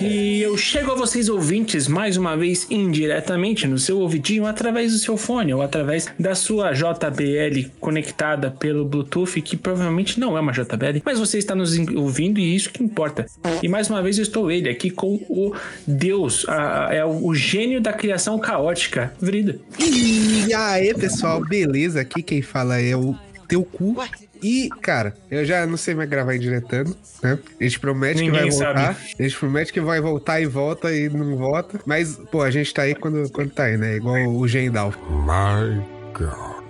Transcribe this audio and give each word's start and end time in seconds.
E 0.00 0.40
eu 0.42 0.56
chego 0.56 0.92
a 0.92 0.94
vocês 0.94 1.28
ouvintes 1.28 1.86
mais 1.86 2.16
uma 2.16 2.36
vez 2.36 2.66
indiretamente 2.70 3.66
no 3.66 3.78
seu 3.78 3.98
ouvidinho 3.98 4.46
através 4.46 4.92
do 4.92 4.98
seu 4.98 5.16
fone 5.16 5.54
ou 5.54 5.62
através 5.62 6.06
da 6.18 6.34
sua 6.34 6.72
JBL 6.72 7.70
conectada 7.80 8.50
pelo 8.50 8.84
Bluetooth, 8.84 9.40
que 9.40 9.56
provavelmente 9.56 10.18
não 10.18 10.36
é 10.36 10.40
uma 10.40 10.52
JBL, 10.52 11.00
mas 11.04 11.18
você 11.18 11.38
está 11.38 11.54
nos 11.54 11.78
ouvindo 11.94 12.40
e 12.40 12.54
isso 12.54 12.70
que 12.70 12.82
importa. 12.82 13.26
E 13.62 13.68
mais 13.68 13.88
uma 13.88 14.02
vez 14.02 14.18
eu 14.18 14.22
estou 14.22 14.50
ele 14.50 14.68
aqui 14.68 14.90
com 14.90 15.14
o 15.28 15.54
Deus, 15.86 16.46
a, 16.48 16.88
é 16.92 17.04
o, 17.04 17.26
o 17.26 17.34
gênio 17.34 17.80
da 17.80 17.92
criação 17.92 18.38
caótica, 18.38 19.12
Vrida. 19.20 19.58
E 19.78 20.52
aí, 20.52 20.94
pessoal, 20.94 21.40
beleza? 21.40 22.00
Aqui 22.00 22.22
quem 22.22 22.42
fala 22.42 22.80
é 22.80 22.96
o 22.96 23.14
teu 23.48 23.64
cu. 23.64 23.96
E, 24.44 24.68
cara, 24.82 25.14
eu 25.30 25.42
já 25.42 25.66
não 25.66 25.78
sei 25.78 25.94
mais 25.94 26.06
gravar 26.06 26.34
indiretando, 26.36 26.94
né? 27.22 27.38
A 27.58 27.64
gente 27.64 27.80
promete 27.80 28.20
Ninguém 28.20 28.50
que 28.50 28.50
vai 28.50 28.50
voltar. 28.50 28.94
sabe. 28.94 29.14
A 29.18 29.22
gente 29.22 29.38
promete 29.38 29.72
que 29.72 29.80
vai 29.80 30.00
voltar 30.02 30.40
e 30.40 30.44
volta 30.44 30.94
e 30.94 31.08
não 31.08 31.34
volta. 31.34 31.80
Mas, 31.86 32.16
pô, 32.30 32.42
a 32.42 32.50
gente 32.50 32.74
tá 32.74 32.82
aí 32.82 32.94
quando, 32.94 33.26
quando 33.32 33.50
tá 33.52 33.64
aí, 33.64 33.78
né? 33.78 33.96
Igual 33.96 34.26
o 34.28 34.46
Gendal. 34.46 34.92
My 35.08 35.82
God. 36.12 36.64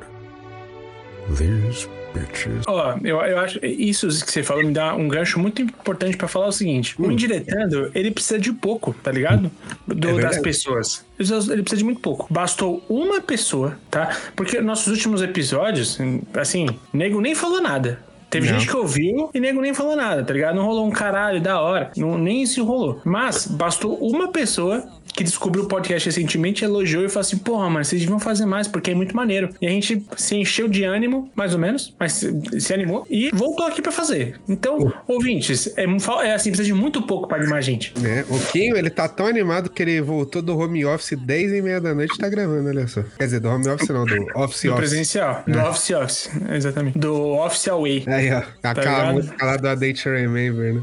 These 1.37 1.88
bitches. 2.14 2.62
Ó, 2.66 2.96
eu, 3.02 3.20
eu 3.20 3.38
acho 3.38 3.59
isso 3.64 4.09
que 4.24 4.30
você 4.30 4.42
falou 4.42 4.62
me 4.64 4.73
dá 4.73 4.95
um 4.95 5.09
gancho 5.09 5.38
muito 5.38 5.60
importante 5.60 6.16
pra 6.16 6.28
falar 6.28 6.46
o 6.46 6.52
seguinte: 6.52 6.95
o 6.98 7.10
indiretando, 7.10 7.90
ele 7.95 8.10
precisa 8.10 8.38
de 8.38 8.52
pouco, 8.52 8.95
tá 9.02 9.10
ligado? 9.10 9.51
Do- 9.87 9.95
das 9.95 10.12
verdade. 10.15 10.40
pessoas. 10.43 11.04
Ele 11.18 11.29
precisa- 11.62 11.76
de 11.76 11.84
muito 11.84 12.01
pouco. 12.01 12.26
Bastou 12.32 12.84
uma 12.88 13.21
pessoa, 13.21 13.76
tá? 13.90 14.16
Porque 14.37 14.60
nossos 14.60 14.87
últimos 14.88 15.21
episódios, 15.23 15.98
assim, 16.34 16.68
nego 16.93 17.21
nem 17.21 17.34
falou 17.34 17.60
nada. 17.60 17.98
Teve 18.30 18.51
Não. 18.51 18.59
gente 18.59 18.68
que 18.68 18.76
ouviu 18.76 19.30
e 19.32 19.38
nego 19.38 19.60
nem 19.60 19.73
falou 19.73 19.95
nada, 19.95 20.24
tá 20.24 20.34
ligado? 20.34 20.56
Não 20.56 20.65
rolou 20.65 20.84
um 20.87 20.90
caralho 20.90 21.40
da 21.40 21.60
hora. 21.60 21.93
Não, 21.96 22.18
nem 22.18 22.43
isso 22.43 22.65
rolou. 22.65 23.01
Mas 23.04 23.46
bastou 23.46 23.96
uma 23.99 24.26
pessoa 24.32 24.82
que 25.15 25.23
descobriu 25.24 25.65
o 25.65 25.68
podcast 25.68 26.09
recentemente, 26.09 26.65
elogiou 26.65 27.04
e 27.04 27.09
falou 27.09 27.20
assim: 27.20 27.38
porra, 27.38 27.70
mano, 27.70 27.84
vocês 27.84 28.01
deviam 28.01 28.18
fazer 28.18 28.45
mais, 28.46 28.66
porque 28.66 28.90
é 28.90 28.95
muito 28.95 29.15
maneiro. 29.15 29.51
E 29.60 29.66
a 29.66 29.71
gente 29.71 30.04
se 30.16 30.37
encheu 30.37 30.68
de 30.68 30.84
ânimo, 30.84 31.30
mais 31.34 31.52
ou 31.54 31.59
menos, 31.59 31.95
mas 31.98 32.12
se, 32.15 32.60
se 32.60 32.74
animou 32.74 33.06
e 33.09 33.30
voltou 33.32 33.66
aqui 33.66 33.80
pra 33.80 33.93
fazer. 33.93 34.38
Então, 34.48 34.93
ouvintes, 35.06 35.73
é, 35.76 35.84
é 35.84 36.34
assim, 36.34 36.51
precisa 36.51 36.65
de 36.65 36.74
muito 36.74 37.02
pouco 37.02 37.29
pra 37.29 37.38
animar 37.38 37.59
a 37.59 37.62
gente. 37.62 37.93
Né? 37.98 38.24
O 38.29 38.38
Kinho, 38.51 38.76
ele 38.76 38.90
tá 38.90 39.09
tão 39.09 39.26
animado 39.26 39.71
que 39.71 39.82
ele 39.82 40.01
voltou 40.01 40.43
do 40.43 40.59
home 40.59 40.84
office 40.84 41.16
10 41.16 41.52
e 41.52 41.62
meia 41.62 41.80
da 41.80 41.95
noite 41.95 42.15
e 42.15 42.18
tá 42.18 42.28
gravando, 42.28 42.68
olha 42.68 42.87
só. 42.88 43.02
Quer 43.18 43.24
dizer, 43.24 43.40
do 43.40 43.49
home 43.49 43.68
office 43.68 43.88
não, 43.88 44.04
do 44.04 44.15
office 44.34 44.62
Do 44.62 44.73
office. 44.73 44.76
presencial, 44.76 45.45
do 45.46 45.59
Office 45.60 45.90
Office, 45.90 46.30
exatamente. 46.52 46.99
Do 46.99 47.37
Official 47.38 47.82
Way. 47.82 48.04
Aí, 48.06 48.32
ó. 48.32 48.43
Aquela 48.62 48.99
ligado? 48.99 49.15
música 49.15 49.46
lá 49.46 49.56
do 49.56 49.68
A 49.68 49.74
Day 49.74 49.95
to 49.95 50.09
Remember, 50.09 50.74
né? 50.74 50.82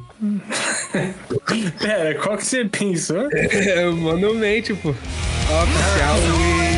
Pera, 1.80 2.16
qual 2.16 2.38
que 2.38 2.46
você 2.46 2.66
pensou? 2.66 3.28
É 3.72 3.88
o 4.26 4.34
Monument, 4.34 4.64
pô. 4.82 4.90
Oficial 4.90 6.71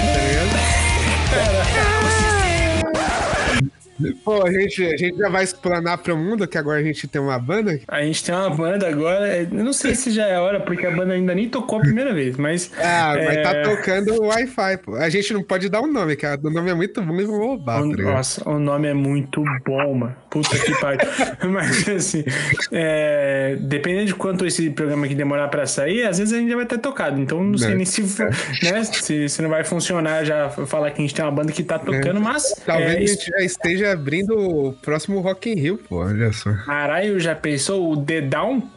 Pô, 4.24 4.46
a 4.46 4.52
gente, 4.52 4.84
a 4.86 4.98
gente 4.98 5.18
já 5.18 5.30
vai 5.30 5.44
explanar 5.44 5.98
pro 5.98 6.18
mundo 6.18 6.48
que 6.48 6.58
agora 6.58 6.80
a 6.80 6.84
gente 6.84 7.08
tem 7.08 7.22
uma 7.22 7.38
banda. 7.40 7.80
A 7.88 8.02
gente 8.02 8.24
tem 8.24 8.34
uma 8.34 8.50
banda 8.50 8.88
agora, 8.88 9.28
é, 9.28 9.44
eu 9.44 9.64
não 9.64 9.74
sei 9.74 9.96
se 9.96 10.12
já 10.12 10.26
é 10.28 10.40
hora, 10.40 10.60
porque 10.60 10.86
a 10.86 10.92
banda 10.92 11.14
ainda 11.14 11.34
nem 11.36 11.48
tocou 11.50 11.80
a 11.80 11.82
primeira 11.82 12.14
vez, 12.14 12.38
mas. 12.38 12.72
Ah, 12.96 13.16
é, 13.18 13.26
vai 13.26 13.42
tá 13.42 13.62
tocando 13.64 14.14
o 14.14 14.28
Wi-Fi, 14.28 14.78
pô. 14.78 14.96
A 14.96 15.10
gente 15.10 15.34
não 15.34 15.42
pode 15.42 15.70
dar 15.70 15.82
o 15.82 15.88
nome, 15.88 16.16
que 16.16 16.26
o 16.26 16.50
nome 16.50 16.70
é 16.70 16.74
muito 16.74 17.02
bom 17.02 17.20
e 17.20 17.24
vão 17.26 17.38
roubar, 17.38 17.82
tá 17.82 17.88
ligado? 17.88 18.14
Nossa, 18.14 18.50
o 18.50 18.60
nome 18.60 18.88
é 18.88 18.94
muito 18.94 19.44
bom, 19.66 19.94
mano. 19.96 20.16
Puta 20.30 20.58
que 20.58 20.80
pariu. 20.80 21.00
Mas 21.50 21.88
assim, 21.88 22.24
é, 22.72 23.58
dependendo 23.60 24.06
de 24.08 24.16
quanto 24.16 24.46
esse 24.46 24.70
programa 24.70 25.06
aqui 25.06 25.16
demorar 25.16 25.48
pra 25.48 25.66
sair, 25.66 26.04
às 26.04 26.18
vezes 26.18 26.34
a 26.34 26.38
gente 26.38 26.50
já 26.50 26.56
vai 26.56 26.66
ter 26.66 26.78
tocado. 26.78 27.20
Então 27.20 27.44
não 27.44 27.58
sei 27.58 27.70
Né. 27.70 27.76
nem 27.78 27.86
se, 27.86 28.02
né, 28.02 28.84
se, 28.84 29.30
se 29.30 29.42
não 29.42 29.50
vai 29.50 29.64
funcionar 29.64 30.24
já 30.24 30.50
falar 30.50 30.92
que 30.92 31.02
a 31.02 31.02
gente 31.02 31.14
tem 31.16 31.24
uma 31.24 31.32
banda 31.32 31.52
que 31.52 31.64
tá 31.64 31.80
tocando, 31.80 32.20
mas. 32.20 32.54
Talvez 32.66 32.92
é, 32.94 32.98
a 32.98 33.08
gente 33.08 33.26
já 33.30 33.40
esteja 33.40 33.93
abrindo 33.94 34.38
o 34.38 34.74
próximo 34.74 35.20
Rock 35.22 35.50
in 35.50 35.56
Rio, 35.56 35.78
pô. 35.78 35.98
Olha 36.04 36.32
só. 36.34 36.52
Caralho, 36.66 37.20
já 37.20 37.34
pensou 37.36 37.92
o 37.92 37.98
The 38.04 38.22
Down? 38.22 38.70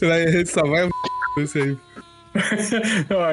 Vai- 0.00 0.46
só 0.46 0.62
vai 0.62 0.88
isso 1.42 1.58
aí. 1.58 1.76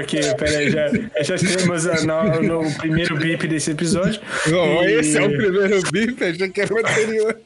ok, 0.01 0.21
peraí, 0.37 0.71
já, 0.71 0.87
já 1.21 1.35
temos 1.37 1.85
a- 1.87 2.01
no, 2.05 2.41
no 2.63 2.75
primeiro 2.77 3.17
bip 3.17 3.47
desse 3.47 3.71
episódio. 3.71 4.21
Ó, 4.53 4.83
E- 4.83 4.93
Esse 4.99 5.17
é 5.17 5.21
o 5.23 5.29
primeiro 5.29 5.81
bip, 5.91 6.23
achei 6.23 6.49
que 6.49 6.61
era 6.61 6.73
o 6.73 6.77
anterior. 6.79 7.37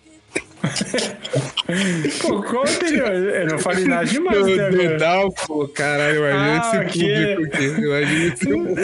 Pô, 2.22 2.62
anterior? 2.62 3.12
Eu 3.12 3.48
não 3.48 3.60
falei 3.60 3.86
nada 3.86 4.06
demais 4.06 4.38
até 4.42 4.54
agora. 4.54 4.72
Dedal, 4.72 5.32
pô, 5.46 5.68
caralho, 5.68 6.18
imagina 6.20 6.62
Ah, 6.64 6.86
esse 6.86 7.00
ok. 7.00 7.36
público 7.36 7.56
aqui. 7.56 7.66
Imagina 7.82 8.34
esse 8.34 8.46
público. 8.46 8.82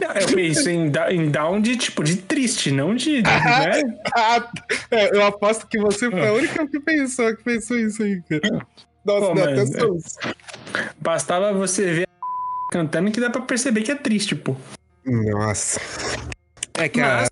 Não, 0.00 0.10
eu 0.20 0.26
penso 0.34 0.70
em, 0.70 0.92
em 1.10 1.30
down 1.30 1.60
de 1.60 1.76
tipo 1.76 2.02
de 2.04 2.16
triste, 2.16 2.70
não 2.70 2.94
de. 2.94 3.22
de 3.22 3.22
né? 3.30 3.82
Ah, 4.14 4.48
é, 4.90 5.16
eu 5.16 5.24
aposto 5.26 5.66
que 5.66 5.78
você 5.78 6.10
foi 6.10 6.26
a 6.26 6.32
única 6.32 6.66
que 6.66 6.80
pensou, 6.80 7.34
que 7.36 7.42
pensou 7.42 7.78
isso 7.78 8.02
aí, 8.02 8.22
cara. 8.28 8.66
Nossa, 9.04 9.26
Pô, 9.26 9.34
dá 9.34 9.44
mas- 9.50 9.70
até 9.70 9.80
soluço. 9.80 10.18
Bastava 10.98 11.52
você 11.52 11.84
ver 11.92 12.08
a 12.08 12.72
cantando 12.72 13.10
que 13.10 13.20
dá 13.20 13.28
pra 13.30 13.42
perceber 13.42 13.82
que 13.82 13.90
é 13.92 13.94
triste, 13.94 14.34
pô. 14.34 14.56
Nossa. 15.04 15.80
É 16.74 16.88
que 16.88 17.00
a, 17.00 17.26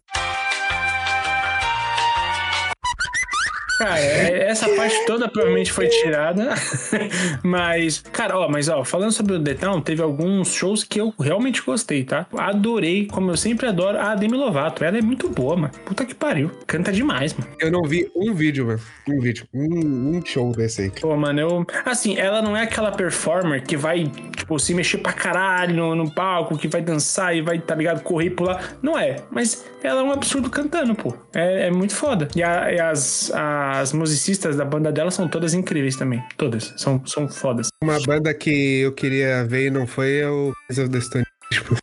Cara, 3.85 3.99
é- 4.01 4.49
essa 4.49 4.69
parte 4.71 5.05
toda 5.07 5.29
provavelmente 5.29 5.73
foi 5.73 5.89
tirada. 5.89 6.51
mas, 7.43 8.01
cara, 8.13 8.39
ó, 8.39 8.49
mas 8.49 8.69
ó, 8.69 8.85
falando 8.85 9.13
sobre 9.13 9.35
o 9.35 9.43
The 9.43 9.55
Town, 9.55 9.81
teve 9.81 10.03
alguns 10.03 10.53
shows 10.53 10.85
que 10.85 11.01
eu 11.01 11.13
realmente 11.19 11.63
gostei, 11.63 12.05
tá? 12.05 12.27
Adorei, 12.37 13.07
como 13.07 13.31
eu 13.31 13.37
sempre 13.37 13.67
adoro, 13.67 13.99
a 13.99 14.15
Demi 14.15 14.37
Lovato. 14.37 14.85
Ela 14.85 14.99
é 14.99 15.03
muito 15.03 15.29
boa, 15.29 15.57
mano. 15.57 15.73
Puta 15.85 16.05
que 16.05 16.15
pariu. 16.15 16.51
Canta 16.67 16.93
demais, 16.93 17.35
mano. 17.35 17.51
eu 17.61 17.71
não 17.71 17.83
vi 17.83 18.11
um 18.15 18.33
vídeo, 18.35 18.67
mano. 18.67 18.81
Um 19.09 19.21
vídeo. 19.21 19.47
Um, 19.55 20.17
um 20.17 20.23
show 20.25 20.53
desse 20.53 20.83
aí. 20.83 20.91
Pô, 20.91 21.17
mano, 21.17 21.41
eu. 21.41 21.67
Assim, 21.85 22.17
ela 22.19 22.41
não 22.43 22.57
é 22.57 22.63
aquela 22.63 22.91
performer 22.93 23.63
que 23.63 23.77
vai, 23.77 24.05
tipo, 24.37 24.59
se 24.59 24.75
mexer 24.75 24.99
pra 24.99 25.13
caralho 25.13 25.75
no, 25.75 25.95
no 25.95 26.11
palco, 26.11 26.57
que 26.57 26.69
vai 26.69 26.81
dançar 26.83 27.35
e 27.37 27.43
vai, 27.43 27.59
tá 27.59 27.75
ligado, 27.75 28.03
correr 28.03 28.27
e 28.27 28.31
pular. 28.31 28.75
Não 28.83 28.99
é. 28.99 29.17
Mas 29.31 29.65
ela 29.83 30.01
é 30.01 30.03
um 30.05 30.13
absurdo 30.13 30.49
cantando, 30.51 30.95
pô. 30.95 31.15
É, 31.35 31.67
é 31.67 31.71
muito 31.71 31.95
foda. 31.95 32.29
E, 32.37 32.43
a- 32.43 32.73
e 32.73 32.81
as, 32.81 33.33
as 33.81 33.93
musicistas 33.93 34.57
da 34.57 34.65
banda 34.65 34.93
dela 34.93 35.11
são 35.11 35.29
todas 35.29 35.55
incríveis 35.55 35.97
também. 35.97 36.23
Todas. 36.37 36.73
São, 36.77 37.05
são 37.07 37.29
fodas. 37.29 37.69
Uma 37.83 37.99
banda 38.01 38.33
que 38.35 38.81
eu 38.81 38.93
queria 38.93 39.45
ver 39.45 39.67
e 39.67 39.71
não 39.71 39.87
foi 39.87 40.19
é 40.19 40.29
o 40.29 40.53
of 40.71 40.89
the 40.89 41.01
Stone 41.01 41.25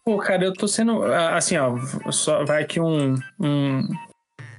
Pô, 0.04 0.18
cara, 0.18 0.44
eu 0.46 0.54
tô 0.54 0.68
sendo. 0.68 1.04
Assim, 1.04 1.58
ó, 1.58 1.78
só 2.12 2.44
vai 2.44 2.64
aqui 2.64 2.80
um. 2.80 3.16
um 3.40 3.88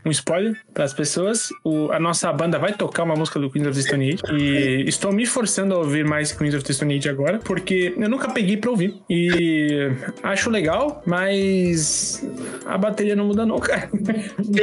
um 0.04 0.10
spoiler 0.10 0.56
para 0.72 0.84
as 0.84 0.92
pessoas. 0.94 1.48
O- 1.64 1.90
a 1.92 1.98
nossa 2.00 2.32
banda 2.32 2.58
vai 2.58 2.72
tocar 2.72 3.02
uma 3.02 3.14
música 3.14 3.38
do 3.38 3.50
Queens 3.50 3.66
of 3.66 3.76
the 3.76 3.82
Stone 3.82 4.08
Age. 4.12 4.22
E 4.32 4.84
estou 4.88 5.12
me 5.12 5.26
forçando 5.26 5.74
a 5.74 5.78
ouvir 5.78 6.04
mais 6.04 6.32
Queens 6.32 6.54
of 6.54 6.64
the 6.64 6.72
Stone 6.72 6.96
Age 6.96 7.08
agora, 7.08 7.38
porque 7.38 7.94
eu 7.96 8.08
nunca 8.08 8.28
peguei 8.30 8.56
pra 8.56 8.70
ouvir. 8.70 8.94
E 9.08 9.90
acho 10.22 10.50
legal, 10.50 11.02
mas 11.06 12.24
a 12.66 12.76
bateria 12.78 13.14
não 13.16 13.26
muda, 13.26 13.44
não, 13.46 13.58
cara. 13.58 13.88
Que 14.52 14.62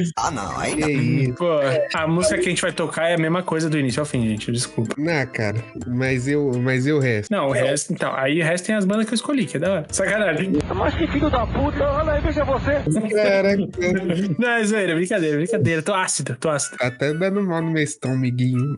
isso? 0.00 0.12
Ah, 0.16 0.30
não, 0.30 0.58
aí 0.58 0.76
Que 0.76 0.90
isso? 0.92 1.34
Pô, 1.34 1.46
a 1.94 2.06
música 2.06 2.36
que 2.38 2.46
a 2.46 2.48
gente 2.50 2.62
vai 2.62 2.72
tocar 2.72 3.08
é 3.08 3.14
a 3.14 3.18
mesma 3.18 3.42
coisa 3.42 3.68
do 3.70 3.78
início 3.78 4.00
ao 4.00 4.06
fim, 4.06 4.26
gente. 4.28 4.50
Desculpa. 4.50 4.94
Não, 4.98 5.26
cara. 5.26 5.56
Mas 5.86 6.26
eu, 6.28 6.50
mas 6.62 6.86
e 6.86 6.92
o 6.92 6.98
resto? 6.98 7.30
Não, 7.30 7.48
o 7.48 7.52
resto, 7.52 7.92
então. 7.92 8.12
Aí 8.14 8.40
o 8.40 8.44
resto 8.44 8.66
tem 8.66 8.74
as 8.74 8.84
bandas 8.84 9.06
que 9.06 9.12
eu 9.12 9.16
escolhi, 9.16 9.46
que 9.46 9.56
é 9.56 9.60
da 9.60 9.72
hora. 9.72 9.86
Sacanagem. 9.90 10.52
Mas 10.74 10.94
que 10.94 11.06
filho 11.06 11.30
da 11.30 11.46
puta, 11.46 11.84
olha 11.90 12.12
aí, 12.12 12.20
veja 12.20 12.44
você. 12.44 12.72
Caraca. 13.14 13.62
É 13.80 14.60
zoeira, 14.70 14.94
brincadeira, 14.94 15.36
brincadeira. 15.36 15.82
Tô 15.82 15.92
ácido, 15.94 16.36
tô 16.38 16.48
ácido. 16.48 16.76
Tá 16.78 16.86
até 16.86 17.12
dando 17.12 17.42
mal 17.42 17.60
no 17.62 17.70
meu 17.70 17.82
estômaguinho. 17.82 18.76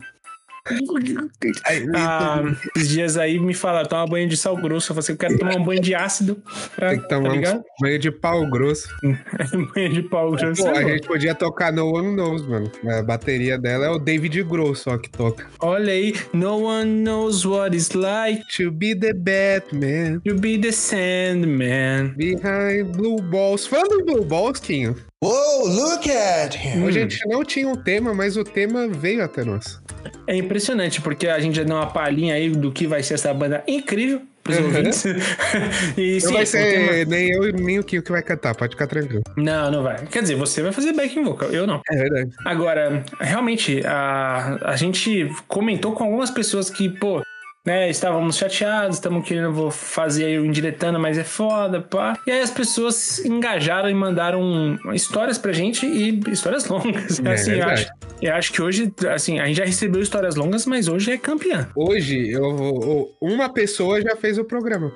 Ai, 1.65 1.85
Ah, 1.93 2.41
esses 2.73 2.87
dias 2.87 3.17
aí 3.17 3.37
me 3.37 3.53
falaram, 3.53 3.89
toma 3.89 4.07
banho 4.07 4.29
de 4.29 4.37
sal 4.37 4.55
grosso. 4.55 4.91
Eu 4.91 4.95
falei, 4.95 4.99
assim, 4.99 5.11
eu 5.11 5.17
quero 5.17 5.37
tomar 5.37 5.57
um 5.57 5.63
banho 5.65 5.81
de 5.81 5.93
ácido. 5.93 6.41
Pra, 6.73 6.91
Tem 6.91 7.01
que 7.01 7.09
tomar 7.09 7.41
tá 7.41 7.57
um 7.57 7.63
banho 7.81 7.99
de 7.99 8.09
pau 8.09 8.49
grosso. 8.49 8.87
banho 9.75 9.89
de 9.93 10.03
pau 10.03 10.31
grosso. 10.31 10.63
Pô, 10.63 10.69
a 10.69 10.83
gente 10.83 11.05
podia 11.05 11.35
tocar 11.35 11.73
No 11.73 11.93
One 11.93 12.15
Knows, 12.15 12.47
mano. 12.47 12.71
A 12.97 13.03
bateria 13.03 13.57
dela 13.57 13.87
é 13.87 13.89
o 13.89 13.99
David 13.99 14.41
Grosso, 14.43 14.89
ó, 14.89 14.97
que 14.97 15.09
toca. 15.09 15.45
Olha 15.59 15.91
aí, 15.91 16.13
no 16.33 16.59
one 16.63 17.03
knows 17.03 17.43
what 17.45 17.75
it's 17.75 17.91
like 17.91 18.41
To 18.55 18.71
be 18.71 18.95
the 18.95 19.11
Batman. 19.13 20.21
to 20.25 20.35
be 20.35 20.57
the 20.57 20.71
Sandman. 20.71 22.13
Behind 22.15 22.85
Blue 22.95 23.21
Balls. 23.21 23.67
Falando 23.67 23.99
em 23.99 24.05
Blue 24.05 24.23
Balls, 24.23 24.61
Kinho, 24.61 24.95
Whoa, 25.23 25.67
look 25.69 26.09
at 26.11 26.55
him. 26.55 26.85
a 26.85 26.91
gente 26.91 27.25
não 27.27 27.43
tinha 27.45 27.67
um 27.67 27.75
tema, 27.75 28.13
mas 28.13 28.35
o 28.35 28.43
tema 28.43 28.87
veio 28.87 29.23
até 29.23 29.43
nós. 29.45 29.79
É 30.27 30.35
impressionante, 30.35 31.01
porque 31.01 31.27
a 31.27 31.39
gente 31.39 31.55
já 31.55 31.63
deu 31.63 31.75
uma 31.75 31.87
palhinha 31.87 32.35
aí 32.35 32.49
do 32.49 32.71
que 32.71 32.85
vai 32.87 33.01
ser 33.03 33.13
essa 33.15 33.33
banda 33.33 33.63
incrível, 33.67 34.21
pros 34.43 34.57
Uhum. 34.57 34.65
ouvintes. 34.65 35.03
e 35.97 36.13
Não 36.15 36.19
sim, 36.19 36.33
vai 36.33 36.43
o 36.43 36.47
tema- 36.51 36.91
ser 36.91 37.07
nem 37.07 37.29
eu 37.31 37.53
nem 37.53 37.79
o 37.79 37.83
Kio 37.83 38.03
que 38.03 38.11
vai 38.11 38.21
cantar, 38.21 38.53
pode 38.55 38.71
ficar 38.73 38.87
tranquilo. 38.87 39.23
Não, 39.37 39.71
não 39.71 39.83
vai. 39.83 40.05
Quer 40.07 40.21
dizer, 40.23 40.35
você 40.35 40.61
vai 40.61 40.71
fazer 40.73 40.91
backing 40.93 41.23
vocal, 41.23 41.49
eu 41.51 41.65
não. 41.65 41.81
É 41.89 41.95
verdade. 41.95 42.29
Agora, 42.45 43.03
realmente, 43.19 43.81
a, 43.85 44.59
a 44.63 44.75
gente 44.75 45.29
comentou 45.47 45.93
com 45.93 46.03
algumas 46.03 46.29
pessoas 46.31 46.69
que, 46.69 46.89
pô, 46.89 47.21
né, 47.65 47.89
estávamos 47.89 48.37
chateados, 48.37 48.97
estamos 48.97 49.25
querendo 49.25 49.53
vou 49.53 49.71
fazer 49.71 50.25
aí 50.25 50.39
o 50.39 50.45
indiretando, 50.45 50.99
mas 50.99 51.17
é 51.17 51.23
foda, 51.23 51.81
pá. 51.81 52.17
E 52.27 52.31
aí 52.31 52.41
as 52.41 52.51
pessoas 52.51 53.23
engajaram 53.23 53.89
e 53.89 53.93
mandaram 53.93 54.77
histórias 54.93 55.37
pra 55.37 55.53
gente 55.53 55.85
e 55.85 56.19
histórias 56.29 56.67
longas. 56.67 57.19
É 57.23 57.33
assim, 57.33 57.51
eu 57.51 57.57
verdade. 57.57 57.81
acho, 57.83 57.91
eu 58.21 58.33
acho 58.33 58.53
que 58.53 58.61
hoje, 58.61 58.93
assim, 59.13 59.39
a 59.39 59.45
gente 59.45 59.57
já 59.57 59.65
recebeu 59.65 60.01
histórias 60.01 60.35
longas, 60.35 60.65
mas 60.65 60.87
hoje 60.87 61.11
é 61.11 61.17
campeã. 61.17 61.69
Hoje, 61.75 62.31
eu, 62.31 63.13
uma 63.21 63.49
pessoa 63.49 64.01
já 64.01 64.15
fez 64.15 64.37
o 64.37 64.43
programa. 64.43 64.93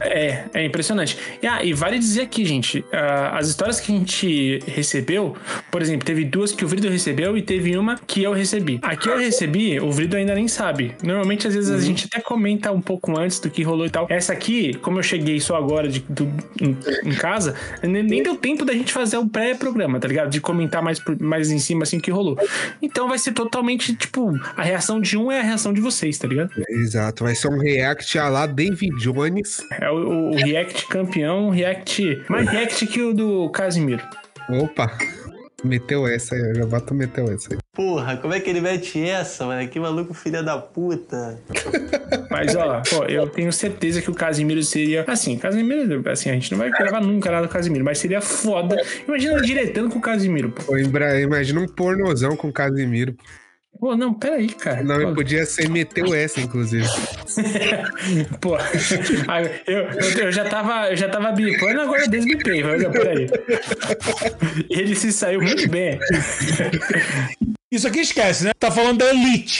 É. 0.00 0.28
É, 0.28 0.44
é 0.54 0.64
impressionante. 0.64 1.18
E, 1.42 1.46
ah, 1.46 1.64
e 1.64 1.72
vale 1.72 1.98
dizer 1.98 2.22
aqui, 2.22 2.44
gente, 2.44 2.84
ah, 2.92 3.36
as 3.38 3.48
histórias 3.48 3.80
que 3.80 3.92
a 3.92 3.96
gente 3.96 4.60
recebeu, 4.66 5.36
por 5.70 5.82
exemplo, 5.82 6.04
teve 6.04 6.24
duas 6.24 6.52
que 6.52 6.64
o 6.64 6.68
Vrido 6.68 6.88
recebeu 6.88 7.36
e 7.36 7.42
teve 7.42 7.76
uma 7.76 7.96
que 7.96 8.22
eu 8.22 8.32
recebi. 8.32 8.78
A 8.82 8.94
que 8.96 9.08
eu 9.08 9.18
recebi, 9.18 9.80
o 9.80 9.90
Vrido 9.90 10.16
ainda 10.16 10.34
nem 10.34 10.46
sabe. 10.46 10.94
Normalmente, 11.02 11.46
às 11.46 11.54
vezes, 11.54 11.63
a 11.70 11.78
gente 11.80 12.06
até 12.06 12.20
comenta 12.20 12.70
um 12.72 12.80
pouco 12.80 13.18
antes 13.18 13.38
do 13.40 13.50
que 13.50 13.62
rolou 13.62 13.86
e 13.86 13.90
tal. 13.90 14.06
Essa 14.08 14.32
aqui, 14.32 14.74
como 14.74 14.98
eu 14.98 15.02
cheguei 15.02 15.38
só 15.40 15.56
agora 15.56 15.88
de, 15.88 16.00
do- 16.08 16.32
em, 16.60 16.76
em 17.04 17.14
casa, 17.14 17.54
nem, 17.82 18.02
nem 18.02 18.22
deu 18.22 18.36
tempo 18.36 18.64
da 18.64 18.72
gente 18.72 18.92
fazer 18.92 19.16
o 19.18 19.28
pré-programa, 19.28 19.98
tá 20.00 20.08
ligado? 20.08 20.30
De 20.30 20.40
comentar 20.40 20.82
mais, 20.82 21.00
mais 21.20 21.50
em 21.50 21.58
cima, 21.58 21.82
assim, 21.84 21.98
o 21.98 22.00
que 22.00 22.10
rolou. 22.10 22.36
Então 22.82 23.08
vai 23.08 23.18
ser 23.18 23.32
totalmente, 23.32 23.94
tipo, 23.94 24.32
a 24.56 24.62
reação 24.62 25.00
de 25.00 25.16
um 25.16 25.30
é 25.30 25.40
a 25.40 25.42
reação 25.42 25.72
de 25.72 25.80
vocês, 25.80 26.16
tá 26.18 26.26
ligado? 26.28 26.50
Exato, 26.68 27.24
vai 27.24 27.34
ser 27.34 27.48
um 27.48 27.58
react 27.58 28.18
a 28.18 28.28
lá 28.28 28.46
David 28.46 28.96
Jones. 28.98 29.62
É 29.80 29.90
o, 29.90 29.94
o- 29.94 30.30
o 30.30 30.36
React 30.36 30.86
campeão, 30.88 31.50
React. 31.50 32.22
Mais 32.28 32.48
React 32.48 32.86
que 32.86 33.00
o 33.02 33.12
do 33.14 33.48
Casimiro. 33.50 34.02
Opa, 34.48 34.90
meteu 35.66 36.06
essa 36.06 36.34
aí, 36.34 36.40
eu 36.40 36.54
já 36.54 36.66
boto 36.66 36.94
meteu 36.94 37.30
essa 37.32 37.52
aí. 37.52 37.58
Porra, 37.74 38.16
como 38.16 38.32
é 38.32 38.40
que 38.40 38.48
ele 38.48 38.60
mete 38.60 39.02
essa, 39.02 39.46
mano? 39.46 39.66
Que 39.68 39.80
maluco 39.80 40.14
filha 40.14 40.42
da 40.42 40.58
puta. 40.58 41.38
Mas, 42.30 42.54
ó, 42.54 42.82
pô, 42.88 43.04
eu 43.04 43.28
tenho 43.28 43.52
certeza 43.52 44.00
que 44.00 44.10
o 44.10 44.14
Casimiro 44.14 44.62
seria. 44.62 45.04
Assim, 45.06 45.36
Casimiro, 45.36 46.08
assim, 46.08 46.30
a 46.30 46.34
gente 46.34 46.52
não 46.52 46.58
vai 46.58 46.70
gravar 46.70 47.00
nunca 47.00 47.30
nada 47.30 47.46
do 47.46 47.52
Casimiro, 47.52 47.84
mas 47.84 47.98
seria 47.98 48.20
foda. 48.20 48.76
Imagina 49.06 49.40
diretando 49.40 49.90
com 49.90 49.98
o 49.98 50.02
Casimiro, 50.02 50.50
pô. 50.50 50.76
Imagina 50.76 51.60
um 51.60 51.66
pornozão 51.66 52.36
com 52.36 52.52
Casimiro. 52.52 53.16
Pô, 53.78 53.96
não, 53.96 54.14
peraí, 54.14 54.48
cara. 54.48 54.80
O 54.80 54.84
nome 54.84 55.04
Pô, 55.06 55.14
podia 55.14 55.44
ser 55.44 55.68
meteu 55.68 56.14
essa, 56.14 56.40
inclusive. 56.40 56.86
Pô, 58.40 58.56
eu, 59.66 59.76
eu, 59.76 60.18
eu 60.26 60.32
já 60.32 60.44
tava, 60.48 60.90
eu 60.90 60.96
já 60.96 61.08
tava 61.08 61.32
bipando, 61.32 61.80
agora 61.80 62.02
eu 62.02 62.08
desbipei. 62.08 62.62
Ó, 62.62 62.90
peraí. 62.90 63.26
Ele 64.70 64.94
se 64.94 65.12
saiu 65.12 65.40
muito 65.42 65.68
bem. 65.68 65.98
Isso 67.70 67.88
aqui 67.88 68.00
esquece, 68.00 68.44
né? 68.44 68.52
Tá 68.58 68.70
falando 68.70 68.98
da 68.98 69.10
elite. 69.12 69.58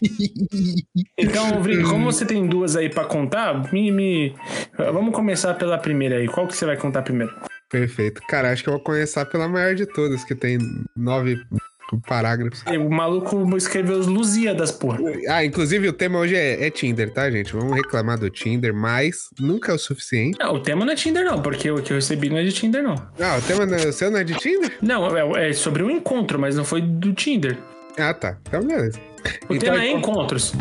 Então, 1.19 1.61
Vrico, 1.62 1.90
como 1.90 2.05
você 2.05 2.25
tem 2.25 2.46
duas 2.46 2.76
aí 2.76 2.88
pra 2.88 3.05
contar, 3.05 3.72
me, 3.72 3.90
me- 3.90 4.34
vamos 4.78 5.12
começar 5.14 5.55
pela 5.55 5.76
primeira 5.78 6.16
aí. 6.19 6.28
Qual 6.28 6.46
que 6.46 6.56
você 6.56 6.64
vai 6.64 6.76
contar 6.76 7.02
primeiro? 7.02 7.34
Perfeito. 7.69 8.22
Cara, 8.28 8.52
acho 8.52 8.62
que 8.62 8.69
eu 8.69 8.75
vou 8.75 8.82
começar 8.82 9.25
pela 9.26 9.49
maior 9.49 9.75
de 9.75 9.84
todas, 9.84 10.22
que 10.25 10.34
tem 10.34 10.58
nove 10.96 11.43
parágrafos. 12.07 12.63
O 12.67 12.91
maluco 12.91 13.57
escreveu 13.57 13.99
os 13.99 14.07
Lusíadas, 14.07 14.73
porra. 14.73 14.99
Ah, 15.29 15.45
inclusive 15.45 15.89
o 15.89 15.93
tema 15.93 16.19
hoje 16.19 16.35
é, 16.37 16.67
é 16.67 16.71
Tinder, 16.71 17.11
tá, 17.13 17.31
gente? 17.31 17.53
Vamos 17.53 17.75
reclamar 17.75 18.19
do 18.19 18.29
Tinder, 18.31 18.75
mas 18.75 19.29
nunca 19.39 19.73
é 19.73 19.75
o 19.75 19.79
suficiente. 19.79 20.39
Não, 20.39 20.55
o 20.55 20.61
tema 20.61 20.85
não 20.85 20.93
é 20.93 20.97
Tinder, 20.97 21.25
não, 21.25 21.41
porque 21.41 21.71
o 21.71 21.83
que 21.83 21.93
eu 21.93 21.97
recebi 21.97 22.29
não 22.31 22.39
é 22.39 22.43
de 22.45 22.53
Tinder, 22.53 22.83
não. 22.83 22.95
Ah, 23.21 23.39
o 23.39 23.43
tema 23.43 23.67
não, 23.67 23.77
o 23.77 23.93
seu 23.93 24.11
não 24.11 24.19
é 24.19 24.25
de 24.25 24.35
Tinder? 24.35 24.77
Não, 24.83 25.17
é, 25.37 25.51
é 25.51 25.53
sobre 25.53 25.83
um 25.83 25.91
encontro, 25.91 26.39
mas 26.39 26.57
não 26.57 26.65
foi 26.65 26.81
do 26.81 27.13
Tinder. 27.13 27.57
Ah, 27.99 28.13
tá. 28.13 28.37
Então, 28.49 28.61
beleza. 28.67 28.99
O 29.49 29.55
Então, 29.55 29.73
tema 29.73 29.85
é 29.85 29.91
encontros. 29.91 30.53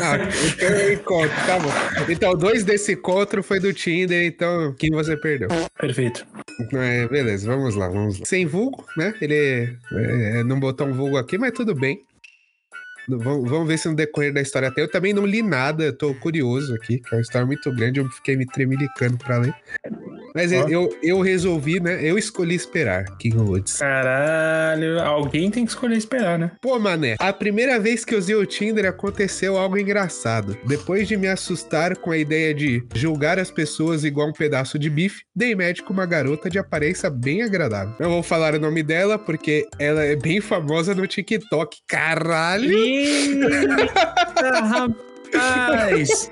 Ah, 0.00 0.16
então 0.46 0.92
encontro, 0.92 1.46
tá 1.46 1.58
bom. 1.58 1.70
Então, 2.08 2.34
dois 2.34 2.64
desse 2.64 2.92
encontro 2.92 3.42
foi 3.42 3.60
do 3.60 3.72
Tinder, 3.72 4.24
então 4.24 4.74
quem 4.78 4.90
você 4.90 5.16
perdeu? 5.16 5.48
Perfeito. 5.78 6.26
É, 6.72 7.06
beleza, 7.08 7.46
vamos 7.46 7.74
lá, 7.74 7.88
vamos 7.88 8.18
lá. 8.18 8.26
Sem 8.26 8.46
vulgo, 8.46 8.84
né? 8.96 9.14
Ele 9.20 9.76
é, 9.92 10.44
não 10.44 10.60
botou 10.60 10.86
um 10.86 10.92
vulgo 10.92 11.16
aqui, 11.16 11.38
mas 11.38 11.52
tudo 11.52 11.74
bem. 11.74 12.04
Vamos, 13.08 13.50
vamos 13.50 13.66
ver 13.66 13.78
se 13.78 13.88
no 13.88 13.96
decorrer 13.96 14.32
da 14.32 14.40
história 14.40 14.70
tem. 14.70 14.84
Eu 14.84 14.90
também 14.90 15.12
não 15.12 15.26
li 15.26 15.42
nada, 15.42 15.84
eu 15.84 15.96
tô 15.96 16.14
curioso 16.14 16.74
aqui, 16.74 16.98
que 16.98 17.14
é 17.14 17.18
uma 17.18 17.22
história 17.22 17.46
muito 17.46 17.74
grande, 17.74 17.98
eu 17.98 18.08
fiquei 18.10 18.36
me 18.36 18.46
tremilicando 18.46 19.18
pra 19.18 19.38
ler. 19.38 19.54
Mas 20.34 20.52
Ó. 20.52 20.68
eu, 20.68 20.96
eu 21.02 21.20
resolvi, 21.20 21.80
né? 21.80 21.98
Eu 22.02 22.18
escolhi 22.18 22.54
esperar, 22.54 23.04
King 23.18 23.36
Woods. 23.38 23.78
Caralho, 23.78 25.00
alguém 25.00 25.50
tem 25.50 25.64
que 25.64 25.70
escolher 25.70 25.96
esperar, 25.96 26.38
né? 26.38 26.52
Pô, 26.60 26.78
mané, 26.78 27.16
a 27.18 27.32
primeira 27.32 27.78
vez 27.78 28.04
que 28.04 28.14
usei 28.14 28.34
o 28.34 28.46
Tinder 28.46 28.86
aconteceu 28.86 29.56
algo 29.56 29.78
engraçado. 29.78 30.56
Depois 30.66 31.08
de 31.08 31.16
me 31.16 31.28
assustar 31.28 31.96
com 31.96 32.10
a 32.10 32.18
ideia 32.18 32.54
de 32.54 32.84
julgar 32.94 33.38
as 33.38 33.50
pessoas 33.50 34.04
igual 34.04 34.28
um 34.28 34.32
pedaço 34.32 34.78
de 34.78 34.88
bife, 34.90 35.22
dei 35.34 35.52
com 35.84 35.92
uma 35.92 36.06
garota 36.06 36.50
de 36.50 36.58
aparência 36.58 37.08
bem 37.08 37.42
agradável. 37.42 37.94
Não 38.00 38.10
vou 38.10 38.22
falar 38.22 38.54
o 38.54 38.58
nome 38.58 38.82
dela 38.82 39.18
porque 39.18 39.66
ela 39.78 40.02
é 40.02 40.16
bem 40.16 40.40
famosa 40.40 40.94
no 40.94 41.06
TikTok. 41.06 41.78
Caralho! 41.86 42.72
Eita, 42.72 43.48
rapaz! 45.34 46.30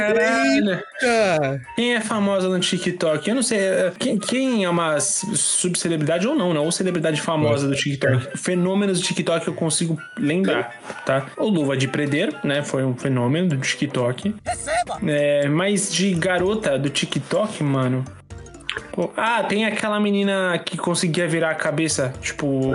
Caralho! 0.00 0.82
Ah, 1.02 1.58
Quem 1.76 1.94
é 1.94 2.00
famosa 2.00 2.48
no 2.48 2.58
TikTok? 2.58 3.28
Eu 3.28 3.34
não 3.34 3.42
sei. 3.42 3.58
é, 3.58 3.92
Quem, 3.98 4.18
quem 4.18 4.64
é 4.64 4.68
uma 4.70 4.98
subcelebridade 5.00 6.26
ou 6.26 6.34
não, 6.34 6.52
né? 6.54 6.60
Ou 6.60 6.70
celebridade 6.72 7.20
famosa 7.20 7.68
do 7.68 7.74
TikTok. 7.74 8.36
Fenômenos 8.38 9.00
do 9.00 9.04
TikTok 9.06 9.46
eu 9.48 9.54
consigo 9.54 9.98
lembrar, 10.18 10.74
tá? 11.04 11.26
O 11.36 11.48
Luva 11.48 11.76
de 11.76 11.88
Predeiro, 11.88 12.34
né? 12.44 12.62
Foi 12.62 12.84
um 12.84 12.94
fenômeno 12.96 13.48
do 13.48 13.56
TikTok. 13.56 14.34
É, 15.06 15.48
mas 15.48 15.92
de 15.92 16.12
garota 16.14 16.78
do 16.78 16.90
TikTok, 16.90 17.62
mano. 17.62 18.04
Ah, 19.16 19.42
tem 19.44 19.64
aquela 19.64 19.98
menina 19.98 20.58
que 20.64 20.76
conseguia 20.76 21.26
virar 21.26 21.50
a 21.50 21.54
cabeça, 21.54 22.12
tipo, 22.20 22.72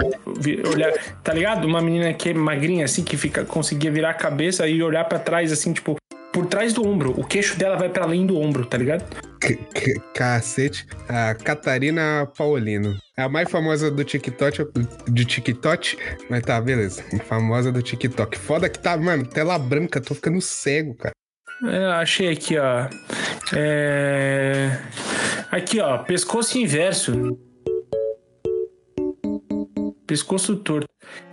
olhar, 0.73 0.91
tá 1.23 1.33
ligado? 1.33 1.65
Uma 1.65 1.81
menina 1.81 2.13
que 2.13 2.29
é 2.29 2.33
magrinha, 2.33 2.85
assim, 2.85 3.03
que 3.03 3.15
fica, 3.15 3.45
conseguia 3.45 3.91
virar 3.91 4.09
a 4.09 4.13
cabeça 4.13 4.67
e 4.67 4.81
olhar 4.81 5.03
pra 5.05 5.19
trás, 5.19 5.51
assim, 5.51 5.71
tipo, 5.71 5.95
por 6.35 6.45
trás 6.47 6.73
do 6.73 6.85
ombro. 6.85 7.11
O 7.17 7.23
queixo 7.23 7.57
dela 7.57 7.77
vai 7.77 7.87
pra 7.87 8.03
além 8.03 8.25
do 8.25 8.37
ombro, 8.37 8.65
tá 8.65 8.77
ligado? 8.77 9.05
c- 9.41 9.57
c- 9.73 10.01
cacete. 10.13 10.85
A 11.07 11.33
Catarina 11.33 12.29
Paulino. 12.37 12.97
É 13.17 13.21
a 13.23 13.29
mais 13.29 13.49
famosa 13.49 13.89
do 13.89 14.03
TikTok, 14.03 14.67
de 15.07 15.23
TikTok. 15.23 15.97
Mas 16.29 16.43
tá, 16.43 16.59
beleza. 16.59 17.01
Famosa 17.25 17.71
do 17.71 17.81
TikTok. 17.81 18.37
Foda 18.37 18.67
que 18.67 18.77
tá, 18.77 18.97
mano, 18.97 19.25
tela 19.25 19.57
branca, 19.57 20.01
tô 20.01 20.13
ficando 20.13 20.41
cego, 20.41 20.93
cara. 20.95 21.13
É, 21.65 21.85
achei 21.93 22.29
aqui, 22.29 22.57
ó. 22.57 22.89
É... 23.55 24.77
Aqui, 25.49 25.79
ó. 25.79 25.99
Pescoço 25.99 26.57
inverso. 26.57 27.39
Pescoço 30.07 30.55
torto. 30.57 30.87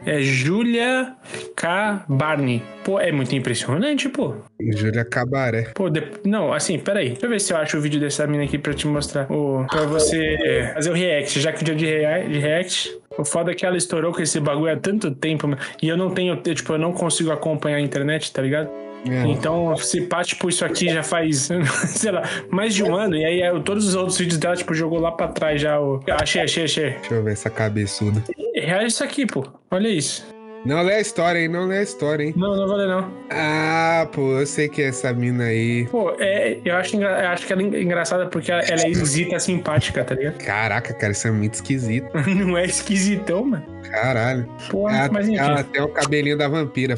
É 0.04 0.20
Julia 0.20 1.14
K. 1.56 2.04
Barney. 2.08 2.62
Pô, 2.84 2.98
é 3.00 3.10
muito 3.12 3.34
impressionante, 3.34 4.08
pô. 4.08 4.34
Júlia 4.60 5.04
Cabaré. 5.04 5.70
Pô, 5.74 5.88
de- 5.88 6.02
não, 6.24 6.52
assim, 6.52 6.78
peraí. 6.78 7.10
Deixa 7.10 7.26
eu 7.26 7.30
ver 7.30 7.40
se 7.40 7.52
eu 7.52 7.56
acho 7.56 7.78
o 7.78 7.80
vídeo 7.80 7.98
dessa 8.00 8.26
mina 8.26 8.44
aqui 8.44 8.58
pra 8.58 8.74
te 8.74 8.86
mostrar. 8.86 9.30
O... 9.30 9.64
Pra 9.70 9.82
você 9.86 10.18
é, 10.44 10.74
fazer 10.74 10.90
o 10.90 10.94
react. 10.94 11.40
Já 11.40 11.52
que 11.52 11.62
o 11.62 11.64
dia 11.64 11.74
de, 11.74 11.86
rea- 11.86 12.28
de 12.28 12.38
react. 12.38 12.98
O 13.18 13.24
foda 13.24 13.50
é 13.52 13.54
que 13.54 13.64
ela 13.64 13.76
estourou 13.76 14.12
com 14.12 14.22
esse 14.22 14.40
bagulho 14.40 14.72
há 14.72 14.76
tanto 14.76 15.10
tempo, 15.14 15.46
mano. 15.46 15.60
E 15.82 15.88
eu 15.88 15.96
não 15.96 16.10
tenho, 16.10 16.40
eu, 16.44 16.54
tipo, 16.54 16.72
eu 16.72 16.78
não 16.78 16.92
consigo 16.92 17.30
acompanhar 17.30 17.76
a 17.76 17.80
internet, 17.80 18.32
tá 18.32 18.40
ligado? 18.42 18.68
É. 19.08 19.22
Então, 19.26 19.76
se 19.76 20.02
pá, 20.02 20.22
tipo, 20.22 20.48
isso 20.48 20.64
aqui 20.64 20.88
já 20.88 21.02
faz, 21.02 21.48
sei 21.88 22.10
lá, 22.12 22.22
mais 22.50 22.74
de 22.74 22.84
um 22.84 22.94
ano. 22.94 23.16
E 23.16 23.24
aí, 23.24 23.40
eu- 23.40 23.60
todos 23.62 23.86
os 23.88 23.94
outros 23.94 24.16
vídeos 24.18 24.38
dela, 24.38 24.54
tipo, 24.56 24.74
jogou 24.74 25.00
lá 25.00 25.10
pra 25.12 25.28
trás 25.28 25.60
já. 25.60 25.80
O... 25.80 26.00
Achei, 26.20 26.42
achei, 26.42 26.64
achei. 26.64 26.90
Deixa 26.90 27.14
eu 27.14 27.22
ver 27.24 27.32
essa 27.32 27.50
cabeçuda. 27.50 28.22
Reage 28.54 28.86
isso 28.86 29.02
aqui, 29.04 29.26
pô. 29.26 29.44
Olha 29.70 29.88
isso. 29.88 30.24
Não 30.64 30.80
lê 30.82 30.94
a 30.94 31.00
história, 31.00 31.40
hein? 31.40 31.48
Não 31.48 31.66
lê 31.66 31.78
a 31.78 31.82
história, 31.82 32.22
hein? 32.22 32.32
Não, 32.36 32.54
não 32.54 32.68
vale 32.68 32.86
não. 32.86 33.12
Ah, 33.28 34.06
pô, 34.12 34.38
eu 34.38 34.46
sei 34.46 34.68
que 34.68 34.80
é 34.80 34.86
essa 34.90 35.12
mina 35.12 35.46
aí. 35.46 35.88
Pô, 35.90 36.14
é, 36.20 36.58
eu, 36.64 36.76
acho 36.76 36.94
eu 36.96 37.08
acho 37.08 37.44
que 37.44 37.52
ela 37.52 37.62
é 37.62 37.64
engraçada 37.82 38.26
porque 38.26 38.52
ela, 38.52 38.62
ela 38.62 38.80
é 38.82 38.88
esquisita, 38.90 39.40
simpática, 39.40 40.04
tá 40.04 40.14
ligado? 40.14 40.38
Caraca, 40.38 40.94
cara, 40.94 41.10
isso 41.10 41.26
é 41.26 41.32
muito 41.32 41.54
esquisito. 41.54 42.06
Não 42.46 42.56
é 42.56 42.64
esquisitão, 42.66 43.44
mano. 43.46 43.64
Caralho. 43.90 44.48
Porra, 44.70 44.98
Ela, 44.98 45.08
mas 45.12 45.26
enfim. 45.28 45.38
ela 45.38 45.64
tem 45.64 45.82
o 45.82 45.88
cabelinho 45.88 46.38
da 46.38 46.46
vampira. 46.46 46.96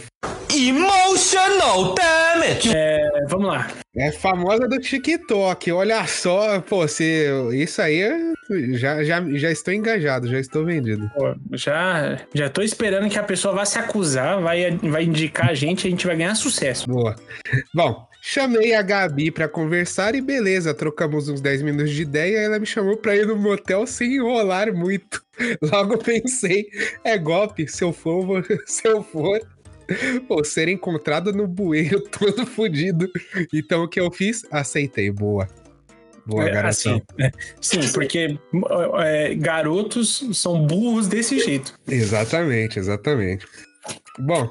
Emotional 0.57 1.95
damage! 1.95 2.71
É, 2.73 3.11
vamos 3.29 3.49
lá. 3.49 3.69
É 3.97 4.13
famosa 4.13 4.69
do 4.69 4.79
TikTok. 4.79 5.73
Olha 5.73 6.07
só, 6.07 6.61
pô, 6.61 6.87
se, 6.87 7.27
isso 7.53 7.83
aí 7.83 8.03
já, 8.75 9.03
já, 9.03 9.21
já 9.33 9.51
estou 9.51 9.75
engajado, 9.75 10.29
já 10.29 10.39
estou 10.39 10.65
vendido. 10.65 11.11
Pô, 11.15 11.35
já, 11.53 12.21
já 12.33 12.49
tô 12.49 12.63
esperando 12.63 13.09
que 13.09 13.19
a 13.19 13.23
pessoa 13.23 13.55
vá 13.55 13.65
se 13.65 13.79
acusar, 13.79 14.41
vai, 14.41 14.77
vai 14.77 15.05
indicar 15.05 15.51
a 15.51 15.55
gente 15.55 15.85
e 15.85 15.89
a 15.89 15.91
gente 15.91 16.07
vai 16.07 16.17
ganhar 16.17 16.35
sucesso. 16.37 16.87
Boa. 16.89 17.17
Bom, 17.75 18.07
chamei 18.23 18.75
a 18.75 18.83
Gabi 18.83 19.31
pra 19.33 19.49
conversar 19.49 20.15
e 20.15 20.21
beleza, 20.21 20.73
trocamos 20.73 21.29
uns 21.29 21.41
10 21.41 21.63
minutos 21.63 21.91
de 21.91 22.03
ideia 22.03 22.39
e 22.39 22.45
ela 22.45 22.59
me 22.61 22.67
chamou 22.67 22.97
pra 22.97 23.17
ir 23.17 23.27
no 23.27 23.37
motel 23.37 23.87
sem 23.87 24.17
enrolar 24.17 24.73
muito. 24.73 25.25
Logo 25.63 25.99
pensei, 25.99 26.69
é 27.03 27.19
golpe, 27.19 27.67
se 27.67 27.83
eu 27.83 27.93
for, 27.93 28.45
se 28.67 28.87
eu 28.87 29.03
for, 29.03 29.41
vou 30.29 30.45
ser 30.45 30.69
encontrado 30.69 31.33
no 31.33 31.47
bueiro 31.47 32.00
todo 32.11 32.47
fudido. 32.47 33.11
Então 33.53 33.85
o 33.85 33.88
que 33.88 34.00
eu 34.00 34.11
fiz? 34.11 34.45
Aceitei, 34.50 35.11
boa. 35.11 35.49
Boa, 36.26 36.49
É, 36.49 36.67
assim, 36.67 37.03
é, 37.21 37.31
sim, 37.61 37.81
porque 37.93 38.38
é, 38.99 39.35
garotos 39.35 40.26
são 40.33 40.67
burros 40.67 41.07
desse 41.07 41.38
jeito. 41.38 41.79
Exatamente, 41.87 42.79
exatamente. 42.79 43.47
Bom, 44.19 44.50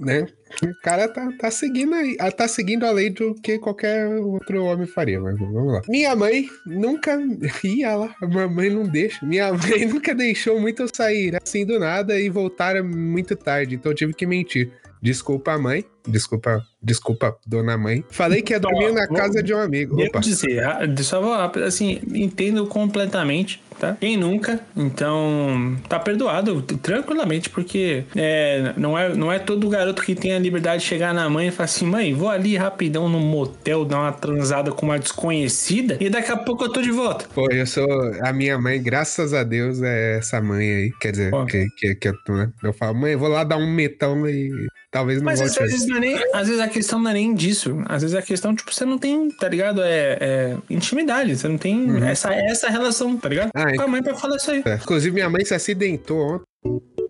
né? 0.00 0.26
O 0.62 0.74
cara 0.82 1.08
tá, 1.08 1.28
tá 1.38 1.50
seguindo 1.50 1.94
aí, 1.94 2.16
ah, 2.20 2.30
tá 2.30 2.46
seguindo 2.46 2.84
a 2.84 2.90
lei 2.90 3.10
do 3.10 3.34
que 3.34 3.58
qualquer 3.58 4.06
outro 4.08 4.64
homem 4.64 4.86
faria, 4.86 5.20
mas 5.20 5.38
vamos 5.38 5.72
lá. 5.72 5.82
Minha 5.88 6.14
mãe 6.14 6.48
nunca. 6.66 7.18
Ia 7.64 7.96
lá, 7.96 8.14
mamãe 8.20 8.70
não 8.70 8.84
deixa. 8.84 9.24
Minha 9.24 9.52
mãe 9.54 9.86
nunca 9.86 10.14
deixou 10.14 10.60
muito 10.60 10.82
eu 10.82 10.88
sair 10.92 11.36
assim 11.42 11.64
do 11.64 11.78
nada 11.78 12.18
e 12.18 12.28
voltar 12.28 12.82
muito 12.82 13.36
tarde, 13.36 13.76
então 13.76 13.92
eu 13.92 13.96
tive 13.96 14.14
que 14.14 14.26
mentir. 14.26 14.70
Desculpa, 15.02 15.58
mãe. 15.58 15.84
Desculpa, 16.06 16.60
desculpa, 16.82 17.36
dona 17.46 17.78
mãe. 17.78 18.04
Falei 18.10 18.42
que 18.42 18.52
ia 18.52 18.58
dormir 18.58 18.92
na 18.92 19.06
vou- 19.06 19.16
casa 19.16 19.40
de 19.42 19.54
um 19.54 19.58
amigo. 19.58 19.94
Devo 19.96 20.08
Opa. 20.08 20.18
dizer, 20.20 20.64
ah, 20.64 20.80
só 21.00 21.20
vou, 21.20 21.32
assim, 21.64 22.00
entendo 22.12 22.66
completamente, 22.66 23.62
tá? 23.78 23.96
Quem 24.00 24.16
nunca? 24.16 24.58
Então, 24.76 25.76
tá 25.88 26.00
perdoado 26.00 26.60
tranquilamente, 26.62 27.48
porque 27.50 28.02
é, 28.16 28.72
não, 28.76 28.98
é, 28.98 29.14
não 29.14 29.30
é 29.30 29.38
todo 29.38 29.68
garoto 29.68 30.02
que 30.02 30.16
tem 30.16 30.34
a 30.34 30.40
liberdade 30.40 30.82
de 30.82 30.88
chegar 30.88 31.14
na 31.14 31.28
mãe 31.30 31.48
e 31.48 31.50
falar 31.52 31.66
assim: 31.66 31.86
mãe, 31.86 32.12
vou 32.14 32.28
ali 32.28 32.56
rapidão 32.56 33.08
no 33.08 33.20
motel 33.20 33.84
dar 33.84 34.00
uma 34.00 34.12
transada 34.12 34.72
com 34.72 34.86
uma 34.86 34.98
desconhecida 34.98 35.96
e 36.00 36.10
daqui 36.10 36.32
a 36.32 36.36
pouco 36.36 36.64
eu 36.64 36.68
tô 36.72 36.82
de 36.82 36.90
volta. 36.90 37.26
Pô, 37.32 37.48
eu 37.50 37.66
sou. 37.66 37.86
A 38.22 38.32
minha 38.32 38.58
mãe, 38.58 38.82
graças 38.82 39.32
a 39.34 39.44
Deus, 39.44 39.80
é 39.82 40.18
essa 40.18 40.40
mãe 40.40 40.68
aí. 40.74 40.92
Quer 41.00 41.12
dizer, 41.12 41.30
Pô. 41.30 41.46
que, 41.46 41.68
que, 41.76 41.94
que 41.94 42.08
eu, 42.08 42.14
né? 42.30 42.50
eu 42.62 42.72
falo, 42.72 42.96
mãe, 42.98 43.12
eu 43.12 43.18
vou 43.20 43.28
lá 43.28 43.44
dar 43.44 43.56
um 43.56 43.70
metão 43.72 44.28
e 44.28 44.50
talvez 44.92 45.18
não 45.18 45.24
Mas 45.24 45.40
às 45.40 45.56
vezes, 45.56 45.86
não 45.86 45.96
é 45.96 46.00
nem, 46.00 46.14
às 46.32 46.46
vezes 46.46 46.60
a 46.60 46.68
questão 46.68 47.00
não 47.00 47.10
é 47.10 47.14
nem 47.14 47.34
disso. 47.34 47.82
Às 47.86 48.02
vezes 48.02 48.14
a 48.14 48.22
questão, 48.22 48.54
tipo, 48.54 48.72
você 48.72 48.84
não 48.84 48.98
tem, 48.98 49.28
tá 49.30 49.48
ligado? 49.48 49.82
É, 49.82 50.18
é 50.20 50.56
intimidade. 50.70 51.36
Você 51.36 51.48
não 51.48 51.58
tem 51.58 52.04
essa, 52.04 52.32
essa 52.32 52.68
relação, 52.68 53.16
tá 53.16 53.28
ligado? 53.28 53.50
Ah, 53.54 53.74
Com 53.74 53.82
a 53.82 53.88
mãe 53.88 54.02
pra 54.02 54.14
falar 54.14 54.36
isso 54.36 54.50
aí. 54.50 54.62
É. 54.64 54.74
Inclusive, 54.74 55.12
minha 55.12 55.30
mãe 55.30 55.44
se 55.44 55.54
acidentou 55.54 56.44
ontem. 56.64 57.01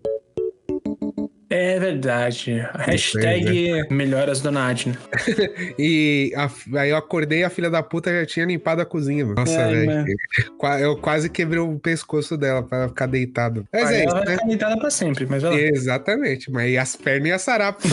É 1.55 1.79
verdade. 1.79 2.65
Hashtag 2.79 3.83
melhoras 3.91 4.41
Dona 4.41 4.69
Adna. 4.69 4.97
E 5.77 6.33
a- 6.35 6.49
aí 6.79 6.89
eu 6.89 6.97
acordei 6.97 7.41
e 7.41 7.43
a 7.43 7.49
filha 7.49 7.69
da 7.69 7.83
puta 7.83 8.11
já 8.11 8.25
tinha 8.25 8.45
limpado 8.45 8.81
a 8.81 8.85
cozinha, 8.85 9.23
mano. 9.23 9.35
Nossa, 9.37 9.67
velho. 9.67 10.05
Eu 10.81 10.97
quase 10.97 11.29
quebrei 11.29 11.59
o 11.59 11.77
pescoço 11.77 12.35
dela 12.37 12.63
pra 12.63 12.79
ela 12.79 12.87
ficar 12.89 13.05
deitado. 13.05 13.67
Mas 13.71 13.89
Aí 13.89 13.97
é 13.97 14.03
ela 14.03 14.05
isso, 14.07 14.15
vai 14.15 14.25
né? 14.25 14.31
ficar 14.33 14.47
deitada 14.47 14.77
pra 14.79 14.89
sempre, 14.89 15.27
mas 15.29 15.43
lá. 15.43 15.53
Exatamente, 15.53 16.51
mas 16.51 16.71
e 16.71 16.77
as 16.77 16.95
pernas 16.95 17.27
iam 17.29 17.37
sarar. 17.39 17.73
pô. 17.73 17.87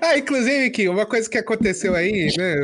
ah, 0.00 0.16
inclusive, 0.16 0.66
aqui, 0.66 0.88
uma 0.88 1.06
coisa 1.06 1.28
que 1.28 1.38
aconteceu 1.38 1.94
aí, 1.96 2.28
né? 2.36 2.54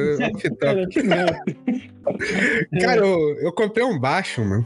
Cara, 2.80 3.00
eu, 3.00 3.36
eu 3.40 3.52
comprei 3.52 3.84
um 3.84 3.98
baixo, 3.98 4.40
mano. 4.44 4.64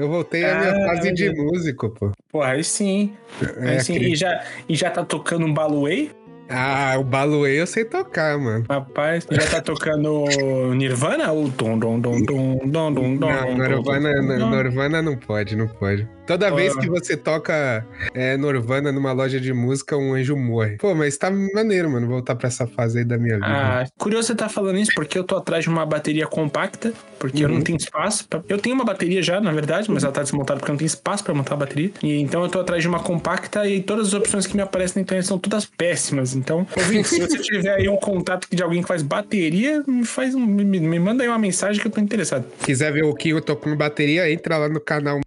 Eu 0.00 0.08
voltei 0.08 0.42
à 0.48 0.54
minha 0.58 0.70
Ah, 0.70 0.86
fase 0.96 1.12
de 1.12 1.30
músico, 1.30 1.90
pô. 1.90 2.10
Pô, 2.32 2.40
aí 2.42 2.64
sim. 2.64 3.12
Aí 3.60 3.76
É, 3.76 3.78
sim. 3.80 3.92
aquele- 3.96 4.12
E, 4.12 4.16
já, 4.16 4.42
e 4.66 4.74
já 4.74 4.90
tá 4.90 5.04
tocando 5.04 5.44
um 5.44 5.52
baluei? 5.52 6.10
Ah, 6.48 6.96
o 6.98 7.04
baluê 7.04 7.60
eu 7.60 7.66
sei 7.66 7.84
tocar, 7.84 8.38
mano. 8.38 8.64
Rapaz, 8.66 9.26
já 9.30 9.46
tá 9.46 9.60
tocando 9.60 10.72
Nirvana? 10.74 11.30
Ou 11.32 11.48
dom, 11.50 11.78
dom, 11.78 12.00
dom, 12.00 12.22
dom, 12.22 12.58
dom, 12.64 12.92
dom, 12.94 13.16
dom, 13.16 13.16
Não, 13.18 13.56
dom. 13.58 14.48
Norvana 14.48 15.02
não 15.02 15.16
pode, 15.18 15.54
não 15.54 15.68
pode. 15.68 16.08
Toda 16.30 16.48
vez 16.54 16.76
Ah. 16.76 16.80
que 16.80 16.88
você 16.88 17.16
toca 17.16 17.84
é, 18.14 18.36
Norvana 18.36 18.92
numa 18.92 19.10
loja 19.12 19.40
de 19.40 19.52
música, 19.52 19.96
um 19.96 20.14
anjo 20.14 20.36
morre. 20.36 20.76
Pô, 20.76 20.94
mas 20.94 21.16
tá 21.16 21.28
maneiro, 21.28 21.90
mano, 21.90 22.06
voltar 22.06 22.36
pra 22.36 22.46
essa 22.46 22.68
fase 22.68 22.98
aí 23.00 23.04
da 23.04 23.18
minha 23.18 23.34
vida. 23.34 23.46
Ah, 23.48 23.84
curioso 23.98 24.28
você 24.28 24.34
tá 24.36 24.48
falando 24.48 24.78
isso, 24.78 24.92
porque 24.94 25.18
eu 25.18 25.24
tô 25.24 25.36
atrás 25.36 25.64
de 25.64 25.68
uma 25.70 25.84
bateria 25.84 26.28
compacta, 26.28 26.92
porque 27.18 27.42
eu 27.44 27.48
Uhum. 27.48 27.56
não 27.56 27.62
tenho 27.62 27.76
espaço. 27.76 28.28
Pra... 28.28 28.40
Eu 28.48 28.58
tenho 28.58 28.76
uma 28.76 28.84
bateria 28.84 29.20
já, 29.20 29.40
na 29.40 29.50
verdade, 29.50 29.90
mas 29.90 30.04
ela 30.04 30.12
tá 30.12 30.22
desmontada 30.22 30.60
porque 30.60 30.70
eu 30.70 30.74
não 30.74 30.78
tenho 30.78 30.86
espaço 30.86 31.24
pra 31.24 31.34
montar 31.34 31.54
a 31.54 31.58
bateria. 31.58 31.90
E 32.00 32.20
então 32.20 32.42
eu 32.44 32.48
tô 32.48 32.60
atrás 32.60 32.80
de 32.80 32.88
uma 32.88 33.00
compacta 33.00 33.66
e 33.66 33.82
todas 33.82 34.06
as 34.08 34.14
opções 34.14 34.46
que 34.46 34.54
me 34.54 34.62
aparecem 34.62 35.00
na 35.00 35.02
internet 35.02 35.26
são 35.26 35.36
todas 35.36 35.66
péssimas. 35.66 36.36
Então, 36.36 36.64
ouvinte, 36.76 37.08
se 37.08 37.18
você 37.20 37.38
tiver 37.38 37.74
aí 37.74 37.88
um 37.88 37.96
contato 37.96 38.46
de 38.52 38.62
alguém 38.62 38.82
que 38.82 38.88
faz 38.88 39.02
bateria, 39.02 39.82
me 39.84 40.04
faz 40.04 40.34
um, 40.36 40.46
me, 40.46 40.64
me 40.78 40.98
manda 41.00 41.24
aí 41.24 41.28
uma 41.28 41.38
mensagem 41.40 41.80
que 41.82 41.88
eu 41.88 41.92
tô 41.92 42.00
interessado. 42.00 42.44
Quiser 42.62 42.92
ver 42.92 43.04
o 43.04 43.14
que 43.14 43.30
eu 43.30 43.40
tocando 43.40 43.74
bateria, 43.74 44.30
entra 44.30 44.56
lá 44.56 44.68
no 44.68 44.78
canal. 44.80 45.18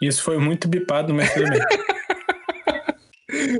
Isso 0.00 0.22
foi 0.22 0.38
muito 0.38 0.68
bipado, 0.68 1.12
mas 1.12 1.32
tudo 1.32 1.50
bem. 1.50 1.60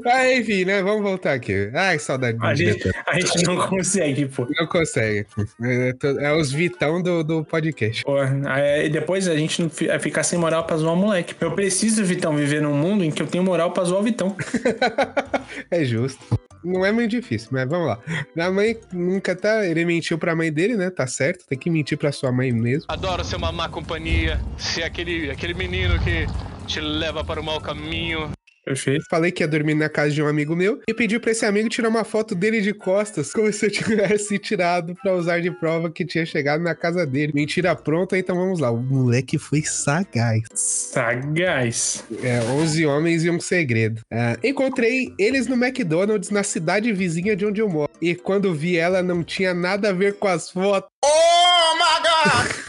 Ah, 0.06 0.32
enfim, 0.32 0.64
né? 0.64 0.82
Vamos 0.82 1.02
voltar 1.02 1.34
aqui. 1.34 1.70
Ai, 1.74 1.98
saudade 1.98 2.38
A 2.40 2.54
gente, 2.54 2.90
a 3.06 3.20
gente 3.20 3.42
não 3.44 3.56
consegue, 3.68 4.26
pô. 4.26 4.46
Não 4.58 4.66
consegue. 4.66 5.26
É, 5.62 5.94
é 6.20 6.32
os 6.32 6.50
vitão 6.50 7.02
do, 7.02 7.22
do 7.22 7.44
podcast. 7.44 8.02
Pô, 8.02 8.16
aí 8.46 8.88
depois 8.88 9.28
a 9.28 9.36
gente 9.36 9.60
não 9.60 9.68
vai 9.68 9.98
ficar 9.98 10.22
sem 10.22 10.38
moral 10.38 10.64
pra 10.64 10.76
zoar 10.78 10.94
o 10.94 10.96
moleque. 10.96 11.34
Eu 11.38 11.52
preciso, 11.52 12.02
Vitão, 12.02 12.34
viver 12.34 12.62
num 12.62 12.74
mundo 12.74 13.04
em 13.04 13.10
que 13.10 13.22
eu 13.22 13.26
tenho 13.26 13.44
moral 13.44 13.70
pra 13.70 13.84
zoar 13.84 14.00
o 14.00 14.04
Vitão. 14.04 14.34
É 15.70 15.84
justo. 15.84 16.38
Não 16.68 16.84
é 16.84 16.92
muito 16.92 17.10
difícil, 17.10 17.48
mas 17.50 17.66
vamos 17.68 17.86
lá. 17.86 17.98
Minha 18.36 18.50
mãe 18.50 18.78
nunca 18.92 19.34
tá. 19.34 19.66
Ele 19.66 19.84
mentiu 19.84 20.18
pra 20.18 20.36
mãe 20.36 20.52
dele, 20.52 20.76
né? 20.76 20.90
Tá 20.90 21.06
certo. 21.06 21.46
Tem 21.46 21.58
que 21.58 21.70
mentir 21.70 21.96
pra 21.96 22.12
sua 22.12 22.30
mãe 22.30 22.52
mesmo. 22.52 22.84
Adoro 22.88 23.24
ser 23.24 23.36
uma 23.36 23.50
má 23.50 23.68
companhia, 23.68 24.38
ser 24.58 24.82
aquele, 24.82 25.30
aquele 25.30 25.54
menino 25.54 25.98
que 26.00 26.26
te 26.66 26.80
leva 26.80 27.24
para 27.24 27.40
o 27.40 27.44
mau 27.44 27.60
caminho. 27.60 28.30
Perfeito. 28.68 29.06
Falei 29.08 29.32
que 29.32 29.42
ia 29.42 29.48
dormir 29.48 29.74
na 29.74 29.88
casa 29.88 30.10
de 30.10 30.22
um 30.22 30.26
amigo 30.26 30.54
meu 30.54 30.82
e 30.86 30.92
pedi 30.92 31.18
pra 31.18 31.30
esse 31.30 31.46
amigo 31.46 31.70
tirar 31.70 31.88
uma 31.88 32.04
foto 32.04 32.34
dele 32.34 32.60
de 32.60 32.74
costas, 32.74 33.32
como 33.32 33.50
se 33.52 33.64
eu 33.64 33.70
tivesse 33.70 34.38
tirado 34.38 34.94
pra 35.02 35.14
usar 35.14 35.40
de 35.40 35.50
prova 35.50 35.90
que 35.90 36.04
tinha 36.04 36.26
chegado 36.26 36.62
na 36.62 36.74
casa 36.74 37.06
dele. 37.06 37.32
Mentira 37.34 37.74
pronta, 37.74 38.18
então 38.18 38.36
vamos 38.36 38.60
lá. 38.60 38.70
O 38.70 38.76
moleque 38.76 39.38
foi 39.38 39.62
sagaz. 39.62 40.42
Sagaz. 40.52 42.04
É, 42.22 42.40
11 42.40 42.84
homens 42.84 43.24
e 43.24 43.30
um 43.30 43.40
segredo. 43.40 44.02
É, 44.10 44.36
encontrei 44.44 45.14
eles 45.18 45.46
no 45.46 45.54
McDonald's 45.54 46.28
na 46.28 46.42
cidade 46.42 46.92
vizinha 46.92 47.34
de 47.34 47.46
onde 47.46 47.62
eu 47.62 47.70
moro. 47.70 47.90
E 48.02 48.14
quando 48.14 48.54
vi 48.54 48.76
ela, 48.76 49.02
não 49.02 49.24
tinha 49.24 49.54
nada 49.54 49.88
a 49.88 49.92
ver 49.94 50.18
com 50.18 50.28
as 50.28 50.50
fotos. 50.50 50.90
Oh 51.02 51.74
my 51.74 52.02
god! 52.02 52.58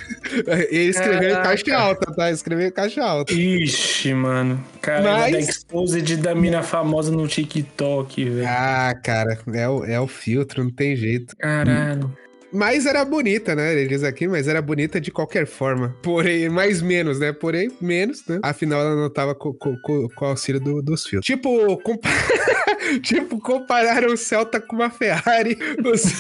Ele 0.70 0.90
escreveu 0.90 1.30
em 1.30 1.34
Caraca. 1.34 1.50
caixa 1.50 1.78
alta, 1.78 2.14
tá? 2.16 2.32
Escreveu 2.32 2.68
em 2.68 2.72
caixa 2.72 3.04
alta. 3.04 3.34
Ixi, 3.34 4.14
mano. 4.14 4.64
Cara, 4.82 5.04
Mas- 5.20 5.32
da 5.32 5.40
exposed 5.40 6.18
da 6.18 6.36
mina 6.36 6.64
famosa 6.64 7.12
no 7.12 7.28
TikTok, 7.28 8.30
velho. 8.30 8.48
Ah, 8.48 8.94
cara, 9.04 9.38
é 9.54 9.68
o, 9.70 9.84
é 9.86 10.00
o 10.00 10.08
filtro, 10.08 10.64
não 10.64 10.72
tem 10.72 10.96
jeito. 10.96 11.36
Caralho. 11.38 12.16
Mas 12.52 12.88
era 12.88 13.06
bonita, 13.06 13.54
né? 13.54 13.74
Ele 13.74 13.88
diz 13.88 14.04
aqui, 14.04 14.28
mas 14.28 14.48
era 14.48 14.60
bonita 14.60 15.00
de 15.00 15.12
qualquer 15.12 15.46
forma. 15.46 15.96
Porém, 16.02 16.50
mais 16.50 16.82
menos, 16.82 17.20
né? 17.20 17.32
Porém, 17.32 17.70
menos, 17.80 18.26
né? 18.28 18.40
Afinal, 18.42 18.82
ela 18.82 18.96
não 18.96 19.10
tava 19.10 19.36
com, 19.36 19.54
com, 19.54 19.76
com- 19.84 20.08
com 20.10 20.26
o 20.26 20.28
auxílio 20.30 20.60
do- 20.60 20.82
dos 20.82 21.04
filtros. 21.06 21.28
Tipo, 21.28 21.78
compa... 21.84 22.10
tipo, 23.04 23.40
compararam 23.40 24.14
o 24.14 24.18
Celta 24.18 24.60
com 24.60 24.76
uma 24.78 24.90
Ferrari. 24.90 25.56
O, 25.86 25.96
Ce- 25.96 26.16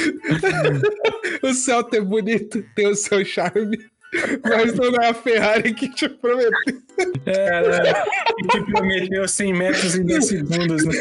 o 1.42 1.54
Celta 1.54 1.96
é 1.96 2.00
bonito, 2.00 2.64
tem 2.74 2.88
o 2.88 2.94
seu 2.94 3.24
charme. 3.24 3.78
Mas 4.42 4.74
não 4.74 5.02
é 5.02 5.08
a 5.08 5.14
Ferrari 5.14 5.72
que 5.72 5.88
te 5.88 6.08
prometeu. 6.08 6.50
Caralho. 7.24 7.96
E 8.38 8.48
que 8.48 8.72
prometeu 8.72 9.28
100 9.28 9.54
metros 9.54 9.94
em 9.94 10.04
10 10.04 10.26
segundos, 10.26 10.84
né? 10.84 10.94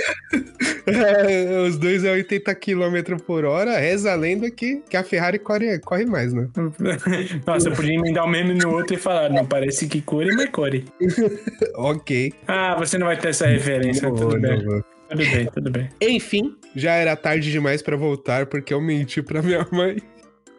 É, 0.85 1.61
os 1.67 1.77
dois 1.77 2.03
é 2.03 2.11
80 2.11 2.53
km 2.55 3.17
por 3.25 3.45
hora. 3.45 3.79
Reza 3.79 4.11
a 4.11 4.15
lenda 4.15 4.49
que, 4.51 4.81
que 4.89 4.95
a 4.95 5.03
Ferrari 5.03 5.39
corre, 5.39 5.79
corre 5.79 6.05
mais, 6.05 6.33
né? 6.33 6.47
Nossa, 7.45 7.69
eu 7.69 7.73
podia 7.73 7.95
emendar 7.95 8.25
um 8.25 8.29
meme 8.29 8.53
no 8.53 8.71
outro 8.71 8.95
e 8.95 8.99
falar, 8.99 9.29
não 9.29 9.45
parece 9.45 9.87
que 9.87 10.01
core, 10.01 10.35
mas 10.35 10.49
core. 10.49 10.85
Ok. 11.75 12.33
Ah, 12.47 12.75
você 12.77 12.97
não 12.97 13.07
vai 13.07 13.17
ter 13.17 13.29
essa 13.29 13.47
referência. 13.47 14.07
Não 14.07 14.15
vou, 14.15 14.39
não 14.39 14.63
vou. 14.63 14.83
Tudo 15.09 15.17
bem, 15.17 15.45
tudo 15.47 15.71
bem. 15.71 15.89
Enfim, 16.01 16.55
já 16.75 16.93
era 16.93 17.15
tarde 17.15 17.51
demais 17.51 17.81
pra 17.81 17.95
voltar 17.95 18.45
porque 18.45 18.73
eu 18.73 18.79
menti 18.81 19.21
pra 19.21 19.41
minha 19.41 19.65
mãe. 19.71 19.97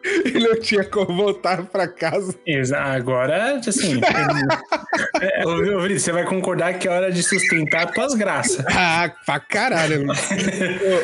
e 0.25 0.39
não 0.39 0.59
tinha 0.59 0.83
como 0.83 1.15
voltar 1.15 1.65
pra 1.65 1.87
casa. 1.87 2.35
Agora, 2.75 3.55
assim. 3.57 4.01
é, 5.21 5.45
ô, 5.45 5.51
ô, 5.51 5.81
Vinícius, 5.81 6.03
você 6.03 6.11
vai 6.11 6.25
concordar 6.25 6.77
que 6.77 6.87
é 6.87 6.91
hora 6.91 7.11
de 7.11 7.21
sustentar 7.23 7.91
tuas 7.91 8.13
graças. 8.13 8.63
Ah, 8.83 9.13
pra 9.25 9.39
caralho. 9.39 10.07
mano. 10.07 10.19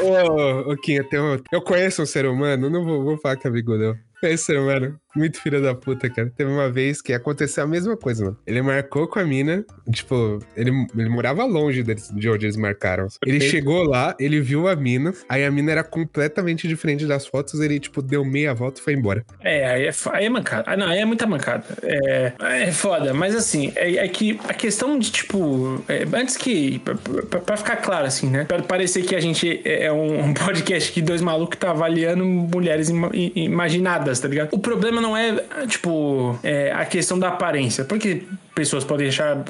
ô, 0.03 0.69
ô, 0.69 0.73
ô, 0.73 0.77
Kim, 0.77 0.99
eu, 1.11 1.41
eu 1.51 1.61
conheço 1.61 2.01
um 2.01 2.05
ser 2.05 2.25
humano, 2.25 2.69
não 2.69 2.83
vou, 2.83 3.03
vou 3.03 3.17
falar 3.17 3.35
que 3.35 3.47
é. 3.47 3.51
Conheço 3.51 4.43
um 4.43 4.45
ser 4.45 4.59
humano, 4.59 4.99
muito 5.15 5.41
filho 5.41 5.61
da 5.61 5.73
puta, 5.73 6.09
cara. 6.09 6.31
Teve 6.35 6.51
uma 6.51 6.69
vez 6.69 7.01
que 7.01 7.13
aconteceu 7.13 7.63
a 7.63 7.67
mesma 7.67 7.95
coisa, 7.97 8.25
mano. 8.25 8.37
Ele 8.45 8.61
marcou 8.61 9.07
com 9.07 9.19
a 9.19 9.23
mina, 9.23 9.65
tipo, 9.91 10.39
ele, 10.55 10.71
ele 10.97 11.09
morava 11.09 11.43
longe 11.45 11.83
deles, 11.83 12.11
de 12.13 12.29
onde 12.29 12.45
eles 12.45 12.55
marcaram. 12.57 13.07
Ele 13.25 13.39
chegou 13.41 13.83
lá, 13.83 14.15
ele 14.19 14.39
viu 14.41 14.67
a 14.67 14.75
mina, 14.75 15.13
aí 15.29 15.43
a 15.45 15.51
mina 15.51 15.71
era 15.71 15.83
completamente 15.83 16.67
diferente 16.67 17.05
das 17.05 17.25
fotos, 17.27 17.59
ele, 17.59 17.79
tipo, 17.79 18.01
deu 18.01 18.23
meia 18.23 18.53
volta 18.53 18.79
e 18.79 18.83
foi 18.83 18.93
embora. 18.93 19.25
É, 19.41 19.65
aí 19.67 19.85
é, 19.87 19.91
aí 20.11 20.25
é 20.25 20.29
mancada. 20.29 20.63
Ah, 20.67 20.77
não, 20.77 20.87
aí 20.87 20.99
é 20.99 21.05
muita 21.05 21.25
mancada. 21.25 21.63
É, 21.83 22.33
é 22.67 22.71
foda, 22.71 23.13
mas 23.13 23.35
assim, 23.35 23.71
é, 23.75 23.97
é 23.97 24.07
que 24.07 24.39
a 24.47 24.53
questão 24.53 24.97
de, 24.99 25.11
tipo, 25.11 25.83
é, 25.87 26.05
antes 26.13 26.37
que. 26.37 26.79
Pra, 26.79 26.95
pra- 26.95 27.39
pra 27.39 27.57
ficar 27.57 27.77
claro, 27.77 28.05
assim, 28.05 28.29
né? 28.29 28.43
Pra 28.45 28.61
parecer 28.61 29.03
que 29.03 29.15
a 29.15 29.19
gente 29.19 29.61
é 29.65 29.85
é 29.85 29.91
um, 29.91 30.19
um 30.29 30.33
podcast 30.33 30.91
que 30.91 31.01
dois 31.01 31.21
malucos 31.21 31.57
tá 31.57 31.71
avaliando 31.71 32.25
mulheres 32.25 32.89
ima- 32.89 33.09
i- 33.13 33.31
imaginadas, 33.35 34.19
tá 34.19 34.27
ligado? 34.27 34.49
O 34.53 34.59
problema 34.59 34.99
não 35.01 35.06
é, 35.15 35.35
tipo, 35.67 36.37
é, 36.43 36.71
a 36.71 36.85
questão 36.85 37.19
da 37.19 37.29
aparência, 37.29 37.85
porque 37.85 38.23
pessoas 38.55 38.83
podem 38.83 39.07
achar 39.07 39.43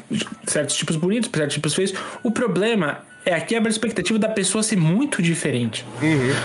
certos 0.45 0.75
tipos 0.75 0.95
bonitos, 0.95 1.29
certos 1.33 1.55
tipos 1.55 1.73
feios. 1.73 1.93
O 2.21 2.31
problema 2.31 2.99
é 3.27 3.33
a 3.33 3.41
quebra 3.41 3.69
de 3.69 3.75
expectativa 3.75 4.17
da 4.17 4.29
pessoa 4.29 4.63
ser 4.63 4.77
muito 4.77 5.21
diferente. 5.21 5.85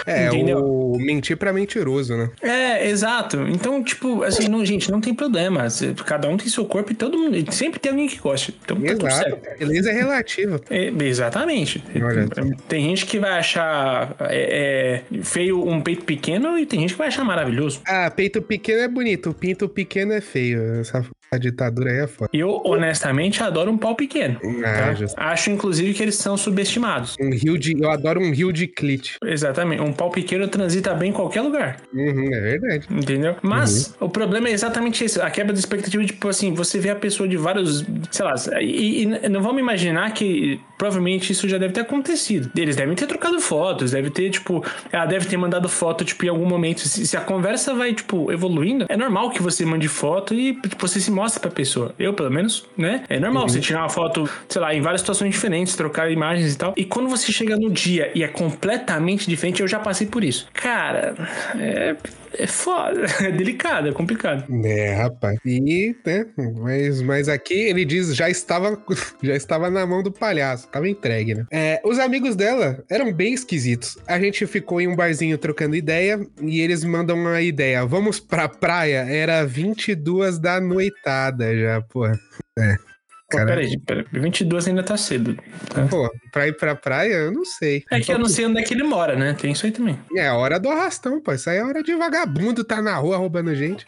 É, 0.05 0.27
Entendeu? 0.27 0.59
o 0.59 0.99
mentir 0.99 1.37
pra 1.37 1.53
mentiroso, 1.53 2.17
né? 2.17 2.29
É, 2.43 2.89
exato. 2.89 3.37
Então, 3.49 3.83
tipo, 3.85 4.25
assim, 4.25 4.49
não, 4.49 4.65
gente, 4.65 4.91
não 4.91 5.01
tem 5.01 5.15
problema. 5.15 5.69
Cada 6.05 6.29
um 6.29 6.37
tem 6.37 6.49
seu 6.49 6.65
corpo 6.65 6.91
e 6.91 6.95
todo 6.95 7.17
mundo. 7.17 7.53
Sempre 7.53 7.79
tem 7.79 7.93
alguém 7.93 8.09
que 8.09 8.19
gosta. 8.19 8.53
Então 8.65 8.81
tá 8.81 8.93
Exato. 8.93 9.15
certo. 9.15 9.59
Beleza 9.61 9.91
é 9.91 9.95
relativa. 9.95 10.61
É, 10.69 10.89
exatamente. 11.05 11.83
Olha. 12.03 12.27
Tem 12.69 12.85
gente 12.89 13.07
que 13.07 13.21
vai 13.21 13.39
achar 13.39 14.17
é, 14.19 15.03
é, 15.13 15.23
feio 15.23 15.65
um 15.65 15.81
peito 15.81 16.05
pequeno 16.05 16.59
e 16.59 16.67
tem 16.67 16.81
gente 16.81 16.95
que 16.95 16.99
vai 16.99 17.09
achar 17.09 17.23
maravilhoso. 17.23 17.81
Ah, 17.87 18.11
peito 18.11 18.43
pequeno 18.43 18.81
é 18.81 18.89
bonito, 18.89 19.33
pinto 19.33 19.69
pequeno 19.69 20.13
é 20.13 20.21
feio. 20.21 20.81
Essa 20.81 21.05
a 21.33 21.39
ditadura 21.39 21.91
aí 21.91 21.99
é 22.01 22.07
foda. 22.07 22.31
Eu, 22.33 22.61
honestamente, 22.65 23.43
adoro 23.43 23.71
um 23.71 23.79
pau 23.79 23.95
pequeno. 23.95 24.39
Ah, 24.65 24.73
tá? 24.73 24.95
justo. 24.95 25.15
Acho, 25.19 25.51
inclusive, 25.51 25.95
que 25.95 26.03
eles 26.03 26.17
são 26.17 26.37
subestimados. 26.37 27.17
Um 27.19 27.31
rio 27.31 27.57
de. 27.59 27.75
Eu 27.81 27.91
adoro 27.91 28.21
um 28.21 28.31
rio 28.33 28.53
de 28.53 28.67
clit. 28.67 29.17
Exatamente. 29.25 29.81
Um 29.81 29.93
pau 29.93 30.11
pequeno 30.11 30.47
transita 30.47 30.93
bem 30.95 31.11
em 31.11 31.13
qualquer 31.13 31.41
lugar. 31.41 31.79
Uhum, 31.93 32.35
é 32.35 32.41
verdade. 32.41 32.87
Entendeu? 32.91 33.37
Mas 33.41 33.97
o 33.99 34.09
problema 34.09 34.49
é 34.49 34.53
exatamente 34.53 35.05
esse. 35.05 35.21
A 35.21 35.31
quebra 35.31 35.55
de 35.55 35.59
expectativa, 35.59 36.05
tipo 36.05 36.29
assim, 36.29 36.53
você 36.53 36.79
vê 36.79 36.91
a 36.91 36.97
pessoa 36.97 37.29
de 37.29 37.37
vários. 37.37 37.85
Sei 38.11 38.25
lá, 38.25 38.35
e, 38.61 39.03
e 39.03 39.29
não 39.29 39.41
vamos 39.41 39.61
imaginar 39.61 40.13
que 40.13 40.61
provavelmente 40.77 41.33
isso 41.33 41.49
já 41.49 41.59
deve 41.59 41.73
ter 41.73 41.81
acontecido. 41.81 42.51
Eles 42.57 42.77
devem 42.77 42.95
ter 42.95 43.07
trocado 43.07 43.41
fotos, 43.41 43.93
deve 43.93 44.11
ter, 44.11 44.31
tipo, 44.31 44.65
ela 44.91 45.07
deve 45.07 45.27
ter 45.27 45.37
mandado 45.37 45.69
foto, 45.69 46.05
tipo, 46.05 46.27
em 46.27 46.29
algum 46.29 46.47
momento. 46.47 46.81
Se, 46.81 47.07
se 47.07 47.17
a 47.17 47.21
conversa 47.21 47.73
vai, 47.73 47.95
tipo, 47.95 48.31
evoluindo, 48.31 48.85
é 48.89 48.97
normal 48.97 49.31
que 49.31 49.41
você 49.41 49.65
mande 49.65 49.89
foto 49.89 50.35
e 50.35 50.55
tipo, 50.55 50.89
você 50.89 51.01
se 51.01 51.11
mostra 51.23 51.41
pra 51.41 51.51
pessoa. 51.51 51.95
Eu, 51.99 52.13
pelo 52.13 52.31
menos, 52.31 52.65
né? 52.77 53.05
É 53.09 53.19
normal 53.21 53.49
você 53.49 53.61
tirar 53.61 53.81
uma 53.81 53.89
foto, 53.89 54.29
sei 54.49 54.61
lá, 54.61 54.75
em 54.75 54.81
várias 54.81 55.01
situações 55.01 55.31
diferentes, 55.31 55.77
trocar 55.77 56.11
imagens 56.11 56.55
e 56.55 56.59
tal. 56.59 56.75
E 56.77 56.85
quando 56.85 57.09
você 57.09 57.31
chega 57.33 57.57
no 57.57 57.71
dia 57.71 58.11
e 58.15 58.23
é 58.23 58.29
completamente 58.29 59.29
diferente, 59.29 59.63
eu 59.63 59.69
já 59.69 59.79
passei 59.79 60.07
por 60.07 60.25
isso. 60.25 60.49
Cara, 60.53 61.15
é. 61.59 61.97
É 62.39 62.47
foda, 62.47 63.07
é 63.21 63.31
delicado, 63.31 63.89
é 63.89 63.93
complicado. 63.93 64.45
É, 64.65 64.95
rapaz. 64.95 65.39
E, 65.45 65.95
né, 66.05 66.27
mas, 66.61 67.03
mas 67.03 67.29
aqui 67.29 67.55
ele 67.55 67.85
diz 67.85 68.15
já 68.15 68.29
estava 68.31 68.81
já 69.23 69.35
estava 69.35 69.71
na 69.71 69.87
mão 69.87 70.03
do 70.03 70.13
palhaço, 70.13 70.69
tava 70.69 70.89
entregue, 70.89 71.35
né? 71.35 71.47
É, 71.51 71.81
os 71.85 71.99
amigos 71.99 72.37
dela 72.37 72.83
eram 72.91 73.13
bem 73.13 73.35
esquisitos. 73.35 73.99
A 74.07 74.19
gente 74.19 74.47
ficou 74.47 74.81
em 74.81 74.89
um 74.89 74.97
barzinho 74.97 75.37
trocando 75.39 75.77
ideia 75.77 76.21
e 76.41 76.61
eles 76.61 76.85
mandam 76.85 77.17
uma 77.17 77.41
ideia. 77.41 77.85
Vamos 77.85 78.21
pra 78.21 78.49
praia? 78.49 79.07
Era 79.09 79.45
22 79.45 80.39
da 80.39 80.61
noitada 80.61 81.57
já, 81.57 81.81
porra. 81.83 82.19
É. 82.59 82.92
Cara, 83.33 83.47
peraí, 83.47 83.79
peraí, 83.79 84.05
22 84.13 84.69
ainda 84.69 84.83
tá 84.83 84.97
cedo. 84.97 85.37
tá? 85.69 85.87
pô, 85.89 86.11
pra 86.31 86.49
ir 86.49 86.57
pra 86.57 86.75
praia, 86.75 87.15
eu 87.15 87.33
não 87.33 87.45
sei. 87.45 87.85
É 87.91 88.01
que 88.01 88.13
eu 88.13 88.19
não 88.19 88.29
sei 88.29 88.47
onde 88.47 88.61
é 88.61 88.63
que 88.63 88.75
ele 88.75 88.83
mora, 88.83 89.17
né? 89.17 89.35
Tem 89.35 89.53
isso 89.53 89.67
aí 89.67 89.73
também. 89.73 89.99
É 90.17 90.29
a 90.29 90.37
hora 90.37 90.59
do 90.59 90.69
arrastão, 90.69 91.21
pô. 91.21 91.33
Isso 91.33 91.49
aí 91.49 91.59
é 91.59 91.65
hora 91.65 91.83
de 91.83 91.95
vagabundo 91.95 92.65
tá 92.65 92.83
na 92.83 92.97
rua 92.97 93.17
roubando 93.17 93.55
gente. 93.55 93.87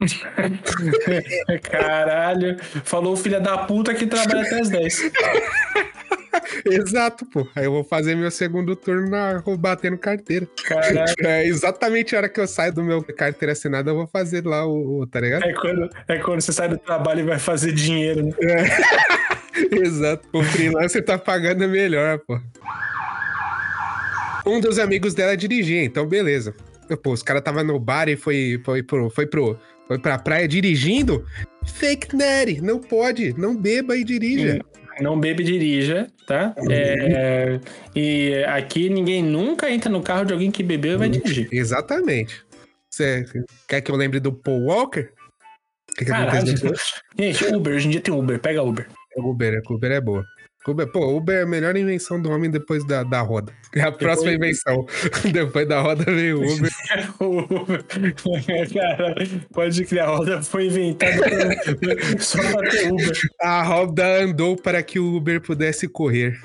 Caralho, 1.62 2.56
falou 2.84 3.14
o 3.14 3.16
filho 3.16 3.40
da 3.40 3.58
puta 3.58 3.94
que 3.94 4.06
trabalha 4.06 4.42
até 4.42 4.60
as 4.60 4.68
10. 4.68 5.10
Exato, 6.64 7.26
pô. 7.26 7.46
Aí 7.56 7.64
eu 7.64 7.72
vou 7.72 7.82
fazer 7.84 8.14
meu 8.14 8.30
segundo 8.30 8.76
turno 8.76 9.08
na 9.10 9.42
batendo 9.58 9.98
carteira. 9.98 10.46
Caralho. 10.64 11.04
É 11.20 11.46
exatamente 11.46 12.14
a 12.14 12.18
hora 12.18 12.28
que 12.28 12.38
eu 12.40 12.46
saio 12.46 12.72
do 12.72 12.82
meu 12.84 13.02
carteira 13.02 13.52
assinada, 13.52 13.90
eu 13.90 13.94
vou 13.96 14.06
fazer 14.06 14.44
lá 14.46 14.64
o, 14.66 15.00
o- 15.00 15.06
tá 15.06 15.20
ligado? 15.20 15.44
É 15.44 15.52
quando, 15.52 15.90
é 16.06 16.18
quando 16.18 16.40
você 16.40 16.52
sai 16.52 16.68
do 16.68 16.78
trabalho 16.78 17.20
e 17.20 17.24
vai 17.24 17.38
fazer 17.38 17.72
dinheiro, 17.72 18.26
né? 18.40 18.68
Exato. 19.72 20.28
O 20.32 20.42
freelancer 20.42 21.04
tá 21.04 21.18
pagando 21.18 21.66
melhor, 21.68 22.18
pô. 22.20 22.38
Um 24.46 24.60
dos 24.60 24.78
amigos 24.78 25.14
dela 25.14 25.36
dirigia, 25.36 25.82
então 25.84 26.06
beleza. 26.06 26.54
Pô, 27.02 27.12
os 27.12 27.22
caras 27.22 27.42
tava 27.42 27.62
no 27.62 27.78
bar 27.78 28.08
e 28.08 28.16
foi, 28.16 28.60
foi, 28.64 28.82
pro, 28.82 29.10
foi, 29.10 29.26
pro, 29.26 29.58
foi 29.88 29.98
pra 29.98 30.18
praia 30.18 30.46
dirigindo. 30.46 31.26
Fake 31.64 32.14
Neri, 32.14 32.60
não 32.60 32.78
pode, 32.78 33.32
não 33.38 33.56
beba 33.56 33.96
e 33.96 34.04
dirija. 34.04 34.60
Não 35.00 35.18
bebe 35.18 35.42
e 35.42 35.46
dirija, 35.46 36.08
tá? 36.26 36.54
É, 36.70 37.58
e 37.94 38.44
aqui 38.46 38.88
ninguém 38.90 39.22
nunca 39.22 39.70
entra 39.70 39.90
no 39.90 40.02
carro 40.02 40.24
de 40.24 40.32
alguém 40.32 40.50
que 40.50 40.62
bebeu 40.62 40.92
e 40.92 40.96
vai 40.96 41.08
dirigir. 41.08 41.48
Exatamente. 41.50 42.44
Você 42.90 43.24
quer 43.66 43.80
que 43.80 43.90
eu 43.90 43.96
lembre 43.96 44.20
do 44.20 44.32
Paul 44.32 44.64
Walker? 44.64 45.08
O 45.90 45.94
que, 45.96 46.04
que 46.04 46.10
Caralho. 46.10 46.46
Gente, 47.18 47.44
Uber, 47.46 47.74
hoje 47.74 47.86
em 47.86 47.90
dia 47.90 48.00
tem 48.00 48.14
Uber, 48.14 48.38
pega 48.38 48.62
Uber. 48.62 48.88
É 49.16 49.20
Uber, 49.20 49.62
Uber 49.70 49.90
é 49.90 50.00
boa. 50.00 50.24
Uber, 50.70 50.86
pô, 50.86 51.16
Uber 51.16 51.36
é 51.36 51.42
a 51.42 51.46
melhor 51.46 51.76
invenção 51.76 52.20
do 52.20 52.30
homem 52.30 52.50
depois 52.50 52.84
da, 52.86 53.02
da 53.02 53.20
roda. 53.20 53.52
É 53.74 53.82
a 53.82 53.92
próxima 53.92 54.32
invenção. 54.32 54.86
depois 55.32 55.68
da 55.68 55.80
roda 55.80 56.04
veio 56.04 56.40
o 56.40 56.52
Uber. 56.52 56.70
Cara, 58.72 59.14
pode 59.52 59.84
criar, 59.84 60.04
a 60.04 60.16
roda 60.16 60.42
foi 60.42 60.66
inventada 60.66 61.16
só 62.18 62.38
pra 62.38 62.70
ter 62.70 62.92
Uber. 62.92 63.12
A 63.40 63.62
roda 63.62 64.22
andou 64.22 64.56
para 64.56 64.82
que 64.82 64.98
o 64.98 65.16
Uber 65.16 65.40
pudesse 65.40 65.88
correr. 65.88 66.38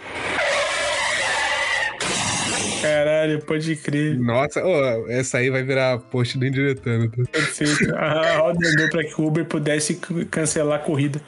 Caralho, 2.84 3.40
pode 3.46 3.78
crer. 3.78 4.20
Nossa, 4.20 4.62
ô, 4.62 5.10
essa 5.10 5.38
aí 5.38 5.50
vai 5.50 5.64
virar 5.64 6.00
post 6.00 6.38
do 6.38 6.46
indiretando. 6.46 7.10
tá? 7.10 7.24
Perfeito. 7.32 7.96
A 7.96 8.38
roda 8.40 8.68
andou 8.68 8.90
pra 8.90 9.04
que 9.06 9.22
o 9.22 9.26
Uber 9.26 9.46
pudesse 9.46 9.96
cancelar 10.30 10.82
a 10.82 10.84
corrida. 10.84 11.22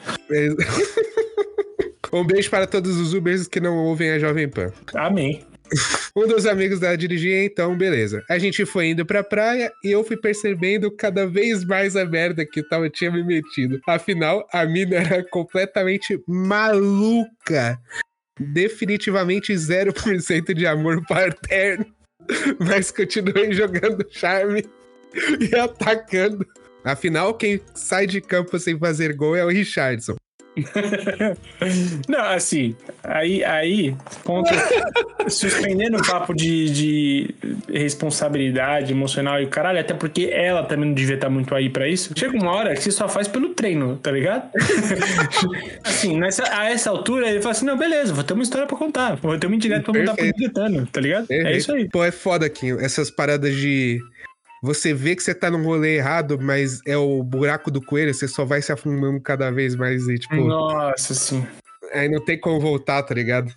Um 2.16 2.24
beijo 2.24 2.48
para 2.48 2.66
todos 2.66 2.96
os 2.96 3.12
Ubers 3.12 3.46
que 3.46 3.60
não 3.60 3.76
ouvem 3.76 4.10
a 4.10 4.18
Jovem 4.18 4.48
Pan. 4.48 4.72
Amém. 4.94 5.44
Um 6.16 6.26
dos 6.26 6.46
amigos 6.46 6.80
dela 6.80 6.96
dirigia, 6.96 7.44
então, 7.44 7.76
beleza. 7.76 8.24
A 8.30 8.38
gente 8.38 8.64
foi 8.64 8.86
indo 8.86 9.04
pra 9.04 9.22
praia 9.22 9.70
e 9.84 9.90
eu 9.90 10.02
fui 10.02 10.16
percebendo 10.16 10.90
cada 10.90 11.26
vez 11.26 11.62
mais 11.62 11.94
a 11.94 12.06
merda 12.06 12.46
que 12.46 12.60
eu 12.60 12.68
tava, 12.68 12.88
tinha 12.88 13.10
me 13.10 13.22
metido. 13.22 13.78
Afinal, 13.86 14.46
a 14.50 14.64
mina 14.64 14.96
era 14.96 15.22
completamente 15.28 16.18
maluca. 16.26 17.78
Definitivamente 18.40 19.52
0% 19.52 20.54
de 20.54 20.66
amor 20.66 21.04
paterno. 21.06 21.84
Mas 22.66 22.90
continuei 22.90 23.52
jogando 23.52 24.06
charme 24.10 24.64
e 25.38 25.54
atacando. 25.54 26.46
Afinal, 26.82 27.34
quem 27.34 27.60
sai 27.74 28.06
de 28.06 28.22
campo 28.22 28.58
sem 28.58 28.78
fazer 28.78 29.12
gol 29.14 29.36
é 29.36 29.44
o 29.44 29.48
Richardson. 29.48 30.16
Não, 32.08 32.24
assim, 32.24 32.74
aí, 33.02 33.44
aí, 33.44 33.94
ponto, 34.24 34.50
suspendendo 35.28 35.98
o 35.98 36.06
papo 36.06 36.34
de, 36.34 36.70
de 36.70 37.34
responsabilidade 37.72 38.92
emocional 38.92 39.40
e 39.40 39.44
o 39.44 39.48
caralho, 39.48 39.80
até 39.80 39.92
porque 39.92 40.30
ela 40.32 40.62
também 40.62 40.88
não 40.88 40.94
devia 40.94 41.16
estar 41.16 41.28
muito 41.28 41.54
aí 41.54 41.68
pra 41.68 41.86
isso. 41.88 42.12
Chega 42.16 42.36
uma 42.36 42.52
hora 42.52 42.74
que 42.74 42.82
você 42.82 42.90
só 42.90 43.08
faz 43.08 43.28
pelo 43.28 43.50
treino, 43.50 43.96
tá 43.96 44.10
ligado? 44.10 44.50
assim, 45.84 46.18
nessa, 46.18 46.44
a 46.50 46.70
essa 46.70 46.90
altura 46.90 47.28
ele 47.28 47.40
fala 47.40 47.52
assim: 47.52 47.66
não, 47.66 47.76
beleza, 47.76 48.14
vou 48.14 48.24
ter 48.24 48.34
uma 48.34 48.42
história 48.42 48.66
pra 48.66 48.76
contar, 48.76 49.16
vou 49.16 49.38
ter 49.38 49.46
uma 49.46 49.56
indireta 49.56 49.82
pra 49.82 49.92
contar 49.92 50.14
pro 50.14 50.24
Perfeito. 50.24 50.38
Diretano, 50.38 50.86
tá 50.86 51.00
ligado? 51.00 51.26
É 51.30 51.56
isso 51.56 51.72
aí. 51.72 51.88
Pô, 51.88 52.02
é 52.04 52.10
foda 52.10 52.46
aqui. 52.46 52.70
Essas 52.80 53.10
paradas 53.10 53.54
de. 53.54 54.00
Você 54.62 54.92
vê 54.94 55.14
que 55.14 55.22
você 55.22 55.34
tá 55.34 55.50
num 55.50 55.62
rolê 55.62 55.96
errado, 55.96 56.38
mas 56.40 56.80
é 56.86 56.96
o 56.96 57.22
buraco 57.22 57.70
do 57.70 57.80
coelho, 57.80 58.12
você 58.14 58.26
só 58.26 58.44
vai 58.44 58.62
se 58.62 58.72
afundando 58.72 59.20
cada 59.20 59.50
vez 59.50 59.74
mais 59.76 60.08
e, 60.08 60.18
tipo. 60.18 60.34
Nossa, 60.36 61.14
sim. 61.14 61.46
Aí 61.92 62.08
não 62.08 62.22
tem 62.24 62.38
como 62.38 62.58
voltar, 62.58 63.02
tá 63.04 63.14
ligado? 63.14 63.52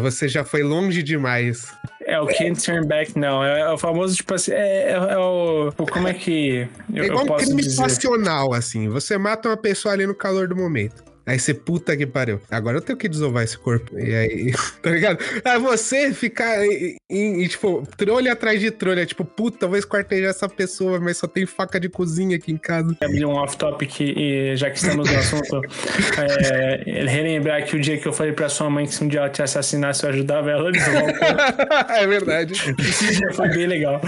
Você 0.00 0.28
já 0.28 0.44
foi 0.44 0.62
longe 0.62 1.02
demais. 1.02 1.70
É 2.06 2.18
o 2.20 2.26
can't 2.26 2.64
turn 2.64 2.86
back, 2.86 3.18
não. 3.18 3.44
É, 3.44 3.60
é 3.60 3.68
o 3.70 3.76
famoso, 3.76 4.16
tipo 4.16 4.32
assim, 4.32 4.52
é, 4.52 4.92
é- 4.92 5.12
é 5.12 5.18
o. 5.18 5.72
Como 5.90 6.08
é 6.08 6.14
que. 6.14 6.66
Eu, 6.94 7.02
É 7.02 7.06
igual 7.06 7.18
eu 7.20 7.24
um 7.24 7.26
posso 7.26 7.44
crime 7.46 7.62
dizer? 7.62 7.82
passional, 7.82 8.54
assim. 8.54 8.88
Você 8.88 9.18
mata 9.18 9.48
uma 9.48 9.56
pessoa 9.56 9.92
ali 9.92 10.06
no 10.06 10.14
calor 10.14 10.48
do 10.48 10.56
momento. 10.56 11.04
Aí 11.26 11.38
você, 11.40 11.52
puta 11.52 11.96
que 11.96 12.06
pariu. 12.06 12.40
Agora 12.48 12.76
eu 12.76 12.80
tenho 12.80 12.96
que 12.96 13.08
desovar 13.08 13.42
esse 13.42 13.58
corpo. 13.58 13.98
E 13.98 14.14
aí, 14.14 14.52
tá 14.80 14.90
ligado? 14.90 15.18
Aí 15.44 15.58
você 15.58 16.12
ficar 16.14 16.64
em, 16.64 16.96
em- 17.10 17.48
tipo, 17.48 17.86
trolha 17.96 18.32
atrás 18.32 18.60
de 18.60 18.70
trolha. 18.70 19.04
Tipo, 19.04 19.24
puta, 19.24 19.66
vou 19.66 19.76
esquartejar 19.76 20.30
essa 20.30 20.48
pessoa, 20.48 21.00
mas 21.00 21.16
só 21.16 21.26
tem 21.26 21.44
faca 21.44 21.80
de 21.80 21.88
cozinha 21.88 22.36
aqui 22.36 22.52
em 22.52 22.56
casa. 22.56 22.96
abrir 23.02 23.24
um 23.26 23.32
off-topic 23.32 24.00
e 24.00 24.56
já 24.56 24.70
que 24.70 24.76
estamos 24.78 25.10
no 25.10 25.18
assunto, 25.18 25.60
é, 26.52 27.04
relembrar 27.06 27.64
que 27.66 27.74
o 27.76 27.80
dia 27.80 27.98
que 27.98 28.06
eu 28.06 28.12
falei 28.12 28.32
pra 28.32 28.48
sua 28.48 28.70
mãe 28.70 28.86
que 28.86 28.94
se 28.94 29.02
um 29.02 29.08
dia 29.08 29.20
ela 29.20 29.28
te 29.30 29.42
assassinasse, 29.42 30.04
eu 30.04 30.10
ajudava 30.10 30.50
ela 30.50 30.68
a 30.68 30.72
desovar 30.72 31.02
o 31.02 31.06
corpo. 31.18 31.92
é 31.92 32.06
verdade. 32.06 32.52
Esse 32.78 33.16
dia 33.16 33.32
foi 33.32 33.48
bem 33.48 33.66
legal. 33.66 34.00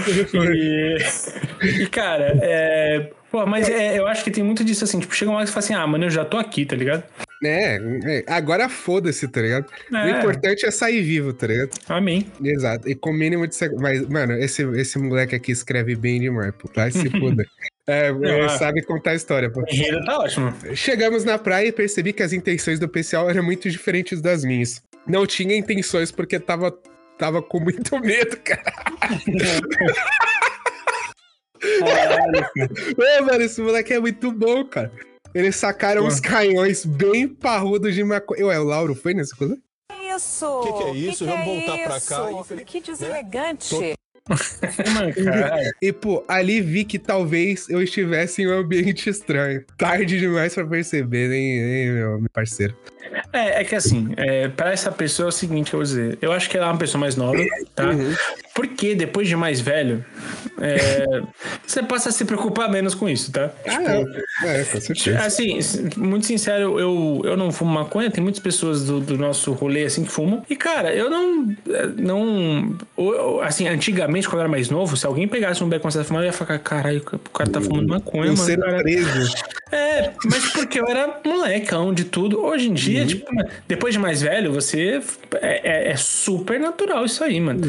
E, 0.53 0.97
e, 1.83 1.87
cara, 1.87 2.37
é. 2.41 3.09
Pô, 3.31 3.45
mas 3.45 3.69
é, 3.69 3.97
eu 3.99 4.07
acho 4.07 4.23
que 4.23 4.31
tem 4.31 4.43
muito 4.43 4.63
disso 4.63 4.83
assim, 4.83 4.99
tipo, 4.99 5.13
chega 5.15 5.29
uma 5.29 5.37
hora 5.37 5.45
que 5.45 5.51
você 5.51 5.53
fala 5.53 5.65
assim, 5.65 5.73
ah, 5.75 5.87
mano, 5.87 6.05
eu 6.05 6.09
já 6.09 6.25
tô 6.25 6.37
aqui, 6.37 6.65
tá 6.65 6.75
ligado? 6.75 7.03
É, 7.43 7.79
é, 8.05 8.23
agora 8.27 8.67
foda-se, 8.67 9.27
tá 9.27 9.39
ligado? 9.41 9.65
O 9.91 9.95
É. 9.95 10.19
importante 10.19 10.65
é 10.65 10.71
sair 10.71 11.01
vivo, 11.01 11.31
tá 11.31 11.47
ligado? 11.47 11.69
Amém. 11.87 12.25
Exato. 12.43 12.89
E 12.89 12.95
com 12.95 13.11
o 13.11 13.13
mínimo 13.13 13.47
de. 13.47 13.55
Mas, 13.79 14.05
mano, 14.09 14.33
esse, 14.33 14.63
esse 14.77 14.97
moleque 14.99 15.35
aqui 15.35 15.51
escreve 15.51 15.95
bem 15.95 16.19
demais, 16.19 16.51
pô. 16.57 16.69
Vai 16.75 16.91
se 16.91 17.07
foda. 17.17 17.45
É, 17.87 18.09
ele 18.09 18.41
Ah. 18.41 18.49
sabe 18.49 18.81
contar 18.83 19.11
a 19.11 19.15
história, 19.15 19.49
pô. 19.49 19.61
O 19.61 19.65
enredo 19.73 20.03
tá 20.03 20.19
ótimo. 20.19 20.53
Chegamos 20.75 21.23
na 21.23 21.37
praia 21.37 21.67
e 21.67 21.71
percebi 21.71 22.11
que 22.11 22.23
as 22.23 22.33
intenções 22.33 22.77
do 22.79 22.89
pessoal 22.89 23.29
eram 23.29 23.41
muito 23.43 23.69
diferentes 23.69 24.21
das 24.21 24.43
minhas. 24.43 24.81
Não 25.07 25.25
tinha 25.25 25.55
intenções 25.55 26.11
porque 26.11 26.39
tava, 26.39 26.77
tava 27.17 27.41
com 27.41 27.59
muito 27.61 27.97
medo, 28.01 28.35
cara. 28.43 28.73
Ô, 32.97 33.23
mano, 33.25 33.41
esse 33.43 33.61
moleque 33.61 33.93
é 33.93 33.99
muito 33.99 34.31
bom, 34.31 34.65
cara. 34.65 34.91
Eles 35.33 35.55
sacaram 35.55 36.05
uns 36.05 36.19
canhões 36.19 36.85
bem 36.85 37.27
parrudos 37.27 37.93
de 37.93 38.03
maconha. 38.03 38.47
Ué, 38.47 38.59
o 38.59 38.63
Lauro 38.63 38.95
foi 38.95 39.13
nessa 39.13 39.35
coisa? 39.35 39.57
Isso! 40.15 40.61
Que 40.61 40.73
que 40.73 40.83
é 40.83 40.93
isso? 40.93 41.23
Que 41.25 41.29
Vamos 41.31 41.45
que 41.45 41.51
é 41.51 41.55
voltar 41.67 41.77
pra 41.87 42.01
cá, 42.01 42.31
infeliz- 42.31 42.65
Que 42.65 42.81
deselegante! 42.81 43.75
Mano, 44.93 45.13
caralho. 45.13 45.71
E, 45.81 45.91
pô, 45.91 46.23
ali 46.27 46.61
vi 46.61 46.85
que 46.85 46.99
talvez 46.99 47.67
eu 47.69 47.81
estivesse 47.81 48.43
em 48.43 48.47
um 48.47 48.53
ambiente 48.59 49.09
estranho. 49.09 49.63
Tarde 49.77 50.19
demais 50.19 50.53
pra 50.53 50.65
perceber, 50.67 51.31
hein, 51.31 51.59
hein 51.59 51.91
meu 51.91 52.23
parceiro. 52.31 52.75
É, 53.31 53.61
é 53.61 53.63
que 53.63 53.75
assim, 53.75 54.13
é, 54.17 54.47
pra 54.49 54.71
essa 54.71 54.91
pessoa 54.91 55.27
é 55.27 55.29
o 55.29 55.31
seguinte, 55.31 55.73
eu 55.73 55.77
vou 55.79 55.83
dizer. 55.83 56.17
Eu 56.21 56.31
acho 56.31 56.49
que 56.49 56.57
ela 56.57 56.67
é 56.67 56.69
uma 56.71 56.77
pessoa 56.77 56.99
mais 56.99 57.15
nova, 57.15 57.37
tá? 57.75 57.85
Porque 58.55 58.93
depois 58.95 59.27
de 59.27 59.35
mais 59.35 59.61
velho, 59.61 60.03
é, 60.59 61.21
você 61.65 61.81
passa 61.83 62.09
a 62.09 62.11
se 62.11 62.25
preocupar 62.25 62.69
menos 62.69 62.93
com 62.93 63.07
isso, 63.07 63.31
tá? 63.31 63.51
Ah, 63.67 63.83
é, 64.47 64.61
é, 64.61 64.63
com 64.65 64.81
certeza. 64.81 65.19
Assim, 65.19 65.59
muito 65.95 66.25
sincero, 66.25 66.79
eu, 66.79 67.21
eu 67.23 67.37
não 67.37 67.51
fumo 67.51 67.71
maconha, 67.73 68.11
tem 68.11 68.21
muitas 68.23 68.41
pessoas 68.41 68.83
do, 68.85 68.99
do 68.99 69.17
nosso 69.17 69.51
rolê 69.53 69.85
assim 69.85 70.03
que 70.03 70.11
fumam. 70.11 70.43
E, 70.49 70.55
cara, 70.55 70.93
eu 70.93 71.09
não. 71.09 71.55
eh, 71.69 71.87
não 71.97 72.75
ou, 72.97 73.41
assim, 73.41 73.67
antigamente, 73.67 74.27
quando 74.27 74.39
eu 74.39 74.41
era 74.41 74.49
mais 74.49 74.69
novo, 74.69 74.97
se 74.97 75.05
alguém 75.05 75.27
pegasse 75.27 75.63
um 75.63 75.69
beco 75.69 75.87
e 75.87 76.03
fumar, 76.03 76.23
eu 76.23 76.27
ia 76.27 76.33
falar, 76.33 76.59
caralho, 76.59 77.01
o 77.13 77.29
cara 77.29 77.49
tá 77.49 77.61
fumando 77.61 77.87
maconha, 77.87 78.31
Um 78.31 78.35
mano. 78.35 78.37
ser 78.45 78.59
cara. 78.59 78.81
preso. 78.81 79.33
É, 79.71 80.11
mas 80.25 80.51
porque 80.51 80.79
eu 80.79 80.87
era 80.87 81.19
molecão 81.23 81.93
de 81.93 82.03
tudo. 82.05 82.41
Hoje 82.41 82.69
em 82.69 82.73
dia, 82.73 82.88
tipo, 83.05 83.33
mano, 83.33 83.49
depois 83.67 83.93
de 83.93 83.99
mais 83.99 84.21
velho, 84.21 84.51
você. 84.51 85.01
É, 85.41 85.87
é- 85.87 85.91
é 85.91 85.95
super 85.95 86.59
natural 86.59 87.05
isso 87.05 87.23
aí, 87.23 87.39
mano. 87.39 87.61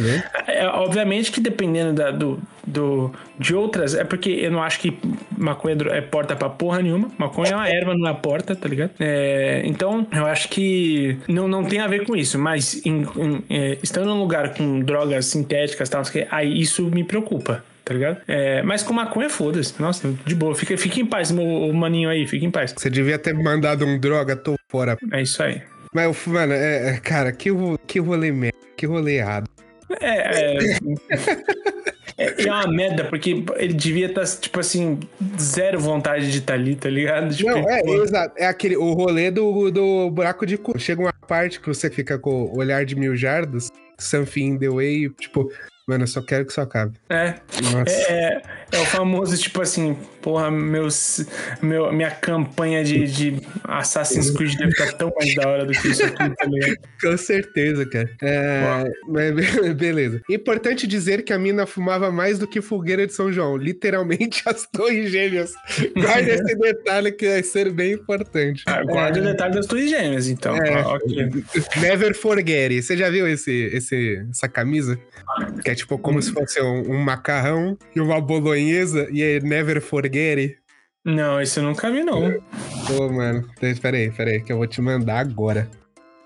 É, 0.47 0.67
obviamente 0.67 1.31
que 1.33 1.41
dependendo 1.41 1.93
da- 1.93 2.11
do, 2.11 2.41
do, 2.67 3.13
de 3.39 3.55
outras. 3.55 3.95
É 3.95 4.05
porque 4.05 4.31
eu 4.31 4.51
não 4.51 4.63
acho 4.63 4.81
que 4.81 4.97
maconha 5.37 5.77
é 5.93 6.01
porta 6.01 6.35
pra 6.37 6.49
porra 6.49 6.81
nenhuma. 6.83 7.11
Maconha 7.19 7.53
é 7.53 7.55
uma 7.55 7.69
erva, 7.69 7.95
não 7.95 8.09
é 8.09 8.15
porta, 8.15 8.55
tá 8.57 8.69
ligado? 8.69 8.91
É, 9.01 9.63
então, 9.65 10.07
eu 10.13 10.27
acho 10.27 10.49
que 10.49 11.17
não, 11.29 11.47
não 11.49 11.65
tem 11.65 11.81
a 11.81 11.87
ver 11.87 12.05
com 12.07 12.17
isso. 12.17 12.39
Mas 12.39 12.85
em- 12.85 13.07
em- 13.17 13.45
é, 13.51 13.79
estando 13.83 14.07
num 14.07 14.21
lugar 14.21 14.55
com 14.55 14.81
drogas 14.81 15.27
sintéticas 15.27 15.89
e 15.89 15.91
tal, 15.91 16.03
aí 16.31 16.61
isso 16.61 16.85
me 16.85 17.05
preocupa. 17.05 17.65
Tá 17.91 17.95
ligado? 17.95 18.19
É, 18.29 18.63
mas 18.63 18.85
com 18.85 18.93
maconha, 18.93 19.29
foda-se. 19.29 19.75
Nossa, 19.83 20.15
de 20.25 20.33
boa. 20.33 20.55
Fica, 20.55 20.79
fica 20.79 21.01
em 21.01 21.07
paz, 21.07 21.33
meu 21.33 21.45
o 21.45 21.75
maninho 21.75 22.09
aí. 22.09 22.25
Fica 22.25 22.47
em 22.47 22.51
paz. 22.51 22.73
Você 22.77 22.89
devia 22.89 23.19
ter 23.19 23.35
mandado 23.35 23.85
um 23.85 23.99
droga, 23.99 24.37
tô 24.37 24.55
fora. 24.69 24.97
É 25.13 25.21
isso 25.21 25.43
aí. 25.43 25.61
Mas, 25.93 26.25
mano, 26.25 26.53
é, 26.53 26.91
é, 26.91 26.97
cara, 26.99 27.33
que, 27.33 27.51
que 27.89 27.99
rolê 27.99 28.31
merda, 28.31 28.57
que 28.77 28.87
rolê 28.87 29.17
errado. 29.17 29.51
É, 30.01 30.53
é, 30.53 30.59
é, 32.17 32.47
é 32.47 32.53
uma 32.53 32.69
merda, 32.69 33.07
porque 33.07 33.45
ele 33.57 33.75
devia 33.75 34.07
estar, 34.07 34.25
tipo 34.25 34.61
assim, 34.61 35.01
zero 35.37 35.81
vontade 35.81 36.31
de 36.31 36.39
estar 36.39 36.55
ali, 36.55 36.77
tá 36.77 36.89
ligado? 36.89 37.35
Tipo, 37.35 37.51
Não, 37.51 37.69
é, 37.69 37.81
exato. 37.81 38.37
É 38.39 38.47
aquele, 38.47 38.77
o 38.77 38.93
rolê 38.93 39.33
do, 39.33 39.69
do 39.73 40.09
buraco 40.13 40.47
de 40.47 40.57
cu. 40.57 40.79
Chega 40.79 41.03
uma 41.03 41.13
parte 41.27 41.59
que 41.59 41.67
você 41.67 41.91
fica 41.91 42.17
com 42.21 42.45
o 42.45 42.57
olhar 42.57 42.85
de 42.85 42.95
mil 42.95 43.17
jardas, 43.17 43.69
something 43.99 44.45
in 44.45 44.59
the 44.59 44.69
way, 44.69 45.09
tipo, 45.19 45.51
mano, 45.91 46.05
eu 46.05 46.09
só 46.09 46.23
quero 46.23 46.45
que 46.45 46.53
isso 46.53 46.61
acabe. 46.61 46.95
é, 47.09 47.35
Nossa. 47.63 47.91
é, 48.13 48.43
é 48.73 48.79
o 48.79 48.85
famoso, 48.87 49.37
tipo 49.37 49.61
assim, 49.61 49.97
porra, 50.23 50.51
meus, 50.51 51.27
meu, 51.61 51.93
minha 51.93 52.11
campanha 52.11 52.83
de, 52.85 53.05
de 53.07 53.41
Assassin's 53.65 54.31
Creed 54.31 54.57
deve 54.57 54.71
estar 54.71 54.93
tão 54.93 55.13
mais 55.19 55.35
da 55.35 55.49
hora 55.49 55.65
do 55.67 55.73
que 55.73 55.89
isso 55.89 56.05
aqui, 56.05 56.17
tá 56.37 56.47
ligado? 56.47 56.77
Com 57.03 57.17
certeza, 57.17 57.85
cara. 57.87 58.11
É, 58.23 58.85
mas 59.09 59.35
be- 59.35 59.75
beleza. 59.75 60.21
Importante 60.31 60.87
dizer 60.87 61.23
que 61.25 61.33
a 61.33 61.39
mina 61.39 61.67
fumava 61.67 62.11
mais 62.11 62.39
do 62.39 62.47
que 62.47 62.61
fogueira 62.61 63.07
de 63.07 63.13
São 63.13 63.33
João. 63.33 63.57
Literalmente 63.57 64.43
as 64.47 64.67
torres 64.67 65.11
gêmeas. 65.11 65.53
Guarda 65.97 66.31
esse 66.31 66.55
detalhe 66.57 67.13
que 67.13 67.29
vai 67.29 67.43
ser 67.43 67.71
bem 67.73 67.93
importante. 67.93 68.63
Ah, 68.67 68.83
Guarda 68.85 69.21
o 69.21 69.23
detalhe 69.25 69.55
das 69.55 69.67
tuas 69.67 69.89
gêmeas, 69.89 70.29
então. 70.29 70.57
É. 70.57 70.75
Ah, 70.75 70.89
ok. 70.95 71.31
Never 71.81 72.15
forget. 72.15 72.73
it. 72.73 72.83
Você 72.83 72.97
já 72.97 73.11
viu 73.11 73.27
esse, 73.27 73.51
esse, 73.73 74.25
essa 74.31 74.49
camisa? 74.49 74.99
Que 75.65 75.71
é 75.71 75.75
tipo 75.81 75.99
como 75.99 76.21
se 76.21 76.33
fosse 76.33 76.61
um, 76.61 76.93
um 76.93 76.99
macarrão 76.99 77.77
e 77.95 78.01
uma 78.01 78.21
bolonhesa 78.21 79.09
e 79.11 79.23
é 79.23 79.41
Never 79.41 79.81
forget. 79.81 80.59
Não, 81.05 81.41
esse 81.41 81.59
eu 81.59 81.65
nunca 81.65 81.91
vi, 81.91 82.05
não. 82.05 82.33
Pô, 82.87 83.09
mano. 83.11 83.49
Espera 83.63 83.97
aí, 83.97 84.09
espera 84.09 84.31
aí, 84.31 84.41
que 84.43 84.53
eu 84.53 84.59
vou 84.59 84.67
te 84.67 84.83
mandar 84.83 85.19
agora. 85.19 85.69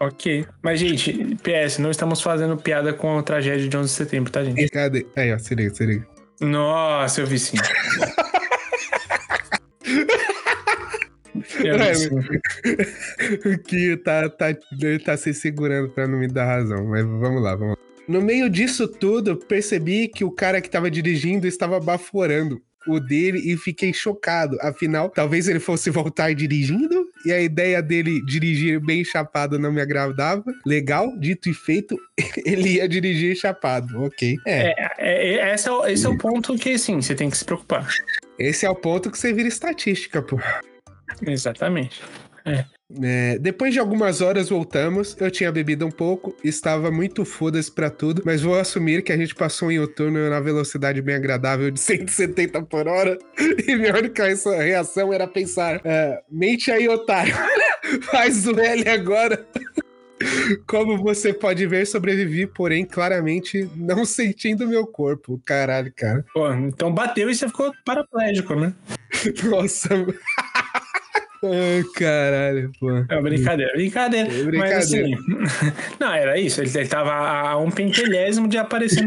Ok. 0.01 0.45
Mas, 0.61 0.81
gente, 0.81 1.37
PS, 1.37 1.79
não 1.79 1.91
estamos 1.91 2.21
fazendo 2.21 2.57
piada 2.57 2.93
com 2.93 3.17
a 3.17 3.23
tragédia 3.23 3.69
de 3.69 3.77
11 3.77 3.89
de 3.89 3.95
setembro, 3.95 4.33
tá, 4.33 4.43
gente? 4.43 4.69
Cadê? 4.69 5.07
Aí, 5.17 5.33
ó, 5.33 5.39
se 5.39 5.55
liga, 5.55 5.75
se 5.75 5.87
liga. 5.87 6.07
Nossa, 6.41 7.21
eu 7.21 7.27
vi 7.27 7.39
sim. 7.39 7.57
Eu 11.63 11.79
vi 11.79 11.95
sim. 11.95 12.11
que 13.67 13.97
tá, 13.99 14.29
tá, 14.29 14.51
ele 14.81 14.99
tá 14.99 15.17
se 15.17 15.33
segurando 15.35 15.91
pra 15.91 16.07
não 16.07 16.19
me 16.19 16.29
dar 16.29 16.47
razão, 16.47 16.85
mas 16.87 17.05
vamos 17.05 17.43
lá, 17.43 17.55
vamos 17.55 17.77
lá. 17.77 17.94
No 18.07 18.21
meio 18.21 18.51
disso 18.51 18.87
tudo, 18.87 19.37
percebi 19.37 20.09
que 20.09 20.25
o 20.25 20.31
cara 20.31 20.61
que 20.61 20.69
tava 20.69 20.91
dirigindo 20.91 21.47
estava 21.47 21.81
baforando 21.81 22.61
o 22.87 23.01
dele 23.01 23.41
e 23.45 23.57
fiquei 23.57 23.93
chocado. 23.93 24.59
Afinal, 24.61 25.09
talvez 25.09 25.49
ele 25.49 25.61
fosse 25.61 25.91
voltar 25.91 26.35
dirigindo 26.35 27.09
e 27.25 27.33
a 27.33 27.41
ideia 27.41 27.83
dele 27.83 28.23
dirigir 28.25 28.81
bem 28.81 29.05
chapado 29.05 29.59
não 29.59 29.73
me 29.73 29.81
agradava. 29.81 30.45
Legal, 30.67 31.17
dito 31.19 31.49
e 31.49 31.55
feito, 31.55 31.99
ele 32.45 32.75
ia 32.75 32.89
dirigir 32.89 33.37
chapado. 33.37 34.03
Ok. 34.03 34.37
É, 34.47 34.75
É, 34.79 34.93
é, 34.99 35.51
é, 35.51 35.55
esse, 35.55 35.69
é 35.69 35.73
o, 35.73 35.87
esse 35.87 36.07
é 36.07 36.09
o 36.09 36.19
ponto 36.19 36.57
que, 36.57 36.79
sim, 36.79 37.01
você 37.01 37.15
tem 37.15 37.31
que 37.31 37.37
se 37.39 37.45
preocupar. 37.45 37.89
esse 38.39 38.67
é 38.67 38.71
o 38.71 38.75
ponto 38.75 39.11
que 39.11 39.19
você 39.19 39.33
vira 39.33 39.49
estatística, 39.49 40.21
pô. 40.21 40.39
Exatamente. 41.27 42.03
É, 42.45 42.65
depois 43.41 43.73
de 43.73 43.79
algumas 43.79 44.21
horas 44.21 44.51
voltamos, 44.51 45.17
eu 45.19 45.31
tinha 45.31 45.51
bebido 45.51 45.87
um 45.87 45.91
pouco, 45.91 46.37
estava 46.45 46.91
muito 46.91 47.25
foda-se 47.25 47.71
pra 47.71 47.91
tudo, 47.91 48.23
mas 48.25 48.43
vou 48.43 48.59
assumir 48.59 49.03
que 49.03 49.13
a 49.13 49.17
gente 49.17 49.35
passou 49.35 49.73
em 49.73 49.79
outono 49.79 50.29
na 50.29 50.41
velocidade 50.41 51.01
bem 51.01 51.15
agradável 51.15 51.71
de 51.71 51.81
170 51.81 52.63
por 52.63 52.87
hora, 52.87 53.19
e 53.67 53.75
minha 53.77 53.97
única 53.97 54.25
reação 54.27 55.13
era 55.13 55.27
pensar, 55.27 55.81
é, 55.85 56.21
mente 56.31 56.71
aí, 56.71 56.89
otário, 56.89 57.35
faz 58.11 58.47
o 58.47 58.59
L 58.59 58.89
agora. 58.89 59.47
Como 60.67 60.99
você 60.99 61.33
pode 61.33 61.67
ver, 61.67 61.87
sobrevivi, 61.87 62.47
porém, 62.47 62.85
claramente 62.85 63.69
não 63.77 64.05
sentindo 64.05 64.67
meu 64.67 64.87
corpo. 64.87 65.41
Caralho, 65.45 65.93
cara. 65.95 66.25
Pô, 66.33 66.53
então 66.53 66.93
bateu 66.93 67.31
e 67.31 67.35
você 67.35 67.49
ficou 67.49 67.73
paraplégico, 67.85 68.55
né? 68.55 68.75
Nossa. 69.45 69.89
Ai, 71.45 71.85
caralho, 71.95 72.73
pô. 72.81 72.91
É 72.91 73.21
brincadeira, 73.21 73.73
brincadeira. 73.75 74.29
É 74.29 74.33
Mas 74.33 74.45
brincadeira. 74.47 74.79
assim. 74.79 75.15
não, 76.01 76.13
era 76.13 76.39
isso. 76.39 76.61
Ele, 76.63 76.71
ele 76.75 76.89
tava 76.89 77.13
a 77.13 77.59
um 77.59 77.71
pentelésimo 77.71 78.49
de 78.49 78.57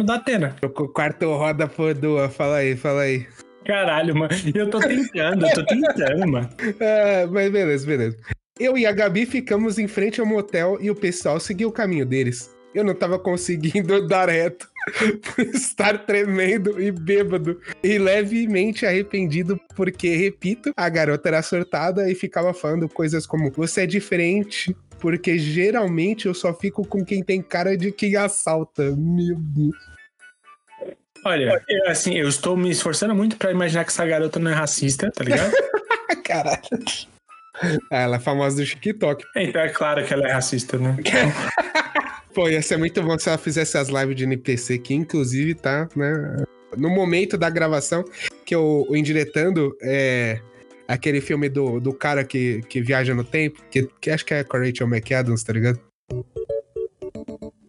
Datena. 0.05 0.55
Tô 0.61 0.69
com 0.69 0.83
o 0.83 0.87
quarto 0.87 1.25
roda 1.35 1.67
por 1.67 1.93
duas. 1.95 2.33
Fala 2.35 2.57
aí, 2.57 2.75
fala 2.75 3.01
aí. 3.01 3.25
Caralho, 3.65 4.15
mano. 4.15 4.33
Eu 4.53 4.69
tô 4.69 4.79
tentando, 4.79 5.45
eu 5.45 5.53
tô 5.53 5.65
tentando, 5.65 6.27
mano. 6.27 6.49
Ah, 6.79 7.27
mas 7.31 7.51
beleza, 7.51 7.85
beleza. 7.85 8.17
Eu 8.59 8.77
e 8.77 8.85
a 8.85 8.91
Gabi 8.91 9.25
ficamos 9.25 9.77
em 9.77 9.87
frente 9.87 10.19
ao 10.19 10.25
motel 10.25 10.77
e 10.79 10.89
o 10.89 10.95
pessoal 10.95 11.39
seguiu 11.39 11.69
o 11.69 11.71
caminho 11.71 12.05
deles. 12.05 12.55
Eu 12.73 12.83
não 12.83 12.93
tava 12.93 13.17
conseguindo 13.19 14.05
dar 14.07 14.29
reto 14.29 14.69
por 15.35 15.45
estar 15.45 16.05
tremendo 16.05 16.81
e 16.81 16.91
bêbado 16.91 17.59
e 17.83 17.97
levemente 17.97 18.85
arrependido 18.85 19.59
porque, 19.75 20.15
repito, 20.15 20.71
a 20.75 20.89
garota 20.89 21.29
era 21.29 21.41
surtada 21.41 22.09
e 22.09 22.15
ficava 22.15 22.53
falando 22.53 22.87
coisas 22.87 23.25
como 23.25 23.51
você 23.51 23.81
é 23.81 23.85
diferente, 23.85 24.75
porque 24.99 25.37
geralmente 25.37 26.25
eu 26.25 26.33
só 26.33 26.53
fico 26.53 26.85
com 26.87 27.03
quem 27.03 27.23
tem 27.23 27.41
cara 27.41 27.77
de 27.77 27.91
quem 27.91 28.15
assalta. 28.15 28.95
Meu 28.95 29.35
Deus. 29.37 29.97
Olha, 31.25 31.61
eu, 31.67 31.89
assim, 31.89 32.15
eu 32.15 32.29
estou 32.29 32.55
me 32.55 32.69
esforçando 32.69 33.13
muito 33.13 33.37
pra 33.37 33.51
imaginar 33.51 33.83
que 33.83 33.91
essa 33.91 34.05
garota 34.05 34.39
não 34.39 34.51
é 34.51 34.53
racista, 34.53 35.11
tá 35.11 35.23
ligado? 35.23 35.51
Caralho. 36.23 36.61
Ah, 37.91 38.01
ela 38.01 38.17
é 38.17 38.19
famosa 38.19 38.57
do 38.57 38.65
TikTok. 38.65 39.25
então 39.35 39.61
é 39.61 39.69
claro 39.69 40.05
que 40.05 40.13
ela 40.13 40.27
é 40.27 40.31
racista, 40.31 40.77
né? 40.77 40.95
Pô, 42.37 42.47
ia 42.47 42.61
ser 42.61 42.77
muito 42.77 43.01
bom 43.01 43.17
se 43.17 43.29
ela 43.29 43.37
fizesse 43.39 43.79
as 43.79 43.87
lives 43.87 44.15
de 44.15 44.23
NPC, 44.23 44.77
que 44.77 44.93
inclusive 44.93 45.55
tá, 45.55 45.89
né? 45.95 46.45
No 46.77 46.87
momento 46.87 47.35
da 47.35 47.49
gravação, 47.49 48.05
que 48.45 48.55
o, 48.55 48.85
o 48.87 48.95
Indiretando 48.95 49.75
é 49.81 50.39
aquele 50.87 51.19
filme 51.19 51.49
do, 51.49 51.79
do 51.79 51.91
cara 51.91 52.23
que, 52.23 52.61
que 52.69 52.79
viaja 52.79 53.15
no 53.15 53.23
tempo, 53.23 53.59
que, 53.71 53.89
que 53.99 54.11
acho 54.11 54.23
que 54.23 54.35
é 54.35 54.43
com 54.43 54.55
a 54.55 54.59
Rachel 54.59 54.85
McAdams, 54.85 55.43
tá 55.43 55.51
ligado? 55.51 55.79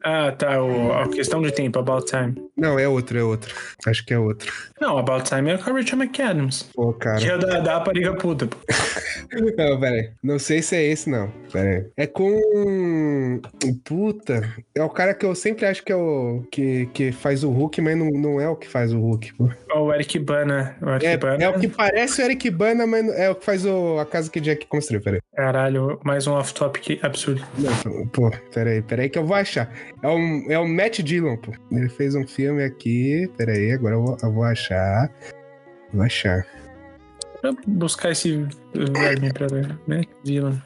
Ah, 0.04 0.32
tá. 0.32 0.62
O, 0.62 0.92
a 0.92 1.08
questão 1.08 1.42
de 1.42 1.50
tempo, 1.52 1.78
About 1.78 2.06
Time. 2.06 2.34
Não, 2.56 2.78
é 2.78 2.86
outro, 2.88 3.18
é 3.18 3.22
outro. 3.22 3.54
Acho 3.86 4.04
que 4.04 4.14
é 4.14 4.18
outro. 4.18 4.52
Não, 4.80 4.96
About 4.98 5.28
Time 5.28 5.50
é 5.50 5.58
com 5.58 5.70
a 5.70 5.72
Rachel 5.72 5.98
McAdams. 5.98 6.70
Pô, 6.74 6.92
cara. 6.92 7.18
Que 7.18 7.26
é 7.30 7.38
da, 7.38 7.60
da 7.60 7.74
rapariga 7.74 8.14
puta. 8.14 8.46
pô. 8.46 8.56
Não, 9.30 9.78
pera 9.78 9.94
aí. 9.96 10.10
Não 10.22 10.38
sei 10.38 10.62
se 10.62 10.74
é 10.74 10.82
esse, 10.84 11.10
não. 11.10 11.30
Pera 11.52 11.68
aí. 11.68 11.86
É 11.98 12.06
com. 12.06 13.40
Puta. 13.84 14.48
É 14.74 14.82
o 14.82 14.88
cara 14.88 15.12
que 15.12 15.26
eu 15.26 15.34
sempre 15.34 15.66
acho 15.66 15.82
que 15.84 15.92
é 15.92 15.96
o. 15.96 16.42
que, 16.50 16.86
que 16.94 17.12
faz 17.12 17.44
o 17.44 17.50
Hulk, 17.50 17.80
mas 17.82 17.96
não, 17.96 18.10
não 18.10 18.40
é 18.40 18.48
o 18.48 18.56
que 18.56 18.66
faz 18.66 18.92
o 18.92 18.98
Hulk, 18.98 19.34
pô. 19.34 19.50
O 19.76 19.92
Eric 19.92 20.18
Bana. 20.18 20.76
O 20.80 20.88
Eric 20.90 21.06
É, 21.06 21.16
Bana. 21.16 21.44
é 21.44 21.48
o 21.48 21.58
que 21.60 21.68
parece 21.68 22.22
o 22.22 22.24
Eric 22.24 22.48
Bana, 22.50 22.86
mas 22.86 23.06
é 23.18 23.28
o 23.30 23.34
que 23.34 23.44
faz 23.44 23.66
o, 23.66 23.98
a 23.98 24.06
casa 24.06 24.30
que 24.30 24.40
Jack 24.40 24.66
construiu. 24.66 25.02
Pera 25.02 25.16
aí. 25.16 25.22
Caralho, 25.36 26.00
mais 26.04 26.26
um 26.26 26.32
off-topic 26.32 26.98
absurdo. 27.02 27.44
Não, 27.58 28.06
pô, 28.08 28.30
pera 28.54 28.70
aí, 28.70 28.80
pera 28.82 29.02
aí 29.02 29.08
que 29.10 29.18
eu 29.18 29.26
vou 29.26 29.36
achar. 29.36 29.70
É 30.02 30.08
o, 30.08 30.52
é 30.52 30.58
o 30.58 30.68
Matt 30.68 31.00
Dillon, 31.00 31.36
pô. 31.36 31.52
Ele 31.72 31.88
fez 31.88 32.14
um 32.14 32.26
filme 32.26 32.62
aqui. 32.62 33.30
Pera 33.36 33.52
aí, 33.52 33.72
agora 33.72 33.96
eu 33.96 34.04
vou, 34.04 34.18
eu 34.22 34.32
vou 34.32 34.44
achar. 34.44 35.10
Vou 35.92 36.04
achar. 36.04 36.46
Pra 37.40 37.52
buscar 37.66 38.10
esse 38.10 38.46
verme 38.74 39.32
pra 39.32 39.46
ver, 39.46 39.78
né? 39.86 40.02
Dylan. 40.24 40.60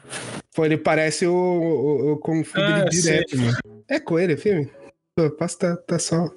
Pô, 0.55 0.65
ele 0.65 0.77
parece 0.77 1.25
o, 1.25 1.33
o, 1.33 2.13
o 2.13 2.43
Fu 2.43 2.59
Ah, 2.59 2.85
direto, 2.85 3.37
mano. 3.37 3.57
É 3.87 3.99
com 3.99 4.19
ele, 4.19 4.33
o 4.33 4.37
filme? 4.37 4.69
Pô, 5.15 5.29
posso 5.31 5.57
tá, 5.59 5.75
tá 5.77 5.97
só. 5.97 6.29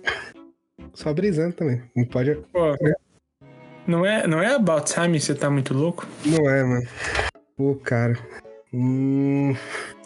Só 0.95 1.13
brisando 1.13 1.55
também. 1.55 1.83
Não 1.95 2.05
pode. 2.05 2.35
Pô, 2.53 2.75
não 3.87 4.05
é, 4.05 4.27
não 4.27 4.41
é 4.41 4.55
About 4.55 4.93
Time 4.93 5.21
você 5.21 5.35
tá 5.35 5.49
muito 5.49 5.73
louco? 5.73 6.07
Não 6.25 6.51
é, 6.51 6.65
mano. 6.65 6.89
Pô, 7.57 7.75
cara. 7.77 8.19
Hum. 8.73 9.55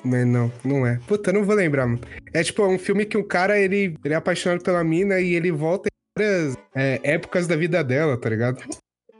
Mas 0.05 0.27
não, 0.27 0.51
não 0.65 0.87
é. 0.87 0.99
Puta, 1.07 1.31
eu 1.31 1.35
não 1.35 1.45
vou 1.45 1.55
lembrar, 1.55 1.87
mano. 1.87 2.01
É 2.33 2.43
tipo, 2.43 2.63
é 2.63 2.69
um 2.69 2.79
filme 2.79 3.05
que 3.05 3.17
o 3.17 3.25
cara, 3.25 3.59
ele, 3.59 3.97
ele 4.05 4.15
é 4.15 4.17
apaixonado 4.17 4.63
pela 4.63 4.83
mina 4.83 5.21
e 5.21 5.35
ele 5.35 5.51
volta 5.51 5.89
em 5.89 6.19
várias 6.19 6.57
é, 6.75 7.01
épocas 7.03 7.47
da 7.47 7.57
vida 7.57 7.83
dela, 7.85 8.17
tá 8.17 8.29
ligado? 8.29 8.63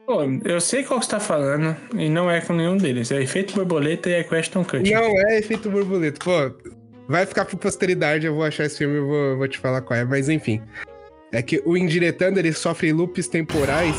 Pô, 0.07 0.23
eu 0.45 0.61
sei 0.61 0.83
qual 0.83 1.01
você 1.01 1.11
tá 1.11 1.21
falando 1.21 1.77
e 1.95 2.09
não 2.09 2.31
é 2.31 2.41
com 2.41 2.53
nenhum 2.53 2.77
deles. 2.77 3.13
É 3.13 3.23
Efeito 3.23 3.55
Borboleta 3.55 4.09
e 4.09 4.15
é 4.15 4.25
Question 4.25 4.65
Cut. 4.65 4.91
Não 4.91 5.19
é 5.29 5.39
efeito 5.39 5.71
borboleta. 5.71 6.19
Pô, 6.25 6.73
vai 7.09 7.25
ficar 7.25 7.45
pra 7.45 7.57
posteridade, 7.57 8.27
eu 8.27 8.35
vou 8.35 8.43
achar 8.43 8.65
esse 8.65 8.79
filme 8.79 8.97
e 8.97 9.01
vou, 9.01 9.37
vou 9.37 9.47
te 9.47 9.59
falar 9.59 9.83
qual 9.83 9.99
é. 9.99 10.05
Mas 10.05 10.29
enfim. 10.29 10.61
É 11.33 11.41
que 11.43 11.63
o 11.65 11.77
Indiretando, 11.77 12.41
ele 12.41 12.53
sofre 12.53 12.93
loops 12.93 13.29
temporais. 13.29 13.95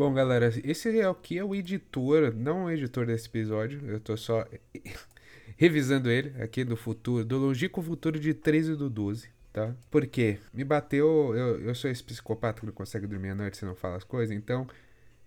Bom, 0.00 0.14
galera, 0.14 0.50
esse 0.64 0.98
aqui 1.02 1.36
é 1.36 1.44
o 1.44 1.54
editor, 1.54 2.34
não 2.34 2.64
o 2.64 2.70
editor 2.70 3.04
desse 3.04 3.28
episódio. 3.28 3.86
Eu 3.86 4.00
tô 4.00 4.16
só 4.16 4.46
revisando 5.58 6.10
ele 6.10 6.42
aqui 6.42 6.64
do 6.64 6.74
futuro, 6.74 7.22
do 7.22 7.36
longínquo 7.36 7.82
futuro 7.82 8.18
de 8.18 8.32
13 8.32 8.76
do 8.76 8.88
12, 8.88 9.28
tá? 9.52 9.76
Por 9.90 10.06
quê? 10.06 10.38
Me 10.54 10.64
bateu, 10.64 11.34
eu, 11.36 11.60
eu 11.60 11.74
sou 11.74 11.90
esse 11.90 12.02
psicopata 12.02 12.60
que 12.60 12.66
não 12.66 12.72
consegue 12.72 13.06
dormir 13.06 13.28
à 13.28 13.34
noite 13.34 13.58
se 13.58 13.64
não 13.66 13.74
fala 13.74 13.98
as 13.98 14.02
coisas, 14.02 14.34
então 14.34 14.66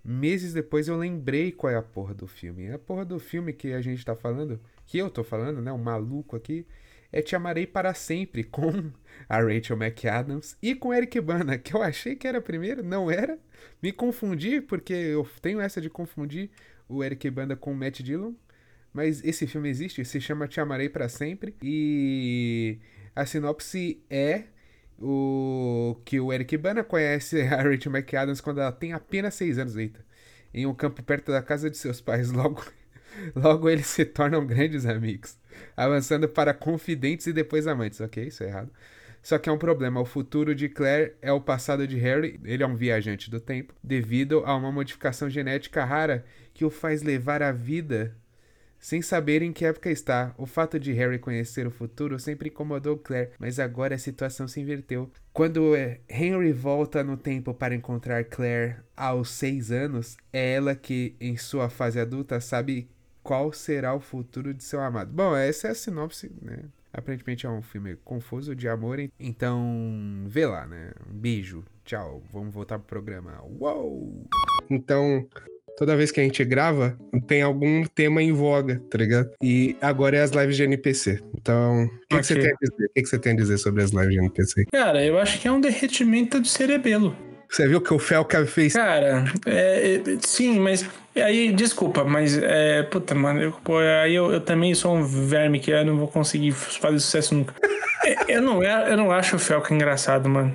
meses 0.04 0.54
depois 0.54 0.88
eu 0.88 0.98
lembrei 0.98 1.52
qual 1.52 1.72
é 1.72 1.76
a 1.76 1.84
porra 1.84 2.16
do 2.16 2.26
filme. 2.26 2.72
A 2.72 2.80
porra 2.80 3.06
do 3.06 3.20
filme 3.20 3.54
que 3.54 3.74
a 3.74 3.80
gente 3.80 4.04
tá 4.04 4.16
falando, 4.16 4.60
que 4.88 4.98
eu 4.98 5.08
tô 5.08 5.24
falando, 5.24 5.62
né? 5.62 5.72
O 5.72 5.78
maluco 5.78 6.36
aqui, 6.36 6.66
é 7.14 7.22
Te 7.22 7.36
Amarei 7.36 7.68
Para 7.68 7.94
Sempre, 7.94 8.44
com 8.44 8.92
a 9.30 9.38
Rachel 9.38 9.78
McAdams 9.78 10.58
e 10.62 10.74
com 10.74 10.94
Eric 10.94 11.22
Bana, 11.22 11.58
que 11.60 11.76
eu 11.76 11.82
achei 11.82 12.16
que 12.16 12.28
era 12.28 12.42
primeiro, 12.42 12.84
não 12.84 13.10
era. 13.10 13.40
Me 13.82 13.92
confundi, 13.92 14.60
porque 14.60 14.94
eu 14.94 15.30
tenho 15.42 15.62
essa 15.62 15.80
de 15.80 15.90
confundir 15.90 16.50
o 16.90 17.04
Eric 17.04 17.30
Bana 17.30 17.56
com 17.56 17.72
o 17.72 17.76
Matt 17.76 18.02
Dillon. 18.02 18.34
Mas 18.92 19.24
esse 19.24 19.48
filme 19.48 19.70
existe, 19.70 20.04
se 20.04 20.20
chama 20.20 20.48
Te 20.48 20.60
Amarei 20.60 20.90
Para 20.90 21.08
Sempre. 21.08 21.56
E 21.62 22.80
a 23.16 23.26
sinopse 23.26 24.04
é 24.10 24.46
o 25.00 26.00
que 26.06 26.20
o 26.20 26.34
Eric 26.34 26.58
Bana 26.58 26.84
conhece 26.84 27.42
a 27.42 27.62
Rachel 27.62 27.92
McAdams 27.92 28.42
quando 28.42 28.60
ela 28.60 28.72
tem 28.72 28.94
apenas 28.94 29.36
6 29.36 29.60
anos, 29.60 29.78
eita. 29.78 30.04
Em 30.54 30.66
um 30.66 30.74
campo 30.74 31.02
perto 31.04 31.32
da 31.32 31.42
casa 31.42 31.70
de 31.70 31.78
seus 31.78 32.02
pais. 32.02 32.30
Logo, 32.34 32.64
logo 33.36 33.70
eles 33.70 33.88
se 33.88 34.06
tornam 34.06 34.46
grandes 34.46 34.86
amigos. 34.86 35.38
Avançando 35.76 36.28
para 36.28 36.54
confidentes 36.54 37.28
e 37.28 37.34
depois 37.34 37.68
amantes. 37.68 38.02
Ok, 38.02 38.26
isso 38.26 38.44
é 38.44 38.48
errado. 38.48 38.72
Só 39.22 39.38
que 39.38 39.50
é 39.50 39.52
um 39.52 39.58
problema. 39.58 40.02
O 40.02 40.06
futuro 40.06 40.54
de 40.54 40.68
Claire 40.68 41.14
é 41.22 41.32
o 41.32 41.40
passado 41.40 41.88
de 41.88 41.98
Harry. 41.98 42.40
Ele 42.44 42.64
é 42.64 42.68
um 42.68 42.76
viajante 42.76 43.32
do 43.32 43.40
tempo. 43.40 43.74
Devido 43.84 44.44
a 44.46 44.56
uma 44.56 44.72
modificação 44.72 45.30
genética 45.30 45.86
rara 45.86 46.26
que 46.54 46.66
o 46.66 46.70
faz 46.70 47.02
levar 47.02 47.42
a 47.42 47.52
vida 47.52 48.16
sem 48.84 49.02
saber 49.02 49.42
em 49.42 49.54
que 49.54 49.64
época 49.64 49.90
está. 49.90 50.36
O 50.38 50.46
fato 50.46 50.78
de 50.78 50.92
Harry 50.92 51.18
conhecer 51.18 51.66
o 51.66 51.72
futuro 51.72 52.20
sempre 52.20 52.50
incomodou 52.50 52.98
Claire, 52.98 53.32
mas 53.40 53.58
agora 53.58 53.96
a 53.96 53.98
situação 53.98 54.46
se 54.46 54.60
inverteu. 54.60 55.10
Quando 55.32 55.74
Henry 56.10 56.52
volta 56.52 57.02
no 57.02 57.16
tempo 57.16 57.54
para 57.54 57.74
encontrar 57.74 58.26
Claire 58.26 58.76
aos 58.96 59.30
seis 59.30 59.72
anos, 59.72 60.18
é 60.34 60.56
ela 60.56 60.76
que, 60.76 61.16
em 61.22 61.38
sua 61.38 61.70
fase 61.70 61.98
adulta, 61.98 62.42
sabe 62.42 62.90
qual 63.24 63.54
será 63.54 63.94
o 63.96 64.00
futuro 64.00 64.54
de 64.54 64.64
seu 64.64 64.82
amado. 64.82 65.12
Bom, 65.12 65.36
essa 65.36 65.70
é 65.70 65.72
a 65.72 65.76
sinopse, 65.76 66.32
né? 66.42 66.60
Aparentemente 66.92 67.46
é 67.46 67.50
um 67.50 67.62
filme 67.62 67.96
confuso 68.04 68.56
de 68.56 68.68
amor, 68.68 69.00
então 69.20 70.24
vê 70.28 70.46
lá, 70.46 70.68
né? 70.68 70.92
Um 71.10 71.18
beijo, 71.18 71.64
tchau, 71.84 72.22
vamos 72.32 72.54
voltar 72.54 72.78
pro 72.78 72.88
programa. 72.88 73.42
Uou! 73.60 74.28
Então, 74.70 75.26
toda 75.76 75.96
vez 75.96 76.12
que 76.12 76.20
a 76.20 76.24
gente 76.24 76.46
grava, 76.46 76.96
tem 77.26 77.42
algum 77.42 77.84
tema 77.84 78.22
em 78.22 78.32
voga, 78.32 78.80
tá 78.92 79.00
ligado? 79.00 79.32
E 79.42 79.76
agora 79.82 80.18
é 80.18 80.22
as 80.22 80.32
lives 80.32 80.56
de 80.56 80.64
NPC. 80.64 81.24
Então, 81.36 81.86
o 81.86 81.90
que, 82.10 82.20
que 82.20 82.24
você 82.24 82.36
tem 82.36 82.52
a 82.52 82.56
dizer? 82.62 82.86
O 82.86 82.94
que, 82.94 83.02
que 83.02 83.10
você 83.10 83.20
tem 83.20 83.34
a 83.34 83.36
dizer 83.38 83.58
sobre 83.58 83.82
as 83.82 83.90
lives 83.90 84.12
de 84.12 84.20
NPC? 84.20 84.66
Cara, 84.72 85.04
eu 85.04 85.18
acho 85.18 85.42
que 85.42 85.48
é 85.48 85.52
um 85.52 85.62
derretimento 85.62 86.40
do 86.40 86.48
cerebelo. 86.48 87.16
Você 87.54 87.68
viu 87.68 87.80
que 87.80 87.94
o 87.94 88.00
Felca 88.00 88.44
fez? 88.48 88.74
Cara, 88.74 89.26
é, 89.46 89.96
é, 89.96 90.02
sim, 90.22 90.60
mas. 90.60 90.90
Aí, 91.16 91.52
desculpa, 91.52 92.04
mas. 92.04 92.36
É, 92.36 92.82
puta, 92.82 93.14
mano, 93.14 93.44
eu, 93.44 93.52
pô, 93.64 93.78
aí 93.78 94.16
eu, 94.16 94.32
eu 94.32 94.42
também 94.42 94.74
sou 94.74 94.96
um 94.96 95.04
verme 95.04 95.60
que 95.60 95.70
eu 95.70 95.86
não 95.86 95.96
vou 95.98 96.08
conseguir 96.08 96.52
fazer 96.52 97.00
sucesso 97.00 97.36
nunca. 97.36 97.54
É, 98.06 98.36
eu, 98.36 98.42
não, 98.42 98.62
é- 98.62 98.92
eu 98.92 98.98
não 98.98 99.14
acho 99.14 99.38
o 99.38 99.40
Felca 99.40 99.74
engraçado, 99.74 100.28
mano. 100.28 100.54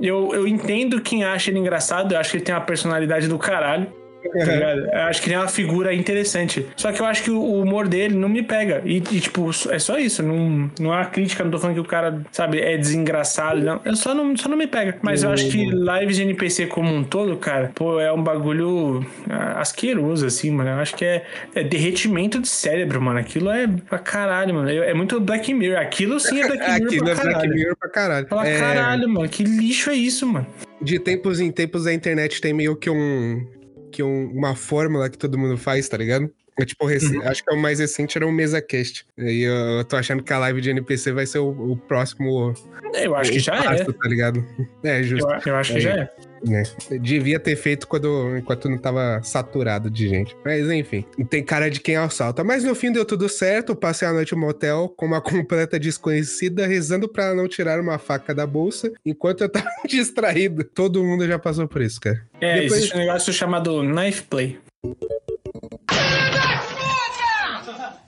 Eu, 0.00 0.32
eu 0.32 0.46
entendo 0.46 1.00
quem 1.00 1.24
acha 1.24 1.50
ele 1.50 1.58
engraçado, 1.58 2.12
eu 2.12 2.18
acho 2.20 2.30
que 2.30 2.36
ele 2.36 2.44
tem 2.44 2.54
uma 2.54 2.60
personalidade 2.60 3.26
do 3.26 3.36
caralho. 3.36 3.88
Tá 4.28 5.08
acho 5.08 5.22
que 5.22 5.28
ele 5.28 5.36
é 5.36 5.38
uma 5.38 5.48
figura 5.48 5.94
interessante. 5.94 6.66
Só 6.76 6.92
que 6.92 7.00
eu 7.00 7.06
acho 7.06 7.22
que 7.22 7.30
o 7.30 7.60
humor 7.60 7.88
dele 7.88 8.14
não 8.14 8.28
me 8.28 8.42
pega. 8.42 8.82
E, 8.84 8.96
e, 8.96 9.20
tipo, 9.20 9.50
é 9.70 9.78
só 9.78 9.98
isso. 9.98 10.22
Não, 10.22 10.70
não 10.78 10.92
é 10.92 10.96
uma 10.96 11.06
crítica, 11.06 11.44
não 11.44 11.50
tô 11.50 11.58
falando 11.58 11.74
que 11.74 11.80
o 11.80 11.84
cara, 11.84 12.22
sabe, 12.32 12.60
é 12.60 12.76
desengraçado. 12.76 13.60
Não. 13.60 13.80
Eu 13.84 13.96
só 13.96 14.14
não, 14.14 14.36
só 14.36 14.48
não 14.48 14.56
me 14.56 14.66
pega. 14.66 14.96
Mas 15.02 15.22
eu 15.22 15.30
acho 15.30 15.48
que 15.48 15.64
lives 15.66 16.16
de 16.16 16.22
NPC 16.22 16.66
como 16.66 16.92
um 16.94 17.04
todo, 17.04 17.36
cara, 17.36 17.70
pô, 17.74 18.00
é 18.00 18.12
um 18.12 18.22
bagulho 18.22 19.04
ah, 19.28 19.60
asqueroso, 19.60 20.26
assim, 20.26 20.50
mano. 20.50 20.70
Eu 20.70 20.76
acho 20.76 20.94
que 20.94 21.04
é, 21.04 21.24
é 21.54 21.62
derretimento 21.62 22.40
de 22.40 22.48
cérebro, 22.48 23.00
mano. 23.00 23.18
Aquilo 23.18 23.50
é 23.50 23.66
pra 23.66 23.98
caralho, 23.98 24.54
mano. 24.54 24.70
É 24.70 24.94
muito 24.94 25.20
Black 25.20 25.52
Mirror. 25.52 25.78
Aquilo 25.78 26.18
sim 26.18 26.40
é 26.40 26.46
Black 26.46 26.62
Mirror 26.70 26.86
Aquilo 26.86 27.04
pra 27.04 27.12
é 27.12 27.14
Black 27.14 27.32
caralho. 27.32 27.54
Mirror 27.54 27.76
pra 27.76 27.88
caralho. 27.88 28.26
Fala, 28.28 28.48
É, 28.48 28.58
caralho, 28.58 29.08
mano. 29.08 29.28
Que 29.28 29.44
lixo 29.44 29.90
é 29.90 29.94
isso, 29.94 30.26
mano? 30.26 30.46
De 30.80 30.98
tempos 30.98 31.40
em 31.40 31.50
tempos 31.50 31.86
a 31.86 31.92
internet 31.92 32.40
tem 32.40 32.52
meio 32.52 32.76
que 32.76 32.90
um. 32.90 33.46
Que 33.94 34.02
um- 34.02 34.30
uma 34.32 34.54
fórmula 34.54 35.08
que 35.08 35.16
todo 35.18 35.38
mundo 35.38 35.56
faz, 35.56 35.88
tá 35.88 35.96
ligado? 35.96 36.30
É, 36.58 36.64
tipo, 36.64 36.86
rec- 36.86 37.02
acho 37.26 37.42
que 37.44 37.52
é 37.52 37.56
o 37.56 37.60
mais 37.60 37.80
recente 37.80 38.16
era 38.16 38.26
o 38.26 38.30
MesaCast. 38.32 39.04
E 39.18 39.42
eu, 39.42 39.52
eu 39.54 39.84
tô 39.84 39.96
achando 39.96 40.22
que 40.22 40.32
a 40.32 40.38
live 40.38 40.60
de 40.60 40.70
NPC 40.70 41.10
vai 41.12 41.26
ser 41.26 41.38
o, 41.38 41.48
o 41.72 41.76
próximo. 41.76 42.54
Eu 42.94 43.14
acho 43.16 43.32
que 43.32 43.38
já 43.40 43.56
é. 43.56 43.62
passo, 43.62 43.92
Tá 43.92 44.08
ligado? 44.08 44.44
É, 44.84 45.02
justo. 45.02 45.28
Eu, 45.28 45.40
eu 45.52 45.56
acho 45.56 45.72
que 45.74 45.80
já 45.80 45.90
é. 45.90 46.10
Né? 46.46 46.62
Devia 47.00 47.38
ter 47.40 47.56
feito 47.56 47.86
quando, 47.88 48.36
enquanto 48.36 48.68
não 48.68 48.78
tava 48.78 49.20
saturado 49.22 49.90
de 49.90 50.08
gente. 50.08 50.36
Mas 50.44 50.68
enfim, 50.70 51.04
tem 51.28 51.42
cara 51.42 51.70
de 51.70 51.80
quem 51.80 51.96
assalta. 51.96 52.42
Mas 52.44 52.64
no 52.64 52.74
fim 52.74 52.92
deu 52.92 53.04
tudo 53.04 53.28
certo. 53.28 53.74
Passei 53.74 54.06
a 54.06 54.12
noite 54.12 54.34
no 54.34 54.40
motel 54.40 54.88
com 54.96 55.06
uma 55.06 55.20
completa 55.22 55.78
desconhecida, 55.78 56.66
rezando 56.66 57.08
pra 57.08 57.24
ela 57.26 57.34
não 57.34 57.48
tirar 57.48 57.80
uma 57.80 57.98
faca 57.98 58.34
da 58.34 58.46
bolsa, 58.46 58.92
enquanto 59.04 59.42
eu 59.42 59.48
tava 59.48 59.66
distraído. 59.88 60.64
Todo 60.64 61.02
mundo 61.04 61.26
já 61.26 61.38
passou 61.38 61.66
por 61.68 61.80
isso, 61.82 62.00
cara. 62.00 62.20
É, 62.40 62.60
Depois- 62.60 62.72
existe 62.80 62.94
um 62.96 62.98
negócio 63.00 63.32
chamado 63.32 63.82
knife 63.82 64.22
play. 64.24 64.58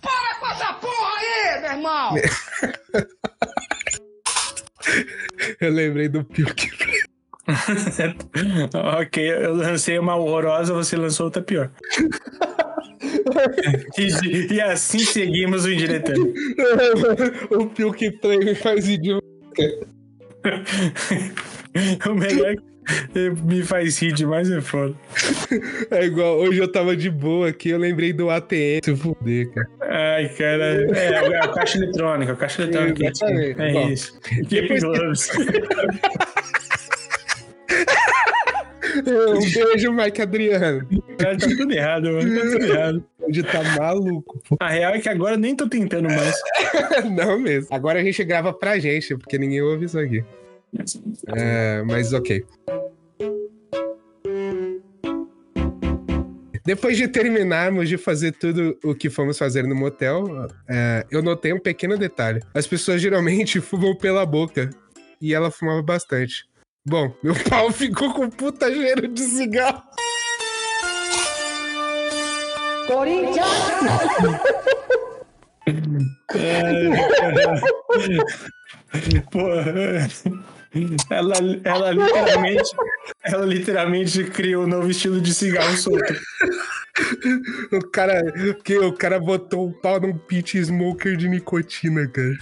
Para 0.01 0.35
com 0.40 0.46
essa 0.46 0.72
porra 0.75 1.12
aí, 1.18 1.61
meu 1.62 1.70
irmão! 1.72 2.14
Eu 5.61 5.70
lembrei 5.72 6.09
do 6.09 6.25
Pilk. 6.25 6.70
ok, 9.00 9.30
eu 9.30 9.54
lancei 9.54 9.98
uma 9.98 10.16
horrorosa, 10.16 10.74
você 10.74 10.96
lançou 10.96 11.26
outra 11.26 11.42
pior. 11.42 11.70
e, 13.98 14.54
e 14.54 14.61
assim 14.61 14.98
seguimos 14.98 15.64
o 15.64 15.70
indiretando. 15.70 16.32
o 17.50 17.66
Pilk 17.66 18.11
Play 18.18 18.38
me 18.38 18.54
faz 18.54 18.88
idiota. 18.88 19.24
o 22.09 22.14
melhor 22.14 22.56
que 23.12 23.30
me 23.44 23.62
faz 23.62 23.98
rir 23.98 24.12
demais 24.12 24.50
é 24.50 24.61
foda. 24.61 24.94
É 25.90 26.04
igual, 26.04 26.38
hoje 26.38 26.61
eu 26.61 26.70
tava 26.70 26.96
de 26.96 27.11
boa 27.11 27.48
aqui, 27.48 27.70
eu 27.70 27.78
lembrei 27.78 28.12
do 28.12 28.30
ATM. 28.30 28.80
Se 28.85 28.96
fuder, 28.96 29.50
cara. 29.52 29.68
Ai, 29.82 30.28
cara. 30.30 30.96
É, 30.96 31.32
é 31.32 31.40
a 31.40 31.48
caixa 31.48 31.78
eletrônica, 31.78 32.32
a 32.32 32.37
caixa 32.37 32.62
eletrônica. 32.62 33.06
Exatamente. 33.06 33.61
É 33.61 33.72
Bom, 33.72 33.88
isso. 33.88 34.20
Gloves. 34.80 35.28
Um 39.07 39.38
beijo, 39.38 39.92
Mike 39.92 40.23
Adriano. 40.23 40.87
Cara, 41.19 41.37
tá 41.38 41.47
tudo 41.47 41.73
errado, 41.73 42.12
mano. 42.12 42.40
Tá 42.40 42.51
tudo 42.51 42.64
errado. 42.64 43.05
Hoje 43.21 43.42
tá 43.42 43.62
maluco, 43.79 44.42
pô. 44.49 44.57
A 44.61 44.69
real 44.69 44.95
é 44.95 45.01
que 45.01 45.09
agora 45.09 45.35
eu 45.35 45.38
nem 45.38 45.55
tô 45.55 45.69
tentando 45.69 46.09
mais. 46.09 46.35
Não 47.16 47.38
mesmo. 47.38 47.69
Agora 47.71 48.01
a 48.01 48.05
gente 48.05 48.23
grava 48.25 48.53
pra 48.53 48.79
gente, 48.79 49.16
porque 49.16 49.38
ninguém 49.38 49.62
ouve 49.62 49.87
isso 49.87 49.99
aqui. 49.99 50.25
É, 51.35 51.83
mas 51.87 52.12
ok. 52.12 52.45
Depois 56.64 56.97
de 56.97 57.07
terminarmos 57.07 57.88
de 57.88 57.97
fazer 57.97 58.33
tudo 58.33 58.77
o 58.83 58.92
que 58.92 59.09
fomos 59.09 59.38
fazer 59.38 59.62
no 59.62 59.75
motel, 59.77 60.49
é, 60.69 61.07
eu 61.12 61.23
notei 61.23 61.53
um 61.53 61.61
pequeno 61.61 61.97
detalhe. 61.97 62.40
As 62.53 62.66
pessoas 62.66 63.01
geralmente 63.01 63.61
fumam 63.62 63.95
pela 63.95 64.27
boca. 64.27 64.69
E 65.21 65.33
ela 65.33 65.51
fumava 65.51 65.81
bastante. 65.81 66.45
Bom, 66.88 67.12
meu 67.20 67.35
pau 67.51 67.72
ficou 67.72 68.14
com 68.14 68.31
puta 68.31 68.72
cheiro 68.72 69.09
de 69.09 69.22
cigarro. 69.22 69.83
Porra. 79.33 80.09
Ela, 81.11 81.35
ela 81.64 81.90
literalmente. 81.90 82.70
Ela 83.25 83.46
literalmente 83.46 84.25
criou 84.25 84.64
um 84.64 84.68
novo 84.68 84.88
estilo 84.88 85.20
de 85.20 85.35
cigarro 85.35 85.77
solto. 85.77 86.14
O 87.72 87.90
cara, 87.90 88.22
que 88.62 88.79
o 88.79 88.92
cara 88.92 89.18
botou 89.18 89.68
o 89.68 89.72
pau 89.81 90.01
num 90.01 90.16
pit 90.16 90.62
smoker 90.64 91.16
de 91.16 91.29
nicotina, 91.29 92.07
cara. 92.09 92.37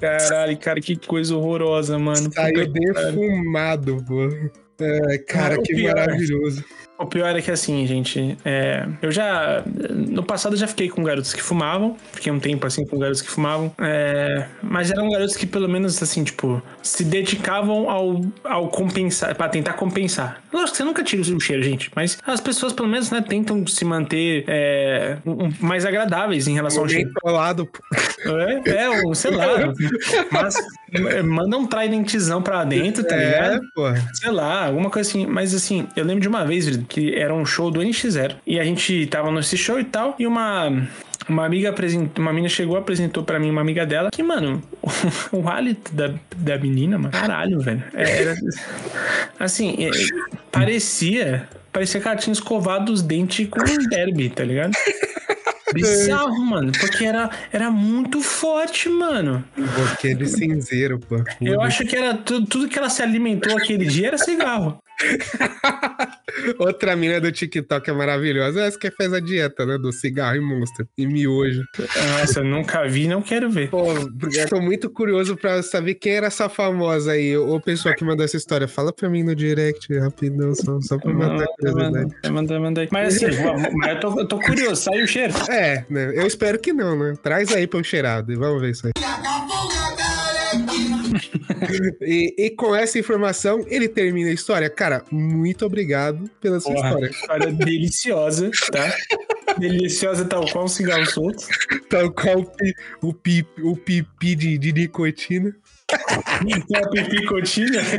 Caralho, 0.00 0.58
cara, 0.58 0.80
que 0.80 0.96
coisa 0.96 1.34
horrorosa, 1.34 1.98
mano. 1.98 2.30
Saiu 2.32 2.70
defumado, 2.70 4.04
pô. 4.06 4.28
É, 4.78 5.18
cara, 5.18 5.60
que 5.62 5.82
maravilhoso. 5.82 6.64
O 6.98 7.04
pior 7.06 7.36
é 7.36 7.42
que 7.42 7.50
assim, 7.50 7.86
gente, 7.86 8.38
é, 8.44 8.86
eu 9.02 9.12
já. 9.12 9.62
No 9.90 10.22
passado 10.22 10.54
eu 10.54 10.58
já 10.58 10.66
fiquei 10.66 10.88
com 10.88 11.02
garotos 11.04 11.34
que 11.34 11.42
fumavam. 11.42 11.94
Fiquei 12.12 12.32
um 12.32 12.40
tempo 12.40 12.66
assim 12.66 12.86
com 12.86 12.98
garotos 12.98 13.20
que 13.20 13.28
fumavam. 13.28 13.70
é, 13.78 14.46
mas 14.62 14.90
eram 14.90 15.10
garotos 15.10 15.36
que 15.36 15.46
pelo 15.46 15.68
menos 15.68 16.02
assim, 16.02 16.24
tipo, 16.24 16.62
se 16.82 17.04
dedicavam 17.04 17.90
ao, 17.90 18.20
ao 18.44 18.68
compensar, 18.68 19.34
pra 19.34 19.48
tentar 19.48 19.74
compensar. 19.74 20.40
Lógico 20.52 20.70
que 20.72 20.76
você 20.78 20.84
nunca 20.84 21.02
tira 21.04 21.20
o 21.22 21.40
cheiro, 21.40 21.62
gente. 21.62 21.90
Mas 21.94 22.16
as 22.26 22.40
pessoas 22.40 22.72
pelo 22.72 22.88
menos, 22.88 23.10
né, 23.10 23.20
tentam 23.20 23.66
se 23.66 23.84
manter 23.84 24.44
é, 24.48 25.18
um- 25.26 25.44
um- 25.46 25.52
mais 25.60 25.84
agradáveis 25.84 26.48
em 26.48 26.54
relação 26.54 26.82
ao 26.82 26.88
cheiro. 26.88 27.10
Mentolado, 27.12 27.66
pô. 27.66 27.78
É, 28.38 28.70
é, 28.84 28.88
ou 29.04 29.14
sei 29.14 29.32
lá. 29.32 29.46
Mas 30.30 30.54
é, 30.92 31.22
manda 31.22 31.58
um 31.58 31.66
tridentzão 31.66 32.40
pra 32.42 32.64
dentro, 32.64 33.04
tá 33.04 33.14
É, 33.16 33.26
ligado? 33.26 33.60
pô. 33.74 33.82
Sei 34.14 34.30
lá, 34.30 34.66
alguma 34.66 34.88
coisa 34.90 35.08
assim. 35.08 35.26
Mas 35.26 35.54
assim, 35.54 35.86
eu 35.94 36.04
lembro 36.04 36.22
de 36.22 36.28
uma 36.28 36.44
vez, 36.46 36.66
que 36.88 37.14
era 37.14 37.34
um 37.34 37.44
show 37.44 37.70
do 37.70 37.80
NX0. 37.80 38.36
E 38.46 38.58
a 38.58 38.64
gente 38.64 39.06
tava 39.06 39.30
nesse 39.30 39.56
show 39.56 39.78
e 39.78 39.84
tal. 39.84 40.14
E 40.18 40.26
uma. 40.26 40.88
Uma 41.28 41.44
amiga 41.44 41.70
apresentou, 41.70 42.22
uma 42.22 42.32
menina 42.32 42.48
chegou, 42.48 42.76
apresentou 42.76 43.24
pra 43.24 43.40
mim 43.40 43.50
uma 43.50 43.60
amiga 43.60 43.84
dela, 43.84 44.10
que, 44.12 44.22
mano, 44.22 44.62
o 45.32 45.48
hálito 45.48 45.92
da, 45.92 46.14
da 46.36 46.56
menina, 46.56 46.96
mano, 46.98 47.10
caralho, 47.10 47.58
velho. 47.58 47.82
É, 47.94 48.22
Era, 48.22 48.34
assim, 49.40 49.74
é, 49.86 49.90
parecia, 50.52 51.48
parecia 51.72 52.00
que 52.00 52.06
ela 52.06 52.16
tinha 52.16 52.32
escovado 52.32 52.92
os 52.92 53.02
dentes 53.02 53.48
com 53.48 53.58
um 53.58 53.88
derby, 53.88 54.30
tá 54.30 54.44
ligado? 54.44 54.72
Bizarro, 55.72 56.40
mano, 56.44 56.72
porque 56.78 57.04
era, 57.04 57.28
era 57.52 57.70
muito 57.70 58.20
forte, 58.20 58.88
mano. 58.88 59.44
Boquinha 59.56 60.14
de 60.14 60.28
cinzeiro, 60.28 60.98
pô. 60.98 61.16
Eu 61.40 61.60
acho 61.60 61.84
que 61.84 61.96
era 61.96 62.14
tudo, 62.14 62.46
tudo 62.46 62.68
que 62.68 62.78
ela 62.78 62.88
se 62.88 63.02
alimentou 63.02 63.56
aquele 63.56 63.84
dia 63.84 64.08
era 64.08 64.18
cigarro. 64.18 64.78
Outra 66.58 66.96
mina 66.96 67.20
do 67.20 67.30
TikTok 67.30 67.90
é 67.90 67.92
maravilhosa. 67.92 68.62
Essa 68.62 68.78
que 68.78 68.90
fez 68.90 69.12
a 69.12 69.20
dieta, 69.20 69.66
né? 69.66 69.78
Do 69.78 69.92
cigarro 69.92 70.36
e 70.36 70.40
monstro. 70.40 70.88
E 70.96 71.06
miojo. 71.06 71.62
Nossa, 72.18 72.40
eu 72.40 72.44
nunca 72.44 72.86
vi, 72.88 73.06
não 73.06 73.22
quero 73.22 73.50
ver. 73.50 73.70
Pô, 73.70 73.92
eu 73.92 74.48
tô 74.48 74.60
muito 74.60 74.90
curioso 74.90 75.36
pra 75.36 75.62
saber 75.62 75.94
quem 75.94 76.12
era 76.12 76.26
essa 76.26 76.48
famosa 76.48 77.12
aí. 77.12 77.36
Ou 77.36 77.60
pessoa 77.60 77.94
que 77.94 78.04
mandou 78.04 78.24
essa 78.24 78.36
história. 78.36 78.66
Fala 78.68 78.92
pra 78.92 79.08
mim 79.08 79.22
no 79.22 79.34
direct, 79.34 79.92
rapidão, 79.98 80.54
só, 80.54 80.80
só 80.80 80.98
pra 80.98 81.12
matar 81.12 81.44
a 81.44 81.46
curiosidade. 81.46 82.60
Manda 82.60 82.80
aí. 82.80 82.88
Mas 82.90 83.16
assim, 83.16 83.26
mas 83.76 83.94
eu 83.94 84.00
tô, 84.00 84.20
eu 84.20 84.28
tô 84.28 84.40
curioso, 84.40 84.82
saiu 84.82 85.04
o 85.04 85.08
cheiro. 85.08 85.32
É, 85.50 85.84
né? 85.90 86.12
Eu 86.14 86.26
espero 86.26 86.58
que 86.58 86.72
não, 86.72 86.98
né? 86.98 87.14
Traz 87.22 87.52
aí 87.54 87.66
pra 87.66 87.80
eu 87.80 87.84
cheirar. 87.84 88.24
Vamos 88.26 88.60
ver 88.60 88.70
isso 88.70 88.86
aí. 88.86 88.92
E, 92.00 92.34
e 92.38 92.50
com 92.50 92.74
essa 92.74 92.98
informação, 92.98 93.64
ele 93.68 93.88
termina 93.88 94.30
a 94.30 94.32
história. 94.32 94.68
Cara, 94.70 95.04
muito 95.10 95.64
obrigado 95.64 96.28
pela 96.40 96.60
sua 96.60 96.74
Porra, 96.74 96.88
história. 96.88 97.10
história 97.10 97.52
deliciosa, 97.52 98.50
tá? 98.70 98.94
Deliciosa 99.58 100.24
tal 100.24 100.48
qual 100.50 100.64
um 100.64 100.68
cigarro 100.68 101.06
solto. 101.06 101.44
Tal 101.88 102.10
qual 102.12 102.40
o, 102.40 102.44
pi, 102.44 102.74
o, 103.02 103.14
pi, 103.14 103.46
o 103.62 103.76
pipi 103.76 104.34
de, 104.34 104.58
de 104.58 104.72
nicotina. 104.72 105.54
É 105.90 106.78
a 106.78 106.88
pipicotina. 106.88 107.80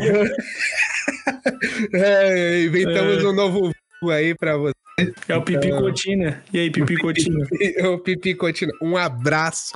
É, 1.93 2.63
inventamos 2.63 3.23
um 3.23 3.31
novo 3.31 3.71
aí 4.11 4.35
pra 4.35 4.57
você. 4.57 4.73
É 5.27 5.35
o 5.35 5.41
pipicotina. 5.41 6.43
E 6.51 6.59
aí, 6.59 6.71
pipicotina? 6.71 7.47
O 7.85 7.99
pipicotina. 7.99 8.71
Um 8.81 8.97
abraço. 8.97 9.71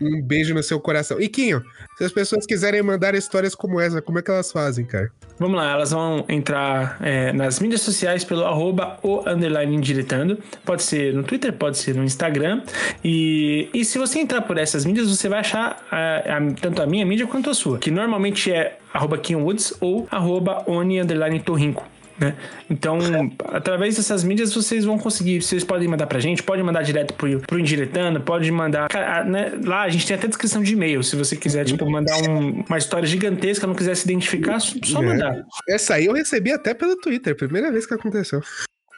Um 0.00 0.20
beijo 0.22 0.54
no 0.54 0.62
seu 0.62 0.78
coração. 0.80 1.20
E 1.20 1.28
Quinho, 1.28 1.62
se 1.96 2.04
as 2.04 2.12
pessoas 2.12 2.44
quiserem 2.46 2.82
mandar 2.82 3.14
histórias 3.14 3.54
como 3.54 3.80
essa, 3.80 4.00
como 4.02 4.18
é 4.18 4.22
que 4.22 4.30
elas 4.30 4.52
fazem, 4.52 4.84
cara? 4.84 5.10
Vamos 5.38 5.56
lá, 5.56 5.72
elas 5.72 5.90
vão 5.90 6.24
entrar 6.28 6.98
é, 7.02 7.32
nas 7.32 7.60
mídias 7.60 7.82
sociais 7.82 8.24
pelo 8.24 8.44
arroba 8.44 8.98
o 9.02 9.20
underline 9.28 9.74
indiretando. 9.76 10.38
Pode 10.64 10.82
ser 10.82 11.12
no 11.12 11.22
Twitter, 11.22 11.52
pode 11.52 11.76
ser 11.78 11.94
no 11.94 12.02
Instagram. 12.04 12.62
E, 13.04 13.68
e 13.74 13.84
se 13.84 13.98
você 13.98 14.18
entrar 14.18 14.42
por 14.42 14.56
essas 14.58 14.84
mídias, 14.84 15.08
você 15.08 15.28
vai 15.28 15.40
achar 15.40 15.84
a- 15.90 16.36
a- 16.36 16.52
tanto 16.60 16.82
a 16.82 16.86
minha 16.86 17.04
mídia 17.04 17.26
quanto 17.26 17.50
a 17.50 17.54
sua, 17.54 17.78
que 17.78 17.90
normalmente 17.90 18.50
é 18.50 18.78
arroba 18.92 19.20
Woods 19.34 19.74
ou 19.80 20.06
arroba 20.10 20.62
oni 20.66 21.00
underline 21.00 21.40
torrinco. 21.40 21.86
Né? 22.18 22.34
Então, 22.70 22.98
através 23.46 23.96
dessas 23.96 24.24
mídias, 24.24 24.54
vocês 24.54 24.84
vão 24.84 24.98
conseguir. 24.98 25.42
Vocês 25.42 25.62
podem 25.62 25.86
mandar 25.86 26.06
pra 26.06 26.18
gente, 26.18 26.42
pode 26.42 26.62
mandar 26.62 26.82
direto 26.82 27.12
pro, 27.14 27.40
pro 27.40 27.58
Indiretando, 27.58 28.20
pode 28.20 28.50
mandar. 28.50 28.88
Cara, 28.88 29.22
né, 29.24 29.52
lá 29.64 29.82
a 29.82 29.88
gente 29.90 30.06
tem 30.06 30.16
até 30.16 30.26
descrição 30.26 30.62
de 30.62 30.72
e-mail. 30.72 31.02
Se 31.02 31.14
você 31.14 31.36
quiser, 31.36 31.64
tipo, 31.64 31.88
mandar 31.90 32.16
um- 32.28 32.62
uma 32.66 32.78
história 32.78 33.06
gigantesca, 33.06 33.66
não 33.66 33.74
quiser 33.74 33.94
se 33.96 34.04
identificar, 34.06 34.58
só 34.60 34.74
só 34.82 35.02
É. 35.02 35.06
mandar. 35.06 35.44
Essa 35.68 35.94
aí 35.94 36.06
eu 36.06 36.14
recebi 36.14 36.52
até 36.52 36.72
pelo 36.72 36.96
Twitter, 36.96 37.36
primeira 37.36 37.70
vez 37.70 37.84
que 37.86 37.92
aconteceu. 37.94 38.40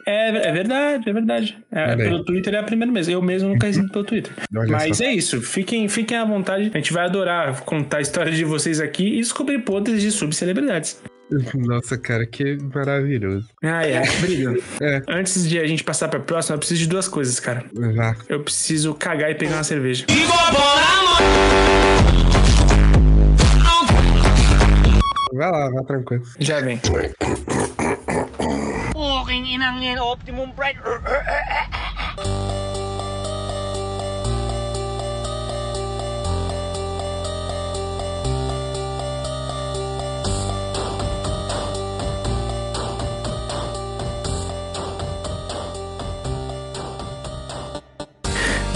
É, 0.07 0.49
é 0.49 0.51
verdade, 0.53 1.09
é 1.09 1.13
verdade. 1.13 1.57
É, 1.71 1.95
pelo 1.97 2.23
Twitter 2.23 2.53
é 2.55 2.59
a 2.59 2.63
primeira 2.63 2.91
vez. 2.91 3.09
Eu 3.09 3.21
mesmo 3.21 3.49
nunca 3.49 3.67
recebi 3.67 3.91
pelo 3.91 4.05
Twitter. 4.05 4.31
Olha 4.55 4.71
Mas 4.71 4.97
só. 4.97 5.03
é 5.03 5.13
isso. 5.13 5.41
Fiquem, 5.41 5.87
fiquem 5.89 6.17
à 6.17 6.23
vontade. 6.23 6.71
A 6.73 6.77
gente 6.77 6.93
vai 6.93 7.03
adorar 7.05 7.59
contar 7.65 7.97
a 7.97 8.01
história 8.01 8.31
de 8.31 8.45
vocês 8.45 8.79
aqui 8.79 9.15
e 9.15 9.17
descobrir 9.17 9.59
podres 9.59 10.01
de 10.01 10.09
subcelebridades. 10.09 10.99
Nossa, 11.55 11.97
cara, 11.97 12.25
que 12.25 12.57
maravilhoso. 12.73 13.47
Ah, 13.63 13.85
é. 13.85 14.01
Brito, 14.21 14.63
É. 14.81 15.01
antes 15.07 15.47
de 15.47 15.59
a 15.59 15.67
gente 15.67 15.83
passar 15.83 16.07
pra 16.07 16.19
próxima, 16.19 16.55
eu 16.55 16.59
preciso 16.59 16.81
de 16.81 16.87
duas 16.87 17.07
coisas, 17.07 17.39
cara. 17.39 17.65
Vá. 17.95 18.15
Eu 18.27 18.41
preciso 18.43 18.93
cagar 18.93 19.29
e 19.31 19.35
pegar 19.35 19.55
uma 19.57 19.63
cerveja. 19.63 20.05
Vai 25.33 25.51
lá, 25.51 25.69
vai 25.69 25.83
tranquilo. 25.85 26.23
Já 26.39 26.59
vem. 26.59 26.79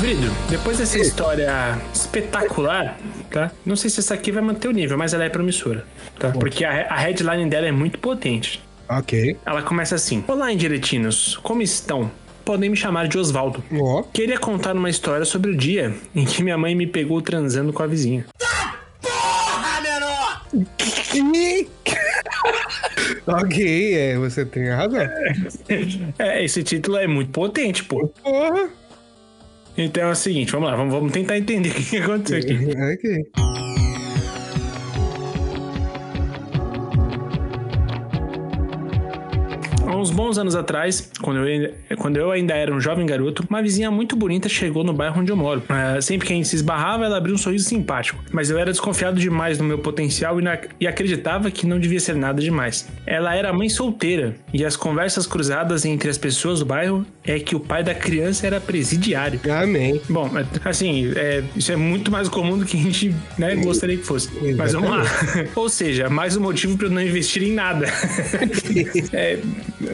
Brido, 0.03 0.29
depois 0.49 0.79
dessa 0.79 0.99
história 0.99 1.79
espetacular, 1.93 2.99
tá? 3.31 3.49
Não 3.65 3.77
sei 3.77 3.89
se 3.89 4.01
essa 4.01 4.13
aqui 4.13 4.33
vai 4.33 4.43
manter 4.43 4.67
o 4.67 4.71
nível, 4.71 4.97
mas 4.97 5.13
ela 5.13 5.23
é 5.23 5.29
promissora, 5.29 5.85
tá? 6.19 6.29
Porque 6.31 6.65
a, 6.65 6.87
a 6.89 6.97
headline 6.97 7.49
dela 7.49 7.67
é 7.67 7.71
muito 7.71 7.97
potente. 7.99 8.61
Ok. 8.89 9.37
Ela 9.45 9.61
começa 9.61 9.95
assim: 9.95 10.21
Olá, 10.27 10.51
indiretinos, 10.51 11.37
como 11.37 11.61
estão? 11.61 12.11
Podem 12.43 12.69
me 12.69 12.75
chamar 12.75 13.07
de 13.07 13.17
Osvaldo. 13.17 13.63
Ó. 13.79 14.03
Queria 14.03 14.37
contar 14.37 14.75
uma 14.75 14.89
história 14.89 15.23
sobre 15.23 15.51
o 15.51 15.55
dia 15.55 15.95
em 16.13 16.25
que 16.25 16.43
minha 16.43 16.57
mãe 16.57 16.75
me 16.75 16.85
pegou 16.85 17.21
transando 17.21 17.71
com 17.71 17.81
a 17.81 17.87
vizinha. 17.87 18.25
ok, 23.25 23.95
é, 23.95 24.17
você 24.17 24.43
tem 24.43 24.67
razão. 24.67 24.99
É, 26.19 26.43
esse 26.43 26.61
título 26.61 26.97
é 26.97 27.07
muito 27.07 27.31
potente, 27.31 27.85
pô. 27.85 28.09
Porra. 28.21 28.82
Então 29.77 30.09
é 30.09 30.11
o 30.11 30.15
seguinte, 30.15 30.51
vamos 30.51 30.69
lá, 30.69 30.75
vamos, 30.75 30.93
vamos 30.93 31.11
tentar 31.11 31.37
entender 31.37 31.69
o 31.71 31.73
que 31.73 31.97
aconteceu 31.97 32.37
aqui. 32.37 32.53
Ok. 32.93 33.72
Uns 40.03 40.11
bons 40.11 40.37
anos 40.37 40.55
atrás, 40.55 41.09
quando 41.21 41.37
eu, 41.39 41.43
ainda- 41.45 41.73
quando 41.97 42.17
eu 42.17 42.29
ainda 42.31 42.53
era 42.53 42.73
um 42.73 42.79
jovem 42.79 43.05
garoto, 43.05 43.43
uma 43.49 43.61
vizinha 43.61 43.89
muito 43.89 44.15
bonita 44.15 44.47
chegou 44.49 44.83
no 44.83 44.93
bairro 44.93 45.21
onde 45.21 45.31
eu 45.31 45.35
moro. 45.37 45.63
Ah, 45.69 45.99
sempre 46.01 46.27
que 46.27 46.33
a 46.33 46.35
gente 46.35 46.47
se 46.47 46.55
esbarrava, 46.57 47.05
ela 47.05 47.17
abriu 47.17 47.33
um 47.33 47.37
sorriso 47.37 47.67
simpático, 47.67 48.21
mas 48.31 48.49
eu 48.49 48.57
era 48.57 48.69
desconfiado 48.71 49.19
demais 49.19 49.57
do 49.57 49.63
meu 49.63 49.79
potencial 49.79 50.39
e, 50.39 50.43
na- 50.43 50.57
e 50.79 50.85
acreditava 50.85 51.49
que 51.49 51.65
não 51.65 51.79
devia 51.79 51.99
ser 51.99 52.15
nada 52.15 52.41
demais. 52.41 52.87
Ela 53.05 53.35
era 53.35 53.51
mãe 53.53 53.69
solteira 53.69 54.35
e 54.53 54.63
as 54.65 54.75
conversas 54.75 55.25
cruzadas 55.25 55.85
entre 55.85 56.09
as 56.09 56.17
pessoas 56.17 56.59
do 56.59 56.65
bairro 56.65 57.05
é 57.23 57.39
que 57.39 57.55
o 57.55 57.59
pai 57.59 57.83
da 57.83 57.95
criança 57.95 58.45
era 58.45 58.59
presidiário. 58.59 59.39
Amém. 59.49 59.99
Bom, 60.09 60.29
assim, 60.65 61.11
é, 61.15 61.43
isso 61.55 61.71
é 61.71 61.75
muito 61.75 62.11
mais 62.11 62.27
comum 62.27 62.57
do 62.57 62.65
que 62.65 62.75
a 62.77 62.79
gente 62.81 63.15
né, 63.37 63.55
gostaria 63.55 63.95
que 63.97 64.03
fosse. 64.03 64.29
Mas 64.57 64.73
vamos 64.73 64.89
lá. 64.89 65.03
Ou 65.55 65.69
seja, 65.69 66.09
mais 66.09 66.35
um 66.35 66.41
motivo 66.41 66.77
para 66.77 66.87
eu 66.87 66.91
não 66.91 67.01
investir 67.01 67.43
em 67.43 67.53
nada. 67.53 67.85
É, 69.13 69.37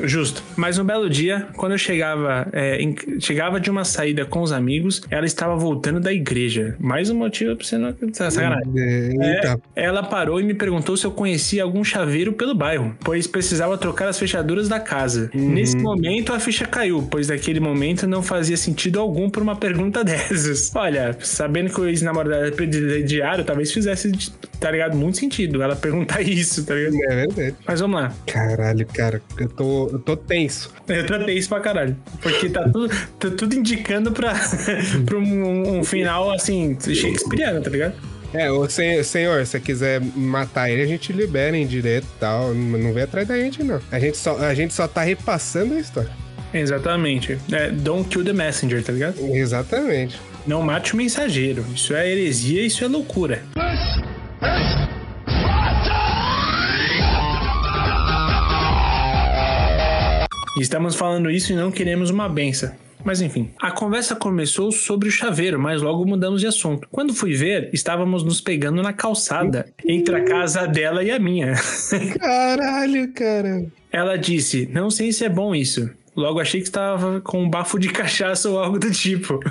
justo. 0.08 0.43
Mas 0.56 0.78
um 0.78 0.84
belo 0.84 1.10
dia, 1.10 1.47
quando 1.56 1.74
eu 1.74 1.78
chegava, 1.78 2.47
é, 2.52 2.82
em- 2.82 2.95
chegava 3.20 3.60
de 3.60 3.70
uma 3.70 3.84
saída 3.84 4.26
com 4.26 4.41
os 4.41 4.52
amigos, 4.52 5.02
ela 5.10 5.26
estava 5.26 5.56
voltando 5.56 6.00
da 6.00 6.14
igreja. 6.14 6.76
Mais 6.80 7.10
um 7.10 7.16
motivo 7.16 7.56
pra 7.56 7.66
você 7.66 7.78
não 7.78 7.89
acreditar. 7.89 8.32
Sacanagem. 8.32 8.72
É, 8.78 9.10
É, 9.20 9.36
Eita. 9.36 9.62
ela 9.76 10.04
parou 10.04 10.39
e 10.39 10.43
me 10.43 10.54
perguntou 10.54 10.95
se 10.97 11.06
eu 11.06 11.12
conhecia 11.12 11.64
algum 11.64 11.84
chaveiro 11.84 12.34
pelo 12.34 12.54
bairro, 12.56 12.95
pois 13.04 13.28
precisava 13.28 13.78
trocar 13.78 14.08
as 14.10 14.18
fechaduras 14.20 14.68
da 14.68 14.80
casa. 14.80 15.30
Nesse 15.34 15.78
momento 15.78 16.34
a 16.34 16.39
ficha 16.39 16.66
caiu, 16.66 17.08
pois 17.10 17.28
naquele 17.28 17.60
momento 17.60 18.08
não 18.08 18.22
fazia 18.22 18.58
sentido 18.58 19.00
algum 19.00 19.30
por 19.30 19.41
uma 19.41 19.56
pergunta 19.56 20.04
dessas. 20.06 20.72
Olha, 20.76 21.16
sabendo 21.22 21.70
que 21.74 21.80
o 21.82 21.88
ex-namorado 21.88 22.34
era 22.36 22.52
presidiário, 22.52 23.43
talvez 23.43 23.72
fizesse, 23.72 24.12
tá 24.60 24.72
ligado? 24.72 24.95
Muito 24.95 25.18
sentido 25.18 25.62
ela 25.62 25.76
perguntar 25.76 26.22
isso, 26.24 26.66
tá 26.66 26.74
ligado? 26.76 26.95
É 27.04 27.16
verdade. 27.28 27.56
Mas 27.68 27.80
vamos 27.80 28.02
lá. 28.02 28.14
Caralho, 28.26 28.86
cara, 28.88 29.22
eu 29.39 29.50
tô, 29.50 29.88
eu 29.91 29.99
tô 29.99 30.15
tenso. 30.17 30.71
Eu 30.87 31.05
tratei 31.05 31.37
isso 31.37 31.49
pra 31.49 31.59
caralho. 31.59 31.95
Porque 32.21 32.49
tá 32.49 32.63
tudo, 32.69 32.89
tá 33.19 33.29
tudo 33.29 33.55
indicando 33.55 34.11
pra, 34.11 34.33
pra 35.05 35.17
um, 35.17 35.79
um 35.79 35.83
final, 35.83 36.31
assim, 36.31 36.77
shakespeariano, 36.79 37.61
tá 37.61 37.69
ligado? 37.69 37.93
É, 38.33 38.47
sen- 38.69 39.01
senhor, 39.03 39.43
se 39.45 39.51
você 39.53 39.59
quiser 39.59 39.99
matar 40.15 40.69
ele, 40.69 40.83
a 40.83 40.85
gente 40.85 41.11
libera 41.11 41.57
em 41.57 41.65
direto 41.65 42.05
e 42.05 42.19
tal. 42.19 42.53
Não 42.53 42.77
não 42.77 42.93
vem 42.93 43.03
atrás 43.03 43.27
da 43.27 43.35
gente, 43.37 43.63
não. 43.63 43.79
A 43.91 43.99
gente 43.99 44.17
só, 44.17 44.37
a 44.37 44.53
gente 44.53 44.73
só 44.73 44.87
tá 44.87 45.01
repassando 45.01 45.73
a 45.73 45.79
história. 45.79 46.11
Exatamente. 46.53 47.37
É, 47.51 47.69
don't 47.71 48.07
kill 48.09 48.23
the 48.23 48.33
messenger, 48.33 48.83
tá 48.83 48.91
ligado? 48.93 49.19
Exatamente. 49.35 50.19
Não 50.47 50.61
mate 50.61 50.93
o 50.93 50.97
mensageiro. 50.97 51.65
Isso 51.75 51.93
é 51.93 52.07
heresia, 52.09 52.61
isso 52.65 52.83
é 52.83 52.87
loucura. 52.87 53.41
Estamos 60.60 60.95
falando 60.95 61.30
isso 61.30 61.53
e 61.53 61.55
não 61.55 61.72
queremos 61.72 62.10
uma 62.10 62.28
benção. 62.28 62.72
Mas 63.03 63.22
enfim, 63.22 63.49
a 63.62 63.72
conversa 63.72 64.16
começou 64.16 64.72
sobre 64.72 65.07
o 65.07 65.12
chaveiro, 65.12 65.57
mas 65.57 65.82
logo 65.82 66.05
mudamos 66.05 66.41
de 66.41 66.47
assunto. 66.47 66.88
Quando 66.91 67.14
fui 67.14 67.34
ver, 67.34 67.70
estávamos 67.72 68.24
nos 68.24 68.41
pegando 68.41 68.82
na 68.82 68.91
calçada, 68.91 69.72
entre 69.86 70.16
a 70.16 70.24
casa 70.26 70.68
dela 70.68 71.01
e 71.03 71.10
a 71.10 71.18
minha. 71.18 71.53
Caralho, 72.20 73.14
cara. 73.14 73.66
Ela 73.91 74.18
disse: 74.18 74.70
Não 74.72 74.89
sei 74.89 75.12
se 75.14 75.24
é 75.24 75.30
bom 75.30 75.55
isso. 75.55 75.89
Logo 76.16 76.39
achei 76.39 76.60
que 76.62 76.68
estava 76.68 77.22
com 77.22 77.43
um 77.43 77.49
bafo 77.49 77.80
de 77.80 77.89
cachaça 77.93 78.49
ou 78.49 78.60
algo 78.60 78.80
do 78.80 78.91
tipo. 78.91 79.39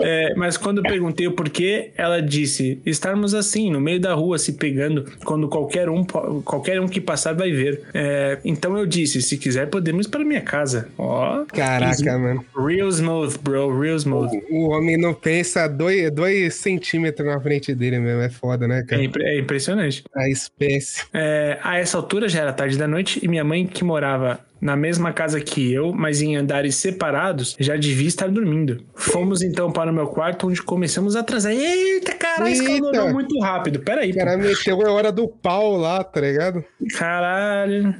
É, 0.00 0.34
mas 0.36 0.56
quando 0.56 0.82
perguntei 0.82 1.26
o 1.26 1.32
porquê, 1.32 1.90
ela 1.96 2.20
disse: 2.20 2.80
estarmos 2.84 3.34
assim, 3.34 3.70
no 3.70 3.80
meio 3.80 4.00
da 4.00 4.14
rua, 4.14 4.38
se 4.38 4.54
pegando, 4.54 5.04
quando 5.24 5.48
qualquer 5.48 5.88
um, 5.88 6.04
qualquer 6.44 6.80
um 6.80 6.88
que 6.88 7.00
passar 7.00 7.34
vai 7.34 7.50
ver. 7.52 7.82
É, 7.94 8.38
então 8.44 8.76
eu 8.76 8.86
disse: 8.86 9.20
se 9.22 9.36
quiser, 9.36 9.68
podemos 9.68 10.06
ir 10.06 10.10
para 10.10 10.24
minha 10.24 10.40
casa. 10.40 10.88
Ó. 10.98 11.44
Caraca, 11.46 12.18
mano. 12.18 12.44
Real 12.56 12.88
smooth, 12.88 13.38
bro, 13.42 13.78
real 13.80 13.96
smooth. 13.96 14.42
O 14.50 14.70
homem 14.70 14.96
não 14.96 15.14
pensa 15.14 15.68
dois, 15.68 16.10
dois 16.10 16.54
centímetros 16.54 17.26
na 17.26 17.40
frente 17.40 17.74
dele 17.74 17.98
mesmo. 17.98 18.22
É 18.22 18.30
foda, 18.30 18.66
né, 18.66 18.80
É, 18.80 18.82
cara? 18.84 19.04
impre- 19.04 19.24
é 19.24 19.38
impressionante. 19.38 20.04
A 20.14 20.28
espécie. 20.28 21.04
É, 21.12 21.58
a 21.62 21.78
essa 21.78 21.96
altura 21.96 22.28
já 22.28 22.40
era 22.40 22.52
tarde 22.52 22.76
da 22.78 22.88
noite 22.88 23.20
e 23.22 23.28
minha 23.28 23.44
mãe, 23.44 23.66
que 23.66 23.84
morava 23.84 24.40
na 24.62 24.76
mesma 24.76 25.12
casa 25.12 25.40
que 25.40 25.72
eu, 25.72 25.92
mas 25.92 26.22
em 26.22 26.36
andares 26.36 26.76
separados, 26.76 27.56
já 27.58 27.76
devia 27.76 28.06
estar 28.06 28.28
dormindo. 28.28 28.84
Fomos 28.94 29.42
então 29.42 29.72
para 29.72 29.90
o 29.90 29.94
meu 29.94 30.06
quarto, 30.06 30.46
onde 30.46 30.62
começamos 30.62 31.16
a 31.16 31.20
atrasar. 31.20 31.52
Eita, 31.52 32.12
caralho, 32.14 32.46
Eita. 32.54 32.72
escalou 32.86 33.12
muito 33.12 33.36
rápido. 33.40 33.80
Peraí, 33.80 34.12
O 34.12 34.14
cara 34.14 34.36
meteu 34.36 34.80
a 34.86 34.92
hora 34.92 35.10
do 35.10 35.26
pau 35.26 35.76
lá, 35.76 36.04
tá 36.04 36.20
ligado? 36.20 36.62
pô. 36.62 36.86
caralho. 36.96 37.92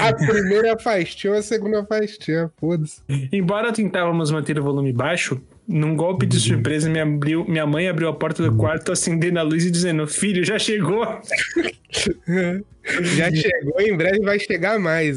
A 0.00 0.12
primeira 0.12 0.76
fastinha, 0.76 1.34
a 1.34 1.42
segunda 1.42 1.84
fastinha, 1.86 2.50
foda-se. 2.58 3.00
Embora 3.32 3.72
tentávamos 3.72 4.32
manter 4.32 4.58
o 4.58 4.62
volume 4.64 4.92
baixo, 4.92 5.40
num 5.68 5.94
golpe 5.96 6.26
de 6.26 6.38
surpresa, 6.40 6.88
minha, 6.88 7.04
abriu- 7.04 7.44
minha 7.48 7.66
mãe 7.66 7.88
abriu 7.88 8.08
a 8.08 8.12
porta 8.12 8.42
do 8.42 8.54
quarto, 8.56 8.92
acendendo 8.92 9.38
a 9.38 9.42
luz 9.42 9.64
e 9.64 9.70
dizendo: 9.70 10.06
Filho, 10.06 10.44
já 10.44 10.58
chegou. 10.58 11.06
Já 13.16 13.30
chegou, 13.30 13.80
em 13.80 13.96
breve 13.96 14.18
vai 14.22 14.40
chegar 14.40 14.76
mais. 14.76 15.16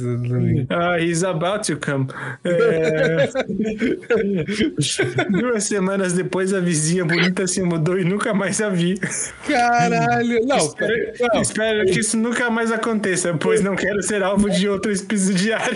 Ah, 0.70 1.00
he's 1.00 1.24
about 1.24 1.66
to 1.66 1.80
come. 1.84 2.06
É... 2.44 3.28
Duas 5.32 5.64
semanas 5.64 6.14
depois, 6.14 6.54
a 6.54 6.60
vizinha 6.60 7.04
bonita 7.06 7.48
se 7.48 7.64
mudou 7.64 7.98
e 7.98 8.04
nunca 8.04 8.36
mais 8.36 8.62
a 8.62 8.70
vi. 8.70 9.00
Caralho. 9.48 10.46
Não, 10.46 10.58
Espero, 10.58 10.94
não. 11.34 11.42
espero 11.42 11.86
que 11.86 12.00
isso 12.00 12.18
nunca 12.18 12.52
mais 12.52 12.72
aconteça, 12.72 13.34
pois 13.34 13.62
não 13.62 13.76
quero 13.76 14.02
ser 14.04 14.22
alvo 14.22 14.48
de 14.50 14.70
outro 14.70 14.92
episodiário. 14.92 15.76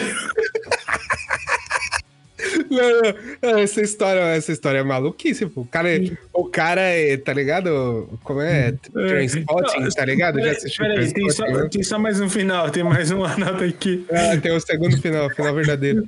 Não, 2.69 3.51
não, 3.51 3.59
essa 3.59 3.81
história, 3.81 4.19
essa 4.35 4.51
história 4.51 4.79
é 4.79 4.83
maluquice, 4.83 5.45
pô. 5.47 5.61
O 5.61 5.65
cara, 5.65 5.89
é- 5.95 6.11
o 6.33 6.45
cara 6.45 6.81
é, 6.81 7.17
tá 7.17 7.33
ligado? 7.33 8.07
Como 8.23 8.41
é? 8.41 8.73
Transpotting, 8.93 9.89
tá 9.95 10.05
ligado? 10.05 10.39
Já 10.39 10.51
assistiu 10.51 10.85
Peraí, 10.85 11.11
tem 11.13 11.29
só, 11.29 11.67
tem 11.69 11.83
só 11.83 11.99
mais 11.99 12.19
um 12.21 12.29
final, 12.29 12.69
tem 12.69 12.83
mais 12.83 13.11
uma 13.11 13.35
nota 13.37 13.65
aqui. 13.65 14.05
Ah, 14.11 14.37
tem 14.37 14.51
o 14.51 14.59
segundo 14.59 15.01
final, 15.01 15.29
final 15.31 15.53
verdadeiro. 15.55 16.03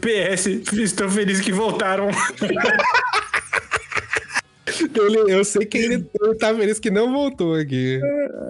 PS, 0.00 0.46
estou 0.72 1.08
feliz 1.08 1.40
que 1.40 1.52
voltaram. 1.52 2.08
Ele- 4.96 5.32
eu 5.32 5.44
sei 5.44 5.66
que 5.66 5.76
ele, 5.78 6.06
ele 6.20 6.34
tá 6.36 6.54
feliz 6.54 6.78
que 6.80 6.90
não 6.90 7.12
voltou 7.12 7.54
aqui. 7.54 8.00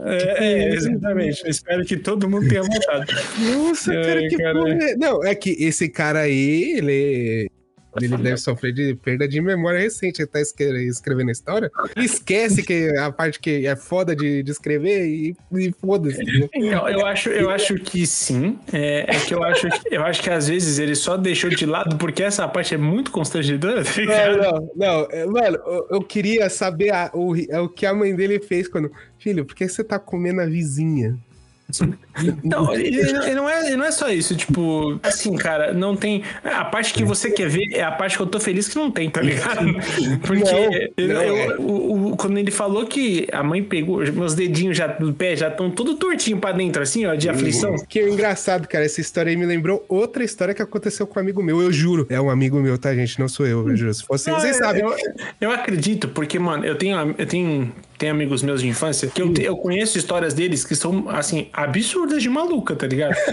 É, 0.04 0.44
é, 0.46 0.74
exatamente. 0.74 1.42
Eu 1.44 1.50
espero 1.50 1.84
que 1.84 1.96
todo 1.96 2.28
mundo 2.30 2.48
tenha 2.48 2.62
voltado. 2.62 3.04
Nossa, 3.38 3.92
É, 3.92 4.02
cara, 4.06 4.28
que 4.28 4.36
cara. 4.36 4.54
porra 4.54 4.72
é? 4.74 4.96
Não, 4.96 5.24
é 5.24 5.34
que 5.34 5.50
esse 5.58 5.88
cara 5.88 6.20
aí, 6.20 6.76
ele. 6.78 7.50
Ele 8.00 8.16
deve 8.16 8.36
sofrer 8.38 8.72
de 8.72 8.94
perda 8.94 9.26
de 9.28 9.40
memória 9.40 9.80
recente. 9.80 10.20
Ele 10.22 10.26
tá 10.28 10.40
escre- 10.40 10.86
escrevendo 10.86 11.28
a 11.28 11.32
história. 11.32 11.70
Esquece 11.96 12.62
que 12.62 12.88
a 12.98 13.10
parte 13.12 13.38
que 13.40 13.66
é 13.66 13.76
foda 13.76 14.14
de, 14.16 14.42
de 14.42 14.50
escrever 14.50 15.06
e, 15.06 15.36
e 15.52 15.72
foda-se. 15.72 16.18
né? 16.22 16.48
Então, 16.54 16.88
eu 16.88 17.06
acho, 17.06 17.28
eu 17.30 17.50
acho 17.50 17.74
que 17.76 18.06
sim. 18.06 18.58
É, 18.72 19.16
é 19.16 19.20
que 19.20 19.34
eu 19.34 19.42
acho, 19.42 19.68
que- 19.68 19.94
eu 19.94 20.02
acho 20.04 20.22
que 20.22 20.30
às 20.30 20.48
vezes 20.48 20.78
ele 20.78 20.94
só 20.94 21.16
deixou 21.16 21.50
de 21.50 21.66
lado 21.66 21.96
porque 21.96 22.22
essa 22.22 22.46
parte 22.48 22.74
é 22.74 22.78
muito 22.78 23.10
constrangedora. 23.10 23.84
tá 23.84 23.90
Não, 24.02 24.36
não, 24.36 24.70
não. 24.76 25.08
É, 25.10 25.24
Mano, 25.26 25.58
eu, 25.90 26.02
queria 26.02 26.48
saber 26.50 26.90
a- 26.92 27.10
o, 27.14 27.32
o 27.32 27.68
que 27.68 27.86
a 27.86 27.94
mãe 27.94 28.14
dele 28.14 28.40
fez 28.40 28.68
quando. 28.68 28.90
Filho, 29.18 29.44
por 29.44 29.54
que 29.54 29.66
você 29.68 29.82
tá 29.82 29.98
comendo 29.98 30.40
a 30.40 30.46
vizinha? 30.46 31.16
Não, 32.42 32.74
e- 32.78 33.34
não 33.34 33.48
é, 33.48 33.72
e 33.72 33.76
não 33.76 33.84
é 33.84 33.90
só 33.90 34.08
isso, 34.10 34.34
tipo, 34.36 34.98
assim, 35.02 35.34
cara, 35.36 35.72
não 35.72 35.96
tem. 35.96 36.22
A 36.44 36.64
parte 36.64 36.92
que 36.94 37.04
você 37.04 37.30
quer 37.30 37.48
ver 37.48 37.68
é 37.72 37.82
a 37.82 37.90
parte 37.92 38.16
que 38.16 38.22
eu 38.22 38.26
tô 38.26 38.38
feliz 38.38 38.68
que 38.68 38.76
não 38.76 38.90
tem, 38.90 39.10
tá 39.10 39.20
ligado? 39.20 39.64
Porque 40.26 40.44
Não, 40.44 41.14
não 41.14 41.22
eu- 41.22 41.36
é. 41.36 41.56
o- 41.58 42.12
o- 42.12 42.16
quando 42.16 42.38
ele 42.38 42.50
falou 42.50 42.86
que 42.86 43.26
a 43.32 43.42
mãe 43.42 43.62
pegou, 43.62 43.98
meus 44.12 44.34
dedinhos 44.34 44.76
já 44.76 44.86
do 44.86 45.12
pé 45.12 45.34
já 45.36 45.48
estão 45.48 45.70
todo 45.70 45.94
tortinho 45.96 46.38
pra 46.38 46.52
dentro, 46.52 46.82
assim, 46.82 47.06
ó, 47.06 47.14
de 47.14 47.28
aflição. 47.28 47.74
Que 47.88 48.00
engraçado, 48.02 48.68
cara. 48.68 48.84
Essa 48.84 49.00
história 49.00 49.30
aí 49.30 49.36
me 49.36 49.46
lembrou 49.46 49.84
outra 49.88 50.22
história 50.24 50.54
que 50.54 50.62
aconteceu 50.62 51.06
com 51.06 51.18
um 51.18 51.22
amigo 51.22 51.42
meu. 51.42 51.60
Eu 51.60 51.72
juro. 51.72 52.06
É 52.10 52.20
um 52.20 52.30
amigo 52.30 52.58
meu, 52.60 52.76
tá, 52.78 52.94
gente? 52.94 53.18
Não 53.18 53.28
sou 53.28 53.46
eu, 53.46 53.68
eu 53.68 53.76
juro. 53.76 53.94
Se 53.94 54.04
fosse, 54.04 54.30
Não, 54.30 54.38
vocês 54.38 54.56
eu- 54.58 54.64
sabem. 54.64 54.82
Eu, 54.82 54.94
eu 55.40 55.50
acredito, 55.50 56.08
porque, 56.08 56.38
mano, 56.38 56.64
eu 56.64 56.76
tenho, 56.76 57.14
eu 57.18 57.26
tenho, 57.26 57.72
tenho 58.04 58.12
amigos 58.12 58.42
meus 58.42 58.60
de 58.60 58.68
infância 58.68 59.08
que 59.08 59.22
eu, 59.22 59.32
eu 59.40 59.56
conheço 59.56 59.96
histórias 59.96 60.34
deles 60.34 60.62
que 60.62 60.74
são, 60.74 61.08
assim, 61.08 61.48
absurdas 61.54 62.22
de 62.22 62.28
maluca, 62.28 62.76
tá 62.76 62.86
ligado? 62.86 63.14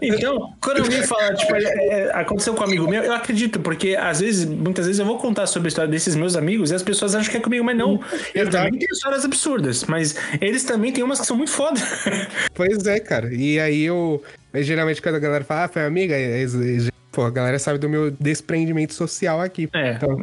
Então, 0.00 0.54
quando 0.60 0.82
alguém 0.82 1.02
fala, 1.02 1.34
tipo, 1.34 1.56
é, 1.56 1.62
é, 1.62 2.10
aconteceu 2.14 2.54
com 2.54 2.60
um 2.60 2.64
amigo 2.64 2.88
meu, 2.88 3.02
eu 3.02 3.12
acredito, 3.12 3.58
porque 3.58 3.96
às 3.96 4.20
vezes, 4.20 4.44
muitas 4.44 4.86
vezes 4.86 5.00
eu 5.00 5.04
vou 5.04 5.18
contar 5.18 5.46
sobre 5.48 5.66
a 5.66 5.70
história 5.70 5.90
desses 5.90 6.14
meus 6.14 6.36
amigos 6.36 6.70
e 6.70 6.74
as 6.74 6.84
pessoas 6.84 7.16
acham 7.16 7.28
que 7.28 7.36
é 7.36 7.40
comigo, 7.40 7.64
mas 7.64 7.76
não. 7.76 8.00
Eu 8.32 8.48
também 8.48 8.78
tenho 8.78 8.92
histórias 8.92 9.24
absurdas, 9.24 9.84
mas 9.84 10.14
eles 10.40 10.62
também 10.62 10.92
têm 10.92 11.02
umas 11.02 11.20
que 11.20 11.26
são 11.26 11.36
muito 11.36 11.50
foda. 11.50 11.80
Pois 12.54 12.86
é, 12.86 13.00
cara. 13.00 13.34
E 13.34 13.58
aí 13.58 13.82
eu. 13.82 14.22
geralmente 14.54 15.02
quando 15.02 15.16
a 15.16 15.20
galera 15.20 15.42
fala, 15.42 15.64
ah, 15.64 15.68
foi 15.68 15.84
amiga, 15.84 16.14
pô, 17.12 17.22
a 17.22 17.30
galera 17.30 17.58
sabe 17.58 17.78
do 17.78 17.88
meu 17.88 18.10
desprendimento 18.10 18.94
social 18.94 19.40
aqui. 19.40 19.68
É, 19.72 19.92
Então, 19.92 20.16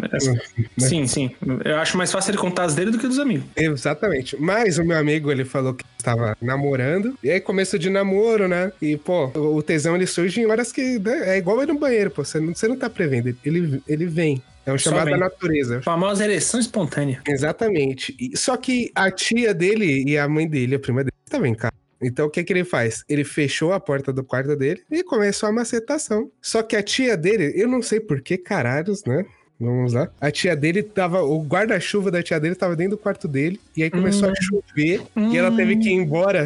sim, 0.78 1.08
sim. 1.08 1.32
Eu 1.64 1.78
acho 1.78 1.96
mais 1.96 2.12
fácil 2.12 2.32
ele 2.32 2.38
contar 2.40 2.64
as 2.64 2.76
dele 2.76 2.92
do 2.92 2.98
que 2.98 3.08
dos 3.08 3.20
amigos. 3.20 3.46
Exatamente. 3.56 4.36
Mas 4.40 4.78
o 4.78 4.84
meu 4.84 4.98
amigo, 4.98 5.32
ele 5.32 5.46
falou 5.46 5.74
que 5.74 5.86
estava 5.98 6.36
namorando. 6.42 7.18
E 7.24 7.30
aí, 7.30 7.40
começo 7.40 7.78
de 7.78 7.90
namoro, 7.90 8.48
né? 8.48 8.72
E, 8.82 8.98
pô, 8.98 9.28
o 9.28 9.62
tesão, 9.62 9.96
ele 9.96 10.08
surge 10.08 10.42
em 10.42 10.46
horas 10.48 10.72
que... 10.72 11.00
né, 11.00 11.36
É 11.36 11.38
igual 11.38 11.62
ir 11.62 11.68
no 11.68 11.78
banheiro, 11.78 12.10
pô. 12.10 12.26
Você 12.26 12.40
não, 12.40 12.54
você 12.54 12.68
não 12.68 12.76
tá 12.76 12.90
prevendo. 12.90 13.36
Ele, 13.46 13.82
ele 13.88 14.06
vem. 14.06 14.42
É 14.66 14.74
um 14.74 14.78
chamado 14.78 15.10
da 15.10 15.18
natureza. 15.18 15.82
Famosa 15.82 16.24
ereção 16.24 16.60
espontânea. 16.60 17.22
Exatamente. 17.28 18.16
Só 18.36 18.56
que 18.58 18.92
a 18.94 19.10
tia 19.10 19.54
dele 19.54 20.04
e 20.06 20.18
a 20.18 20.28
mãe 20.28 20.48
dele, 20.48 20.76
a 20.76 20.80
prima 20.80 21.04
dele, 21.04 21.14
também, 21.30 21.56
cara. 21.56 21.74
Então 22.02 22.28
o 22.28 22.30
que 22.30 22.44
que 22.44 22.54
ele 22.54 22.64
faz? 22.64 23.04
Ele 23.10 23.24
fechou 23.24 23.74
a 23.74 23.80
porta 23.80 24.14
do 24.14 24.24
quarto 24.24 24.56
dele 24.56 24.82
e 24.90 25.04
começou 25.04 25.50
a 25.50 25.52
macetação. 25.52 26.32
Só 26.42 26.64
que 26.64 26.76
a 26.76 26.84
tia 26.84 27.18
dele, 27.18 27.54
eu 27.56 27.68
não 27.68 27.82
sei 27.82 28.00
por 28.00 28.22
que 28.22 28.38
caralhos, 28.38 29.04
né? 29.04 29.26
Vamos 29.60 29.92
lá. 29.92 30.10
A 30.22 30.32
tia 30.32 30.56
dele 30.56 30.82
tava. 30.82 31.22
O 31.22 31.44
guarda-chuva 31.44 32.10
da 32.10 32.24
tia 32.24 32.40
dele 32.40 32.56
tava 32.56 32.78
dentro 32.78 32.96
do 32.96 32.98
quarto 32.98 33.28
dele. 33.28 33.60
E 33.76 33.84
aí 33.84 33.90
começou 33.90 34.30
a 34.30 34.34
chover. 34.36 35.02
E 35.18 35.38
ela 35.38 35.54
teve 35.54 35.76
que 35.76 35.90
ir 35.90 35.94
embora. 35.94 36.46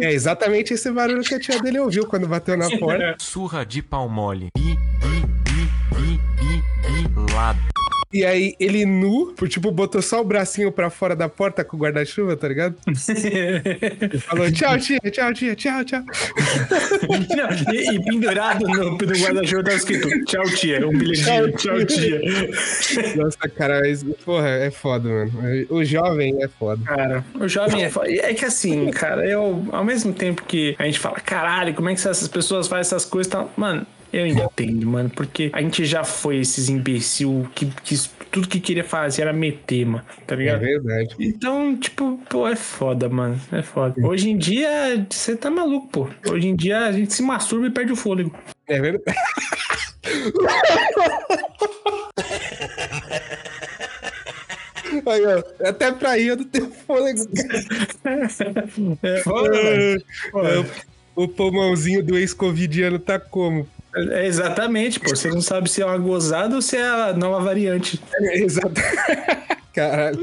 É 0.00 0.12
exatamente 0.12 0.74
esse 0.74 0.88
barulho 0.92 1.22
que 1.22 1.34
a 1.34 1.40
tia 1.40 1.60
dele 1.60 1.80
ouviu 1.80 2.06
quando 2.06 2.28
bateu 2.28 2.56
na 2.56 2.70
porta. 2.78 3.16
Surra 3.18 3.66
de 3.66 3.82
pau 3.82 4.08
mole. 4.08 4.46
Bi, 4.56 4.76
bi, 5.00 5.26
bi, 5.42 5.68
bi, 5.90 6.20
bi, 6.38 7.08
bi, 7.08 7.32
lado. 7.34 7.58
E 8.12 8.24
aí 8.24 8.54
ele 8.60 8.86
nu, 8.86 9.34
por, 9.36 9.48
tipo, 9.48 9.70
botou 9.70 10.00
só 10.00 10.20
o 10.20 10.24
bracinho 10.24 10.70
pra 10.70 10.90
fora 10.90 11.16
da 11.16 11.28
porta 11.28 11.64
com 11.64 11.76
o 11.76 11.80
guarda-chuva, 11.80 12.36
tá 12.36 12.46
ligado? 12.46 12.76
E 12.86 14.18
falou: 14.18 14.50
tchau, 14.50 14.78
tia, 14.80 15.00
tchau, 15.10 15.34
tia, 15.34 15.56
tchau, 15.56 15.84
tchau. 15.84 16.04
Não, 17.36 17.74
e, 17.74 17.96
e 17.96 18.04
pendurado 18.04 18.66
no, 18.66 18.92
no 18.92 18.96
guarda-chuva 18.96 19.64
tá 19.64 19.74
escrito 19.74 20.08
tchau 20.24 20.44
tia, 20.54 20.86
um 20.86 20.96
bilhetinho, 20.96 21.52
tchau 21.52 21.84
tia. 21.84 22.20
Nossa, 23.16 23.48
cara, 23.48 23.80
mas, 23.80 24.04
porra, 24.24 24.48
é 24.48 24.70
foda, 24.70 25.08
mano. 25.08 25.32
O 25.68 25.84
jovem 25.84 26.42
é 26.42 26.48
foda. 26.48 26.82
Cara, 26.84 27.24
o 27.34 27.48
jovem 27.48 27.84
é 27.84 27.90
foda. 27.90 28.10
É 28.10 28.32
que 28.34 28.44
assim, 28.44 28.90
cara, 28.90 29.26
eu, 29.26 29.66
ao 29.72 29.84
mesmo 29.84 30.12
tempo 30.12 30.44
que 30.44 30.76
a 30.78 30.84
gente 30.84 30.98
fala, 30.98 31.18
caralho, 31.20 31.74
como 31.74 31.88
é 31.88 31.94
que 31.94 32.00
essas 32.00 32.28
pessoas 32.28 32.68
fazem 32.68 32.82
essas 32.82 33.04
coisas 33.04 33.26
e 33.26 33.30
tal, 33.30 33.52
mano. 33.56 33.86
Eu 34.16 34.26
entendo, 34.26 34.86
mano, 34.86 35.10
porque 35.10 35.50
a 35.52 35.60
gente 35.60 35.84
já 35.84 36.02
foi 36.02 36.38
esses 36.38 36.70
imbecil 36.70 37.46
que, 37.54 37.66
que 37.84 37.94
tudo 38.30 38.48
que 38.48 38.58
queria 38.60 38.82
fazer 38.82 39.22
era 39.22 39.32
meter, 39.32 39.84
mano, 39.84 40.02
tá 40.26 40.34
É 40.34 40.38
ligado? 40.38 40.60
verdade. 40.60 41.14
Então, 41.20 41.76
tipo, 41.76 42.18
pô, 42.26 42.48
é 42.48 42.56
foda, 42.56 43.10
mano. 43.10 43.38
É 43.52 43.60
foda. 43.60 43.94
Hoje 44.06 44.30
em 44.30 44.38
dia, 44.38 45.06
você 45.10 45.36
tá 45.36 45.50
maluco, 45.50 45.88
pô. 45.88 46.08
Hoje 46.32 46.48
em 46.48 46.56
dia 46.56 46.86
a 46.86 46.92
gente 46.92 47.12
se 47.12 47.22
masturba 47.22 47.66
e 47.66 47.70
perde 47.70 47.92
o 47.92 47.96
fôlego. 47.96 48.34
É 48.66 48.80
verdade. 48.80 49.04
Aí, 55.06 55.22
ó, 55.26 55.42
até 55.68 55.92
pra 55.92 56.18
ir 56.18 56.28
eu 56.28 56.36
não 56.36 56.44
tenho 56.44 56.70
fôlego. 56.70 57.20
É 59.02 59.20
foda, 59.22 59.50
mano. 59.50 60.48
É, 60.48 60.58
o, 61.16 61.24
o 61.24 61.28
pulmãozinho 61.28 62.04
do 62.04 62.16
ex-covidiano 62.16 62.98
tá 62.98 63.18
como? 63.18 63.66
É 63.96 64.26
exatamente, 64.26 65.00
pô. 65.00 65.10
Você 65.10 65.28
não 65.28 65.40
sabe 65.40 65.70
se 65.70 65.80
é 65.80 65.86
uma 65.86 65.96
gozada 65.96 66.54
ou 66.54 66.62
se 66.62 66.76
é 66.76 66.86
a 66.86 67.12
nova 67.14 67.42
variante. 67.42 68.00
É, 68.14 68.38
exato. 68.38 68.74
Caralho. 69.72 70.18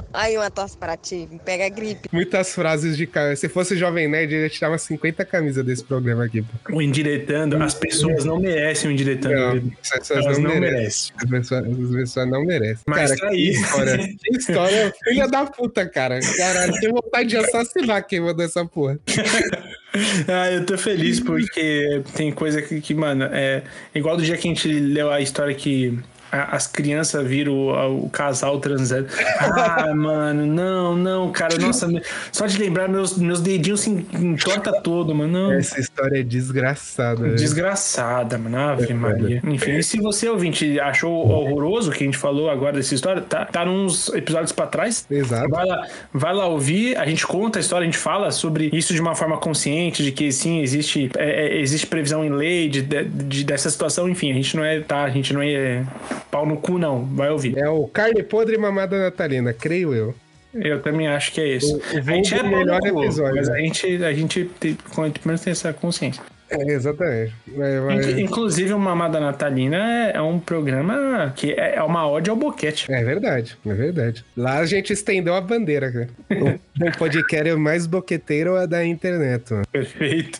Aí 0.12 0.36
uma 0.36 0.50
tosse 0.50 0.76
para 0.76 0.96
ti, 0.96 1.28
pega 1.44 1.66
a 1.66 1.68
gripe. 1.68 2.08
Muitas 2.12 2.54
frases 2.54 2.96
de 2.96 3.06
cara. 3.06 3.34
Se 3.36 3.48
fosse 3.48 3.76
Jovem 3.76 4.08
Nerd, 4.08 4.34
ele 4.34 4.42
ia 4.44 4.50
tirar 4.50 4.70
umas 4.70 4.82
50 4.82 5.24
camisas 5.24 5.64
desse 5.64 5.84
programa 5.84 6.24
aqui, 6.24 6.42
pô. 6.42 6.76
O 6.76 6.82
indiretando, 6.82 7.62
as 7.62 7.74
pessoas 7.74 8.24
não 8.24 8.38
merecem 8.38 8.90
o 8.90 8.92
indiretando. 8.92 9.34
Não, 9.34 9.72
as 9.82 9.90
pessoas 9.90 10.24
Elas 10.24 10.38
não, 10.38 10.50
não 10.50 10.60
merecem. 10.60 11.14
As 11.16 11.30
pessoas, 11.30 11.64
as 11.66 11.94
pessoas 11.94 12.28
não 12.28 12.44
merecem. 12.44 12.84
Mas 12.86 13.10
cara, 13.10 13.20
tá 13.20 13.28
que 13.28 13.34
aí. 13.34 13.48
história. 13.50 13.98
Que 13.98 14.36
história. 14.36 14.94
Filha 15.04 15.28
da 15.28 15.46
puta, 15.46 15.88
cara. 15.88 16.20
Caralho, 16.36 16.72
tenho 16.80 16.92
vontade 16.92 17.28
de 17.28 17.36
assassinar 17.36 18.06
quem 18.06 18.20
mandou 18.20 18.44
essa 18.44 18.64
porra. 18.64 18.98
Ah, 20.26 20.50
eu 20.50 20.66
tô 20.66 20.76
feliz 20.76 21.20
porque 21.20 22.02
tem 22.16 22.32
coisa 22.32 22.60
que, 22.60 22.80
que, 22.80 22.92
mano, 22.92 23.26
é 23.30 23.62
igual 23.94 24.16
do 24.16 24.24
dia 24.24 24.36
que 24.36 24.48
a 24.48 24.52
gente 24.52 24.68
leu 24.68 25.08
a 25.08 25.20
história 25.20 25.54
que 25.54 25.96
as 26.42 26.66
crianças 26.66 27.26
viram 27.26 27.52
o, 27.52 28.04
o 28.04 28.10
casal 28.10 28.58
transando. 28.60 29.08
Ah, 29.38 29.92
mano, 29.94 30.46
não, 30.46 30.96
não, 30.96 31.32
cara, 31.32 31.56
nossa, 31.58 31.88
só 32.32 32.46
de 32.46 32.58
lembrar, 32.58 32.88
meus, 32.88 33.16
meus 33.16 33.40
dedinhos 33.40 33.80
se 33.80 33.90
entorta 33.90 34.72
todo, 34.82 35.14
mano. 35.14 35.32
Não. 35.32 35.52
Essa 35.52 35.80
história 35.80 36.20
é 36.20 36.22
desgraçada. 36.22 37.22
velho. 37.22 37.34
Desgraçada, 37.36 38.38
mano. 38.38 38.58
Ave 38.58 38.92
Maria. 38.94 39.40
Enfim, 39.44 39.72
e 39.76 39.82
se 39.82 40.00
você, 40.00 40.28
ouvinte, 40.28 40.78
achou 40.80 41.12
horroroso 41.28 41.90
o 41.90 41.92
que 41.94 42.04
a 42.04 42.06
gente 42.06 42.18
falou 42.18 42.48
agora 42.50 42.76
dessa 42.76 42.94
história, 42.94 43.20
tá, 43.22 43.44
tá 43.44 43.64
nos 43.64 44.08
episódios 44.10 44.52
pra 44.52 44.66
trás. 44.66 45.06
Exato. 45.10 45.48
Vai 45.48 45.66
lá, 45.66 45.86
vai 46.12 46.34
lá 46.34 46.46
ouvir, 46.46 46.96
a 46.96 47.06
gente 47.06 47.26
conta 47.26 47.58
a 47.58 47.60
história, 47.60 47.82
a 47.84 47.86
gente 47.86 47.98
fala 47.98 48.30
sobre 48.30 48.70
isso 48.72 48.94
de 48.94 49.00
uma 49.00 49.14
forma 49.14 49.36
consciente, 49.38 50.02
de 50.02 50.12
que 50.12 50.30
sim, 50.32 50.60
existe, 50.60 51.10
é, 51.16 51.46
é, 51.46 51.60
existe 51.60 51.86
previsão 51.86 52.24
em 52.24 52.30
lei 52.30 52.68
de, 52.68 52.82
de- 52.82 53.04
de- 53.04 53.44
dessa 53.44 53.68
situação, 53.70 54.08
enfim, 54.08 54.30
a 54.30 54.34
gente 54.34 54.56
não 54.56 54.64
é, 54.64 54.80
tá, 54.80 55.04
a 55.04 55.10
gente 55.10 55.32
não 55.32 55.42
é 55.42 55.82
pau 56.30 56.46
no 56.46 56.56
cu, 56.56 56.78
não. 56.78 57.04
Vai 57.04 57.30
ouvir. 57.30 57.56
É 57.58 57.68
o 57.68 57.86
carne 57.86 58.22
podre 58.22 58.54
e 58.54 58.58
mamada 58.58 58.98
natalina, 58.98 59.52
creio 59.52 59.94
eu. 59.94 60.14
Eu 60.54 60.80
também 60.82 61.08
acho 61.08 61.32
que 61.32 61.40
é 61.40 61.48
isso. 61.56 61.74
O- 61.76 61.96
o 61.96 61.98
a 61.98 62.00
gente 62.00 62.34
é 62.34 62.42
melhor 62.42 62.80
episódio, 62.86 63.34
mas 63.34 63.48
né? 63.48 63.56
a 63.56 63.60
gente, 63.60 64.04
a 64.04 64.12
gente 64.12 64.44
tem, 64.60 64.74
pelo 64.74 65.12
menos 65.24 65.40
tem 65.40 65.50
essa 65.50 65.72
consciência. 65.72 66.22
É, 66.50 66.62
exatamente. 66.72 67.32
Inclu- 67.48 68.20
Inclusive, 68.20 68.72
o 68.72 68.78
Mamada 68.78 69.18
Natalina 69.18 69.76
é, 69.76 70.16
é 70.16 70.20
um 70.20 70.38
programa 70.38 71.32
que 71.34 71.52
é, 71.52 71.76
é 71.76 71.82
uma 71.82 72.08
ode 72.08 72.28
ao 72.30 72.36
boquete. 72.36 72.92
É 72.92 73.02
verdade, 73.02 73.56
é 73.66 73.74
verdade. 73.74 74.24
Lá 74.36 74.58
a 74.58 74.66
gente 74.66 74.92
estendeu 74.92 75.34
a 75.34 75.40
bandeira, 75.40 75.90
cara. 75.90 76.08
O, 76.30 76.98
podcast 76.98 77.48
é 77.48 77.54
o 77.54 77.58
mais 77.58 77.86
boqueteiro 77.86 78.66
da 78.66 78.84
internet, 78.84 79.52
mano. 79.52 79.64
Perfeito. 79.72 80.38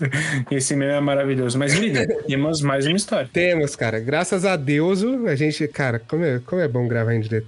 Esse 0.51 0.77
meme 0.77 0.93
é 0.93 1.01
maravilhoso. 1.01 1.59
Mas, 1.59 1.75
líder, 1.75 2.07
temos 2.27 2.61
mais 2.61 2.87
uma 2.87 2.97
história. 2.97 3.29
Temos, 3.33 3.75
cara. 3.75 3.99
Graças 3.99 4.45
a 4.45 4.57
Deus, 4.57 5.03
a 5.27 5.35
gente, 5.35 5.67
cara, 5.69 5.99
como 5.99 6.25
é, 6.25 6.41
como 6.45 6.61
é 6.61 6.69
bom 6.69 6.87
gravar 6.87 7.15
em 7.15 7.21
direto. 7.21 7.47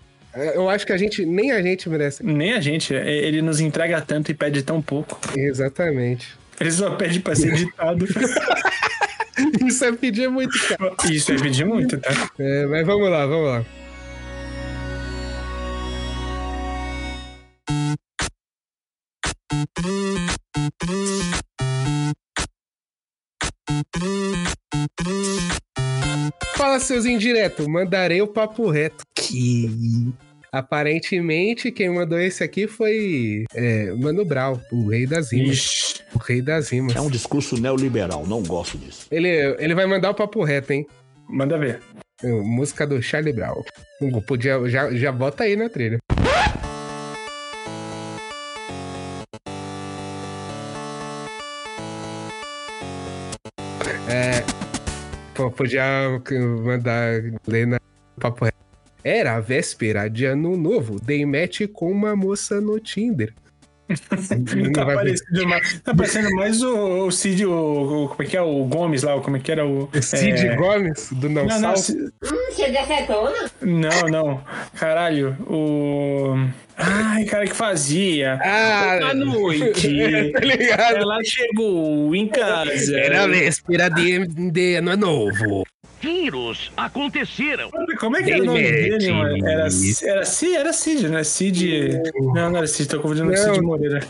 Eu 0.55 0.69
acho 0.69 0.85
que 0.85 0.93
a 0.93 0.99
gente, 0.99 1.25
nem 1.25 1.51
a 1.51 1.63
gente 1.63 1.89
merece. 1.89 2.25
Nem 2.25 2.53
a 2.53 2.61
gente, 2.61 2.95
é, 2.95 3.11
ele 3.11 3.41
nos 3.41 3.59
entrega 3.59 4.01
tanto 4.03 4.31
e 4.31 4.35
pede 4.35 4.63
tão 4.63 4.83
pouco. 4.83 5.19
Exatamente. 5.35 6.37
Ele 6.61 6.71
só 6.71 6.91
pede 6.97 7.21
pra 7.21 7.35
ser 7.35 7.53
editado. 7.53 8.07
Isso 9.67 9.85
é 9.85 9.93
pedir 9.93 10.29
muito, 10.31 10.59
cara. 10.69 10.95
Isso 11.11 11.33
é 11.33 11.37
pedir 11.37 11.67
muito, 11.67 11.99
tá? 11.99 12.31
É, 12.39 12.67
mas 12.67 12.87
vamos 12.87 13.11
lá, 13.11 13.27
vamos 13.27 13.49
lá. 13.49 13.65
Fala, 26.55 26.81
seus 26.81 27.05
indiretos, 27.05 27.67
mandarei 27.67 28.23
o 28.23 28.27
papo 28.27 28.71
reto. 28.71 29.05
Que. 29.15 29.71
Aparentemente, 30.57 31.71
quem 31.71 31.91
mandou 31.91 32.19
esse 32.19 32.43
aqui 32.43 32.67
foi 32.67 33.45
é, 33.55 33.93
Mano 33.93 34.25
Brau, 34.25 34.59
o 34.73 34.89
rei 34.89 35.07
das 35.07 35.31
rimas. 35.31 35.59
Ixi. 35.59 36.03
O 36.15 36.19
rei 36.19 36.41
das 36.41 36.71
rimas. 36.71 36.97
É 36.97 37.01
um 37.03 37.11
discurso 37.11 37.61
neoliberal, 37.61 38.27
não 38.27 38.43
gosto 38.43 38.79
disso. 38.79 39.07
Ele, 39.11 39.29
ele 39.59 39.75
vai 39.75 39.85
mandar 39.85 40.09
o 40.09 40.15
papo 40.15 40.43
reto, 40.43 40.73
hein? 40.73 40.87
Manda 41.29 41.59
ver. 41.59 41.83
É, 42.23 42.31
Música 42.31 42.87
do 42.87 43.03
Charlie 43.03 43.35
Brown. 43.35 43.63
Podia, 44.27 44.67
já, 44.67 44.91
já 44.95 45.13
bota 45.13 45.45
aí 45.45 45.57
na 45.57 45.69
trilha. 45.69 45.99
É. 54.09 54.43
Pô, 55.35 55.51
podia 55.51 55.85
mandar 56.65 57.21
ler 57.47 57.67
na 57.67 57.79
papo 58.19 58.47
reto. 58.47 58.66
Era 59.07 59.37
a 59.37 59.41
véspera 59.41 60.09
de 60.11 60.25
ano 60.25 60.57
novo. 60.57 60.99
Dei 61.01 61.25
match 61.25 61.61
com 61.73 61.93
uma 61.93 62.17
moça 62.17 62.61
no 62.61 62.81
Tinder. 62.81 63.33
Tá, 64.75 64.85
parecendo 64.85 65.47
mais, 65.49 65.81
tá 65.81 65.95
parecendo 65.95 66.31
mais 66.35 66.61
o, 66.61 67.07
o 67.07 67.13
Cid, 67.13 67.47
o, 67.47 67.53
o- 68.05 68.09
Como 68.09 68.21
é 68.21 68.27
que 68.27 68.37
é? 68.37 68.43
O 68.43 68.65
Gomes 68.65 69.05
lá, 69.05 69.21
como 69.21 69.37
é 69.37 69.41
que 69.41 69.53
era 69.53 69.65
o. 69.65 69.89
Cid 70.03 70.45
é... 70.45 70.57
Gomes, 70.57 71.09
do 71.13 71.29
Não, 71.29 71.47
Não, 71.47 71.61
não, 71.61 71.73
decetona? 71.73 72.11
não, 73.63 74.09
não. 74.11 74.45
Caralho, 74.75 75.37
o. 75.49 76.35
Ai, 76.77 77.25
cara, 77.27 77.47
que 77.47 77.55
fazia. 77.55 78.41
Ah, 78.43 78.99
Boa 79.01 79.15
noite. 79.15 79.89
tá 80.35 80.41
ligado? 80.41 80.97
Ela 80.97 81.19
chegou 81.23 82.13
em 82.15 82.27
casa. 82.27 82.99
Era 82.99 83.23
a 83.23 83.27
véspera 83.29 83.89
de, 83.89 84.27
de 84.51 84.75
ano 84.75 84.97
novo. 84.97 85.65
Tiros 86.01 86.71
aconteceram. 86.77 87.71
Como 87.99 88.17
é 88.17 88.23
que 88.23 88.31
era 88.33 88.43
o 88.43 88.47
nome 88.47 88.63
dele, 88.63 89.13
mano? 89.13 89.47
Era, 89.49 89.63
era, 89.63 90.25
Cid, 90.25 90.55
era 90.55 90.73
Cid, 90.73 91.09
né? 91.09 91.25
Cid. 91.25 92.01
Não, 92.35 92.51
não 92.51 92.59
era 92.59 92.67
Cid, 92.67 92.89
tô 92.89 93.01
confundindo 93.01 93.29
com. 93.31 93.37
Cid 93.37 93.61
Moreira. 93.63 94.01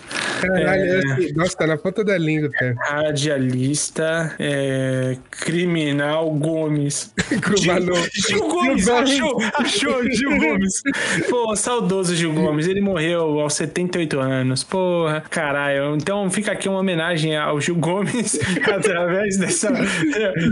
Caralho, 0.40 0.82
É. 0.82 0.98
assim, 1.12 1.32
nossa, 1.34 1.56
tá 1.56 1.66
na 1.66 1.76
ponta 1.76 2.04
da 2.04 2.18
língua, 2.18 2.50
cara. 2.50 2.74
Radialista, 2.88 4.34
é, 4.38 5.16
criminal 5.30 6.30
Gomes. 6.32 7.12
Mano, 7.66 7.92
Gil 8.26 8.40
Gomes, 8.48 8.84
Gil 8.84 8.88
Gomes. 8.88 8.88
achou, 8.88 9.42
achou, 9.54 10.10
Gil 10.10 10.38
Gomes. 10.38 10.82
Pô, 11.30 11.56
saudoso 11.56 12.14
Gil 12.14 12.32
Gomes, 12.32 12.66
ele 12.66 12.80
morreu 12.80 13.40
aos 13.40 13.54
78 13.54 14.18
anos. 14.20 14.62
Porra, 14.64 15.22
caralho. 15.30 15.96
Então 15.96 16.30
fica 16.30 16.52
aqui 16.52 16.68
uma 16.68 16.80
homenagem 16.80 17.36
ao 17.36 17.60
Gil 17.60 17.76
Gomes 17.76 18.38
através 18.66 19.38
dessa, 19.38 19.70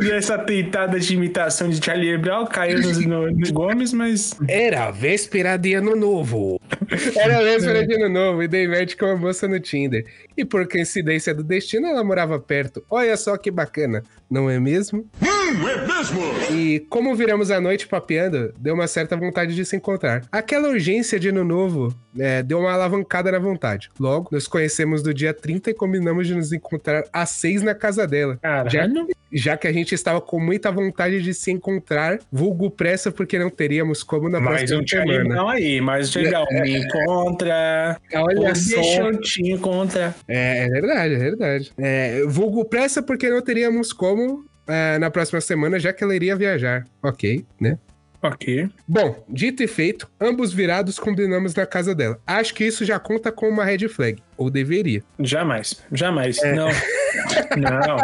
dessa 0.00 0.38
tentada 0.38 0.98
de 0.98 1.14
imitação 1.24 1.68
de 1.68 1.84
Charlie 1.84 2.18
Brown. 2.18 2.46
Caiu 2.46 2.80
no, 2.80 3.00
no, 3.00 3.30
no 3.30 3.52
Gomes, 3.52 3.92
mas 3.92 4.34
Era 4.46 4.86
a 4.86 4.90
véspera 4.90 5.56
de 5.56 5.74
ano 5.74 5.96
novo. 5.96 6.60
Era 7.16 7.38
a 7.38 7.42
véspera 7.42 7.86
de 7.86 7.94
ano 7.94 8.08
novo 8.08 8.42
e 8.42 8.48
dei 8.48 8.68
match 8.68 8.96
com 8.96 9.06
uma 9.06 9.16
moça 9.16 9.48
no 9.48 9.58
Tinder. 9.58 10.04
E 10.36 10.44
por 10.44 10.68
coincidência 10.68 11.34
do 11.34 11.42
destino, 11.42 11.86
ela 11.86 12.04
morava 12.04 12.38
perto. 12.38 12.84
Olha 12.90 13.16
só 13.16 13.36
que 13.36 13.50
bacana, 13.50 14.02
não 14.30 14.50
é 14.50 14.60
mesmo? 14.60 15.08
Hum, 15.44 15.68
é 15.68 15.86
mesmo? 15.86 16.22
E 16.50 16.80
como 16.88 17.14
viramos 17.14 17.50
a 17.50 17.60
noite 17.60 17.86
papeando, 17.86 18.52
deu 18.58 18.74
uma 18.74 18.86
certa 18.86 19.16
vontade 19.16 19.54
de 19.54 19.64
se 19.64 19.76
encontrar. 19.76 20.22
Aquela 20.32 20.68
urgência 20.68 21.20
de 21.20 21.28
ano 21.28 21.44
novo 21.44 21.94
é, 22.18 22.42
deu 22.42 22.60
uma 22.60 22.72
alavancada 22.72 23.30
na 23.30 23.38
vontade. 23.38 23.90
Logo, 24.00 24.28
nos 24.32 24.48
conhecemos 24.48 25.02
do 25.02 25.12
dia 25.12 25.34
30 25.34 25.70
e 25.70 25.74
combinamos 25.74 26.26
de 26.26 26.34
nos 26.34 26.52
encontrar 26.52 27.04
às 27.12 27.30
6 27.30 27.62
na 27.62 27.74
casa 27.74 28.06
dela. 28.06 28.38
Já, 28.42 28.64
caralho. 28.64 29.08
já 29.30 29.56
que 29.56 29.66
a 29.66 29.72
gente 29.72 29.94
estava 29.94 30.20
com 30.20 30.40
muita 30.40 30.70
vontade 30.72 31.20
de 31.20 31.34
se 31.34 31.50
encontrar, 31.50 32.18
vulgo 32.32 32.70
pressa 32.70 33.12
porque 33.12 33.38
não 33.38 33.50
teríamos 33.50 34.02
como 34.02 34.28
na 34.28 34.40
Mais 34.40 34.70
próxima 34.70 34.80
um 34.80 34.86
semana. 34.86 35.28
Brown 35.28 35.48
aí, 35.48 35.80
mais 35.80 36.08
um 36.08 36.12
Charlie 36.12 36.30
Brown. 36.30 36.46
Me 36.62 36.78
encontra. 36.78 38.00
Olha 38.14 38.54
só. 38.54 38.80
Deixa 38.80 39.02
eu 39.02 39.20
te 39.20 39.42
encontrar. 39.50 40.14
É, 40.26 40.64
é 40.64 40.68
verdade, 40.68 41.14
é 41.14 41.18
verdade. 41.18 41.72
É, 41.76 42.22
vulgo 42.26 42.64
pressa 42.64 43.02
porque 43.02 43.28
não 43.28 43.42
teríamos 43.42 43.92
como 43.92 44.44
é, 44.66 44.98
na 44.98 45.10
próxima 45.10 45.40
semana, 45.40 45.78
já 45.78 45.92
que 45.92 46.02
ela 46.04 46.14
iria 46.14 46.36
viajar. 46.36 46.84
Ok, 47.02 47.44
né? 47.60 47.78
Ok. 48.22 48.70
Bom, 48.88 49.22
dito 49.28 49.62
e 49.62 49.66
feito, 49.66 50.10
ambos 50.18 50.50
virados 50.50 50.98
combinamos 50.98 51.54
na 51.54 51.66
casa 51.66 51.94
dela. 51.94 52.18
Acho 52.26 52.54
que 52.54 52.64
isso 52.64 52.82
já 52.82 52.98
conta 52.98 53.30
com 53.30 53.46
uma 53.46 53.62
red 53.66 53.86
flag. 53.86 54.22
Ou 54.38 54.48
deveria. 54.48 55.02
Jamais, 55.20 55.82
jamais. 55.92 56.42
É. 56.42 56.52
Não. 56.54 56.68
Não. 57.56 57.96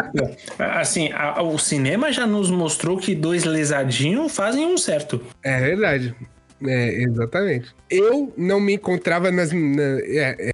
Assim, 0.59 1.11
a- 1.13 1.43
o 1.43 1.59
cinema 1.59 2.13
já 2.13 2.27
nos 2.27 2.51
mostrou 2.51 2.99
que 2.99 3.15
dois 3.15 3.45
lesadinhos 3.45 4.35
fazem 4.37 4.67
um 4.67 4.77
certo. 4.77 5.25
É 5.43 5.59
verdade. 5.59 6.15
É, 6.67 7.03
exatamente. 7.03 7.75
Eu 7.89 8.33
não 8.37 8.61
me 8.61 8.75
encontrava 8.75 9.31
nas. 9.31 9.51
na- 9.53 9.83
é, 10.05 10.51
é. 10.51 10.53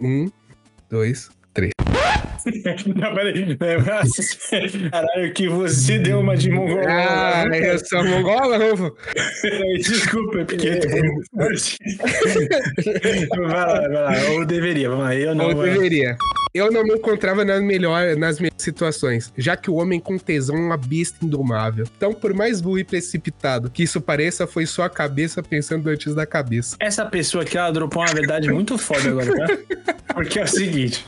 Um, 0.00 0.28
dois. 0.90 1.30
Não, 2.94 3.14
peraí. 3.14 3.56
É, 3.60 3.76
Caralho, 4.90 5.32
que 5.32 5.48
você 5.48 5.98
deu 5.98 6.20
uma 6.20 6.36
de 6.36 6.50
mongol. 6.50 6.80
Ah, 6.86 7.44
eu 7.52 7.78
sou 7.78 8.04
mongolão, 8.04 8.76
pô. 8.76 8.94
Desculpa, 9.78 10.40
é 10.40 10.44
porque. 10.44 10.70
vai 13.36 13.48
lá, 13.48 13.64
vai 13.66 13.88
lá. 13.88 14.12
Ou 14.32 14.44
deveria, 14.44 14.88
vamos 14.88 15.04
lá. 15.04 15.14
Eu 15.14 15.34
não. 15.34 15.46
Ou 15.46 15.54
deveria. 15.62 16.16
Eu 16.54 16.70
não 16.70 16.84
me 16.84 16.92
encontrava 16.94 17.46
nas, 17.46 17.62
melhor, 17.62 18.14
nas 18.14 18.38
melhores 18.38 18.62
situações, 18.62 19.32
já 19.38 19.56
que 19.56 19.70
o 19.70 19.74
homem 19.76 19.98
com 19.98 20.18
tesão 20.18 20.54
é 20.54 20.60
uma 20.60 20.76
besta 20.76 21.24
indomável. 21.24 21.86
Então, 21.96 22.12
por 22.12 22.34
mais 22.34 22.60
burro 22.60 22.78
e 22.78 22.84
precipitado 22.84 23.70
que 23.70 23.84
isso 23.84 24.02
pareça, 24.02 24.46
foi 24.46 24.66
só 24.66 24.82
a 24.82 24.90
cabeça 24.90 25.42
pensando 25.42 25.88
antes 25.88 26.14
da 26.14 26.26
cabeça. 26.26 26.76
Essa 26.78 27.06
pessoa 27.06 27.42
aqui, 27.42 27.56
ela 27.56 27.70
dropou 27.70 28.02
uma 28.02 28.12
verdade 28.12 28.50
muito 28.52 28.76
foda 28.76 29.08
agora, 29.08 29.34
tá? 29.34 29.58
Porque 30.12 30.38
é 30.38 30.42
o 30.42 30.46
seguinte: 30.46 31.06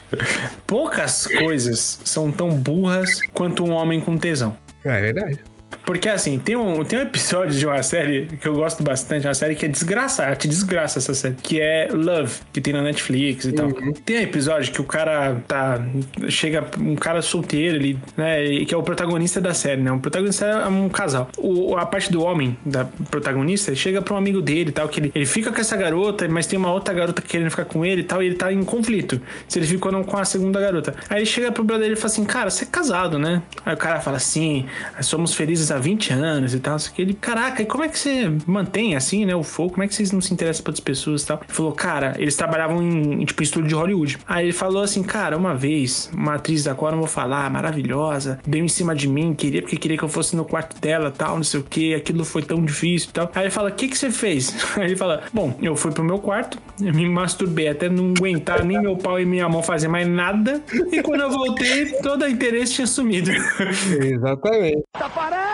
poucas 0.66 1.26
coisas 1.26 2.00
são 2.04 2.32
tão 2.32 2.56
burras 2.56 3.20
quanto 3.34 3.64
um 3.64 3.72
homem 3.72 4.00
com 4.00 4.16
tesão. 4.16 4.56
É 4.82 4.98
verdade. 4.98 5.40
Porque 5.84 6.08
assim, 6.08 6.38
tem 6.38 6.56
um, 6.56 6.84
tem 6.84 6.98
um 6.98 7.02
episódio 7.02 7.56
de 7.56 7.66
uma 7.66 7.82
série 7.82 8.26
que 8.40 8.46
eu 8.46 8.54
gosto 8.54 8.82
bastante, 8.82 9.26
uma 9.26 9.34
série 9.34 9.54
que 9.54 9.64
é 9.64 9.68
desgraçada, 9.68 10.34
te 10.36 10.48
desgraça 10.48 10.98
essa 10.98 11.14
série, 11.14 11.34
que 11.34 11.60
é 11.60 11.88
Love, 11.92 12.40
que 12.52 12.60
tem 12.60 12.72
na 12.72 12.82
Netflix 12.82 13.44
e 13.44 13.52
tal. 13.52 13.72
Tem 14.04 14.18
um 14.18 14.22
episódio 14.22 14.72
que 14.72 14.80
o 14.80 14.84
cara 14.84 15.42
tá. 15.46 15.80
Chega 16.28 16.64
um 16.78 16.96
cara 16.96 17.22
solteiro 17.22 17.76
ali, 17.76 17.98
né? 18.16 18.64
Que 18.64 18.74
é 18.74 18.76
o 18.76 18.82
protagonista 18.82 19.40
da 19.40 19.54
série, 19.54 19.80
né? 19.80 19.92
O 19.92 19.98
protagonista 19.98 20.46
é 20.46 20.66
um 20.66 20.88
casal. 20.88 21.28
O, 21.38 21.76
a 21.76 21.86
parte 21.86 22.10
do 22.10 22.22
homem, 22.22 22.56
da 22.64 22.84
protagonista, 23.10 23.74
chega 23.74 24.02
pra 24.02 24.14
um 24.14 24.16
amigo 24.18 24.42
dele 24.42 24.70
e 24.70 24.72
tal, 24.72 24.88
que 24.88 25.00
ele, 25.00 25.12
ele 25.14 25.26
fica 25.26 25.52
com 25.52 25.60
essa 25.60 25.76
garota, 25.76 26.28
mas 26.28 26.46
tem 26.46 26.58
uma 26.58 26.72
outra 26.72 26.92
garota 26.92 27.22
querendo 27.22 27.50
ficar 27.50 27.64
com 27.64 27.84
ele 27.84 28.02
e 28.02 28.04
tal, 28.04 28.22
e 28.22 28.26
ele 28.26 28.34
tá 28.34 28.52
em 28.52 28.64
conflito. 28.64 29.20
Se 29.48 29.58
ele 29.58 29.66
ficou 29.66 29.84
ou 29.84 29.92
não 29.92 30.04
com 30.04 30.16
a 30.16 30.24
segunda 30.24 30.60
garota. 30.60 30.94
Aí 31.08 31.18
ele 31.18 31.26
chega 31.26 31.52
pro 31.52 31.62
brother 31.62 31.84
dele 31.84 31.94
e 31.94 31.96
fala 31.96 32.12
assim: 32.12 32.24
Cara, 32.24 32.50
você 32.50 32.64
é 32.64 32.66
casado, 32.66 33.18
né? 33.18 33.42
Aí 33.64 33.74
o 33.74 33.76
cara 33.76 34.00
fala 34.00 34.16
assim: 34.16 34.66
Somos 35.00 35.34
felizes 35.34 35.63
há 35.70 35.78
20 35.78 36.12
anos 36.12 36.54
e 36.54 36.60
tal. 36.60 36.78
Só 36.78 36.90
que 36.90 37.02
ele, 37.02 37.14
caraca, 37.14 37.62
e 37.62 37.66
como 37.66 37.84
é 37.84 37.88
que 37.88 37.98
você 37.98 38.30
mantém 38.46 38.96
assim, 38.96 39.24
né? 39.24 39.34
O 39.34 39.42
fogo? 39.42 39.70
Como 39.70 39.82
é 39.82 39.88
que 39.88 39.94
vocês 39.94 40.12
não 40.12 40.20
se 40.20 40.32
interessam 40.32 40.62
por 40.64 40.70
outras 40.70 40.84
pessoas 40.84 41.22
e 41.22 41.26
tal? 41.26 41.40
Ele 41.44 41.52
falou, 41.52 41.72
cara, 41.72 42.14
eles 42.18 42.36
trabalhavam 42.36 42.82
em, 42.82 43.22
em, 43.22 43.24
tipo, 43.24 43.42
estúdio 43.42 43.68
de 43.68 43.74
Hollywood. 43.74 44.18
Aí 44.26 44.46
ele 44.46 44.52
falou 44.52 44.82
assim, 44.82 45.02
cara, 45.02 45.36
uma 45.36 45.54
vez, 45.54 46.10
uma 46.12 46.34
atriz 46.34 46.64
da 46.64 46.74
qual 46.74 46.90
eu 46.90 46.92
não 46.92 47.00
vou 47.00 47.08
falar, 47.08 47.50
maravilhosa, 47.50 48.38
deu 48.46 48.64
em 48.64 48.68
cima 48.68 48.94
de 48.94 49.08
mim, 49.08 49.34
queria, 49.34 49.62
porque 49.62 49.76
queria 49.76 49.96
que 49.96 50.04
eu 50.04 50.08
fosse 50.08 50.36
no 50.36 50.44
quarto 50.44 50.80
dela 50.80 51.10
tal, 51.10 51.36
não 51.36 51.44
sei 51.44 51.60
o 51.60 51.62
que, 51.62 51.94
aquilo 51.94 52.24
foi 52.24 52.42
tão 52.42 52.64
difícil 52.64 53.10
e 53.10 53.12
tal. 53.12 53.30
Aí 53.34 53.44
ele 53.44 53.50
fala, 53.50 53.70
o 53.70 53.72
que 53.72 53.88
que 53.88 53.96
você 53.96 54.10
fez? 54.10 54.54
Aí 54.76 54.84
ele 54.84 54.96
fala, 54.96 55.22
bom, 55.32 55.56
eu 55.62 55.76
fui 55.76 55.92
pro 55.92 56.04
meu 56.04 56.18
quarto, 56.18 56.58
eu 56.80 56.92
me 56.92 57.08
masturbei 57.08 57.68
até 57.68 57.88
não 57.88 58.12
aguentar 58.16 58.64
nem 58.64 58.80
meu 58.80 58.96
pau 58.96 59.20
e 59.20 59.24
minha 59.24 59.48
mão 59.48 59.62
fazer 59.62 59.88
mais 59.88 60.06
nada, 60.06 60.62
e 60.92 61.02
quando 61.02 61.20
eu 61.22 61.30
voltei, 61.30 61.86
todo 62.02 62.22
o 62.22 62.28
interesse 62.28 62.74
tinha 62.74 62.86
sumido. 62.86 63.30
Exatamente. 64.02 64.82
Tá 64.92 65.08
parado! 65.08 65.53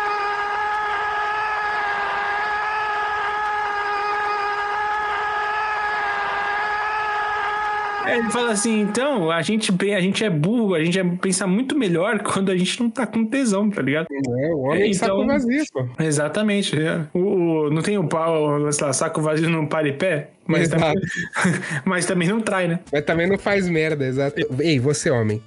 Ele 8.19 8.31
fala 8.31 8.51
assim, 8.53 8.81
então, 8.81 9.31
a 9.31 9.43
gente, 9.43 9.73
a 9.95 10.01
gente 10.01 10.25
é 10.25 10.31
burro, 10.31 10.75
a 10.75 10.83
gente 10.85 10.99
é- 10.99 11.05
pensa 11.05 11.47
muito 11.47 11.77
melhor 11.79 12.19
quando 12.25 12.51
a 12.51 12.57
gente 12.57 12.81
não 12.81 12.91
tá 12.91 13.07
com 13.07 13.25
tesão, 13.25 13.71
tá 13.71 13.83
ligado? 13.83 14.07
É, 14.13 14.49
o 14.55 14.61
homem 14.61 14.91
É, 14.91 14.95
saco 14.95 15.15
então- 15.23 15.27
vazio, 15.27 15.65
pô. 15.73 15.87
Exatamente. 15.99 16.81
é. 16.81 17.01
O, 17.15 17.19
o- 17.67 17.71
não 17.71 17.83
tem 17.83 17.99
o 17.99 18.05
pau, 18.07 18.71
sei 18.73 18.87
lá, 18.87 18.93
saco 18.93 19.21
vazio 19.21 19.49
não 19.49 19.67
para 19.67 19.89
e 19.89 19.93
pé, 19.93 20.31
mas 20.47 20.69
também, 20.69 20.95
mas 21.85 22.07
também 22.07 22.29
não 22.29 22.41
trai, 22.41 22.69
né? 22.69 22.81
Mas 22.93 23.05
também 23.05 23.27
não 23.29 23.39
faz 23.39 23.69
merda, 23.69 24.07
exato. 24.07 24.37
Ei, 24.61 24.79
você 24.79 25.11
homem. 25.11 25.43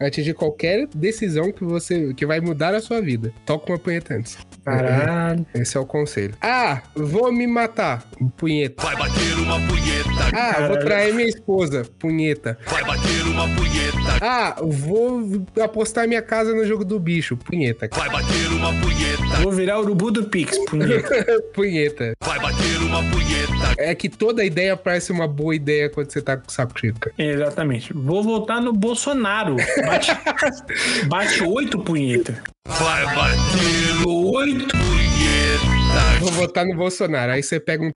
Atingir 0.00 0.34
qualquer 0.34 0.86
decisão 0.94 1.52
que 1.52 1.64
você 1.64 2.12
que 2.14 2.26
vai 2.26 2.40
mudar 2.40 2.74
a 2.74 2.80
sua 2.80 3.00
vida. 3.00 3.32
Toca 3.44 3.72
uma 3.72 3.78
punheta 3.78 4.14
antes. 4.14 4.38
Caralho. 4.64 5.46
Esse 5.54 5.76
é 5.76 5.80
o 5.80 5.86
conselho. 5.86 6.34
Ah, 6.40 6.82
vou 6.94 7.32
me 7.32 7.46
matar. 7.46 8.04
Punheta. 8.36 8.82
Vai 8.82 8.96
bater 8.96 9.34
uma 9.38 9.60
punheta. 9.66 10.08
Ah, 10.34 10.68
vou 10.68 10.78
trair 10.78 11.14
minha 11.14 11.28
esposa. 11.28 11.84
Punheta. 11.98 12.58
Vai 12.66 12.84
bater 12.84 13.22
uma 13.22 13.48
punheta. 13.48 13.98
Ah, 14.20 14.56
vou 14.62 15.46
apostar 15.62 16.06
minha 16.06 16.22
casa 16.22 16.54
no 16.54 16.66
jogo 16.66 16.84
do 16.84 16.98
bicho. 16.98 17.36
Punheta. 17.36 17.88
Vai 17.92 18.10
bater 18.10 18.48
uma 18.48 18.72
punheta. 18.74 19.42
Vou 19.42 19.52
virar 19.52 19.80
urubu 19.80 20.10
do 20.10 20.24
Pix, 20.24 20.58
punheta. 20.66 21.26
punheta. 21.54 22.12
Vai 22.22 22.38
bater 22.38 22.78
uma 22.82 23.02
punheta. 23.10 23.57
É 23.80 23.94
que 23.94 24.08
toda 24.08 24.44
ideia 24.44 24.76
parece 24.76 25.12
uma 25.12 25.28
boa 25.28 25.54
ideia 25.54 25.88
quando 25.88 26.10
você 26.10 26.20
tá 26.20 26.36
com 26.36 26.48
o 26.48 26.50
saco 26.52 26.78
cheio, 26.78 26.94
cara. 26.98 27.14
Exatamente. 27.16 27.92
Vou 27.92 28.22
votar 28.24 28.60
no 28.60 28.72
Bolsonaro. 28.72 29.54
Bate, 29.86 30.10
bate 31.08 31.42
oito 31.44 31.78
punheta. 31.78 32.42
Vai 32.66 33.04
bater 33.14 34.06
Oito. 34.06 34.66
punheta. 34.76 36.18
Vou 36.20 36.32
votar 36.32 36.66
no 36.66 36.74
Bolsonaro. 36.76 37.32
Aí 37.32 37.42
você 37.42 37.60
pega 37.60 37.84
um 37.84 37.90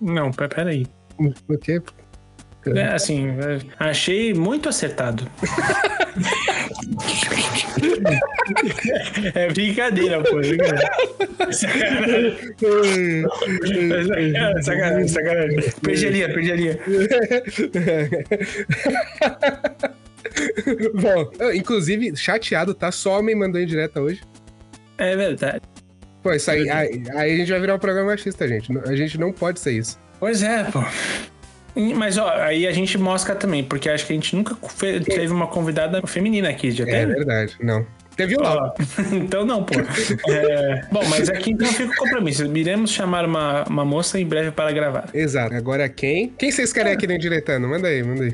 Não, 0.00 0.30
pe- 0.32 0.48
peraí. 0.48 0.86
o 1.18 1.58
quê? 1.58 1.80
É, 2.66 2.94
assim, 2.94 3.28
é, 3.28 3.58
achei 3.78 4.32
muito 4.32 4.68
acertado. 4.68 5.28
é 9.34 9.48
brincadeira, 9.52 10.22
pô. 10.22 10.40
é. 10.40 11.52
Sacanagem, 11.52 12.36
sacanagem, 14.62 14.62
sacanagem, 14.62 15.08
sacanagem. 15.08 15.58
Perdi 15.82 16.06
a 16.06 16.10
linha, 16.10 16.32
perdi 16.32 16.52
a 16.52 16.56
linha. 16.56 16.78
Bom, 20.94 21.30
inclusive, 21.54 22.16
chateado, 22.16 22.74
tá? 22.74 22.90
Só 22.90 23.18
homem 23.18 23.34
mandou 23.34 23.60
em 23.60 23.66
direta 23.66 24.00
hoje. 24.00 24.22
É 24.98 25.16
verdade. 25.16 25.62
Pô, 26.22 26.32
isso 26.32 26.50
aí, 26.50 26.68
aí, 26.70 27.02
aí 27.14 27.34
a 27.34 27.36
gente 27.36 27.50
vai 27.50 27.60
virar 27.60 27.74
um 27.74 27.78
programa 27.78 28.10
machista, 28.10 28.48
gente. 28.48 28.72
A 28.86 28.96
gente 28.96 29.18
não 29.18 29.32
pode 29.32 29.60
ser 29.60 29.72
isso. 29.72 29.98
Pois 30.18 30.42
é, 30.42 30.64
pô. 30.64 30.82
Mas, 31.76 32.16
ó, 32.18 32.28
aí 32.28 32.66
a 32.66 32.72
gente 32.72 32.96
mosca 32.96 33.34
também, 33.34 33.64
porque 33.64 33.88
acho 33.88 34.06
que 34.06 34.12
a 34.12 34.16
gente 34.16 34.36
nunca 34.36 34.56
teve 35.04 35.32
uma 35.32 35.46
convidada 35.48 36.00
feminina 36.06 36.48
aqui, 36.48 36.70
já 36.70 36.84
É 36.84 36.86
teve? 36.86 37.14
verdade, 37.14 37.56
não. 37.60 37.84
O 38.18 38.42
Lau. 38.42 38.74
Ó, 38.78 38.82
então 39.12 39.44
não, 39.44 39.64
pô. 39.64 39.74
É, 40.28 40.86
bom, 40.90 41.04
mas 41.08 41.28
aqui 41.28 41.50
então 41.52 41.66
fica 41.68 41.92
o 41.92 41.96
compromisso. 41.96 42.44
Iremos 42.56 42.90
chamar 42.90 43.24
uma, 43.24 43.64
uma 43.64 43.84
moça 43.84 44.18
em 44.18 44.26
breve 44.26 44.50
para 44.50 44.70
gravar. 44.72 45.08
Exato. 45.12 45.54
Agora 45.54 45.88
quem? 45.88 46.28
Quem 46.38 46.50
vocês 46.50 46.72
querem 46.72 46.92
aqui 46.92 47.06
no 47.06 47.18
Diretando? 47.18 47.66
Manda 47.68 47.88
aí, 47.88 48.02
manda 48.02 48.24
aí. 48.24 48.32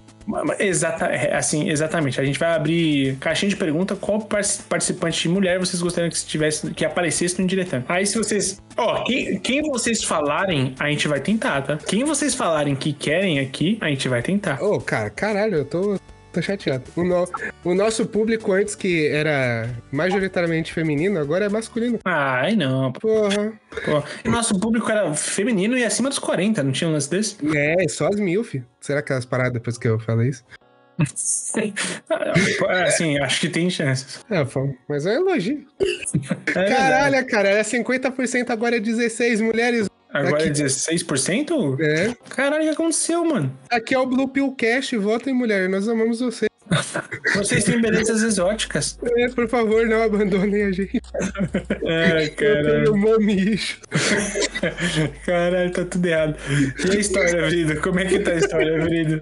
Exata, 0.58 1.06
é, 1.06 1.34
assim, 1.34 1.70
exatamente. 1.70 2.20
A 2.20 2.24
gente 2.24 2.38
vai 2.38 2.52
abrir 2.52 3.16
caixinha 3.16 3.48
de 3.48 3.56
pergunta 3.56 3.96
qual 3.96 4.20
par- 4.20 4.42
participante 4.68 5.22
de 5.22 5.28
mulher 5.28 5.58
vocês 5.58 5.82
gostariam 5.82 6.10
que 6.10 6.16
estivesse, 6.16 6.70
que 6.72 6.84
aparecesse 6.84 7.40
no 7.40 7.48
diretando. 7.48 7.84
Aí 7.88 8.06
se 8.06 8.16
vocês, 8.16 8.60
ó, 8.76 9.02
quem, 9.04 9.38
quem 9.40 9.62
vocês 9.62 10.04
falarem, 10.04 10.74
a 10.78 10.88
gente 10.88 11.08
vai 11.08 11.20
tentar, 11.20 11.62
tá? 11.62 11.78
Quem 11.86 12.04
vocês 12.04 12.34
falarem 12.34 12.74
que 12.76 12.92
querem 12.92 13.40
aqui, 13.40 13.78
a 13.80 13.88
gente 13.88 14.08
vai 14.08 14.22
tentar. 14.22 14.62
Ô, 14.62 14.80
cara, 14.80 15.10
caralho, 15.10 15.56
eu 15.56 15.64
tô, 15.64 15.98
tô 16.32 16.40
chateado. 16.42 16.84
O, 16.96 17.02
no- 17.04 17.28
o 17.64 17.74
nosso 17.74 18.06
público 18.06 18.52
antes 18.52 18.74
que 18.74 19.06
era 19.08 19.68
majoritariamente 19.92 20.72
feminino, 20.72 21.18
agora 21.18 21.46
é 21.46 21.48
masculino. 21.48 21.98
Ai, 22.04 22.54
não. 22.56 22.92
Porra. 22.92 23.52
pô. 23.84 24.02
E 24.24 24.28
Nosso 24.28 24.58
público 24.58 24.90
era 24.90 25.12
feminino 25.14 25.76
e 25.76 25.84
acima 25.84 26.08
dos 26.08 26.18
40, 26.18 26.62
não 26.62 26.72
tinha 26.72 26.88
um 26.88 26.92
lance 26.92 27.10
desse? 27.10 27.36
É, 27.56 27.88
só 27.88 28.08
as 28.08 28.16
mil, 28.20 28.42
fi. 28.44 28.62
Será 28.80 29.02
que 29.02 29.12
elas 29.12 29.24
pararam 29.24 29.52
depois 29.52 29.76
que 29.78 29.88
eu 29.88 29.98
falei 29.98 30.28
isso? 30.30 30.44
É, 32.68 32.82
assim, 32.82 33.18
acho 33.18 33.40
que 33.40 33.48
tem 33.48 33.70
chances. 33.70 34.20
É, 34.30 34.44
mas 34.88 35.06
é 35.06 35.18
um 35.18 35.28
elogio. 35.28 35.64
É. 36.54 36.64
Caralho, 36.68 37.26
cara, 37.26 37.48
era 37.48 37.62
50%, 37.62 38.50
agora 38.50 38.76
é 38.76 38.80
16 38.80 39.40
mulheres. 39.40 39.88
Agora 40.12 40.42
é 40.44 40.48
Aqui. 40.48 40.62
16%? 40.62 41.78
É. 41.80 42.14
Caralho, 42.28 42.62
o 42.62 42.66
que 42.66 42.72
aconteceu, 42.74 43.24
mano? 43.24 43.56
Aqui 43.70 43.94
é 43.94 43.98
o 43.98 44.06
Blue 44.06 44.28
Pill 44.28 44.52
Cast, 44.54 44.96
votem 44.96 45.32
mulher, 45.32 45.68
nós 45.68 45.88
amamos 45.88 46.20
você. 46.20 46.46
Vocês 47.34 47.64
têm 47.64 47.80
belezas 47.80 48.22
exóticas. 48.22 48.96
É, 49.16 49.28
por 49.30 49.48
favor, 49.48 49.84
não 49.86 50.02
abandonem 50.04 50.62
a 50.64 50.70
gente. 50.72 51.00
Ai, 51.84 52.26
Eu 52.26 52.34
caralho. 52.36 52.84
tenho 52.84 52.96
momicho. 52.96 53.80
Caralho, 55.26 55.72
tá 55.72 55.84
tudo 55.84 56.06
errado. 56.06 56.36
E 56.88 56.90
a 56.92 56.94
história, 56.94 57.46
Vrido? 57.46 57.80
Como 57.80 57.98
é 57.98 58.04
que 58.04 58.20
tá 58.20 58.30
a 58.32 58.36
história, 58.36 58.80
Vrido? 58.80 59.20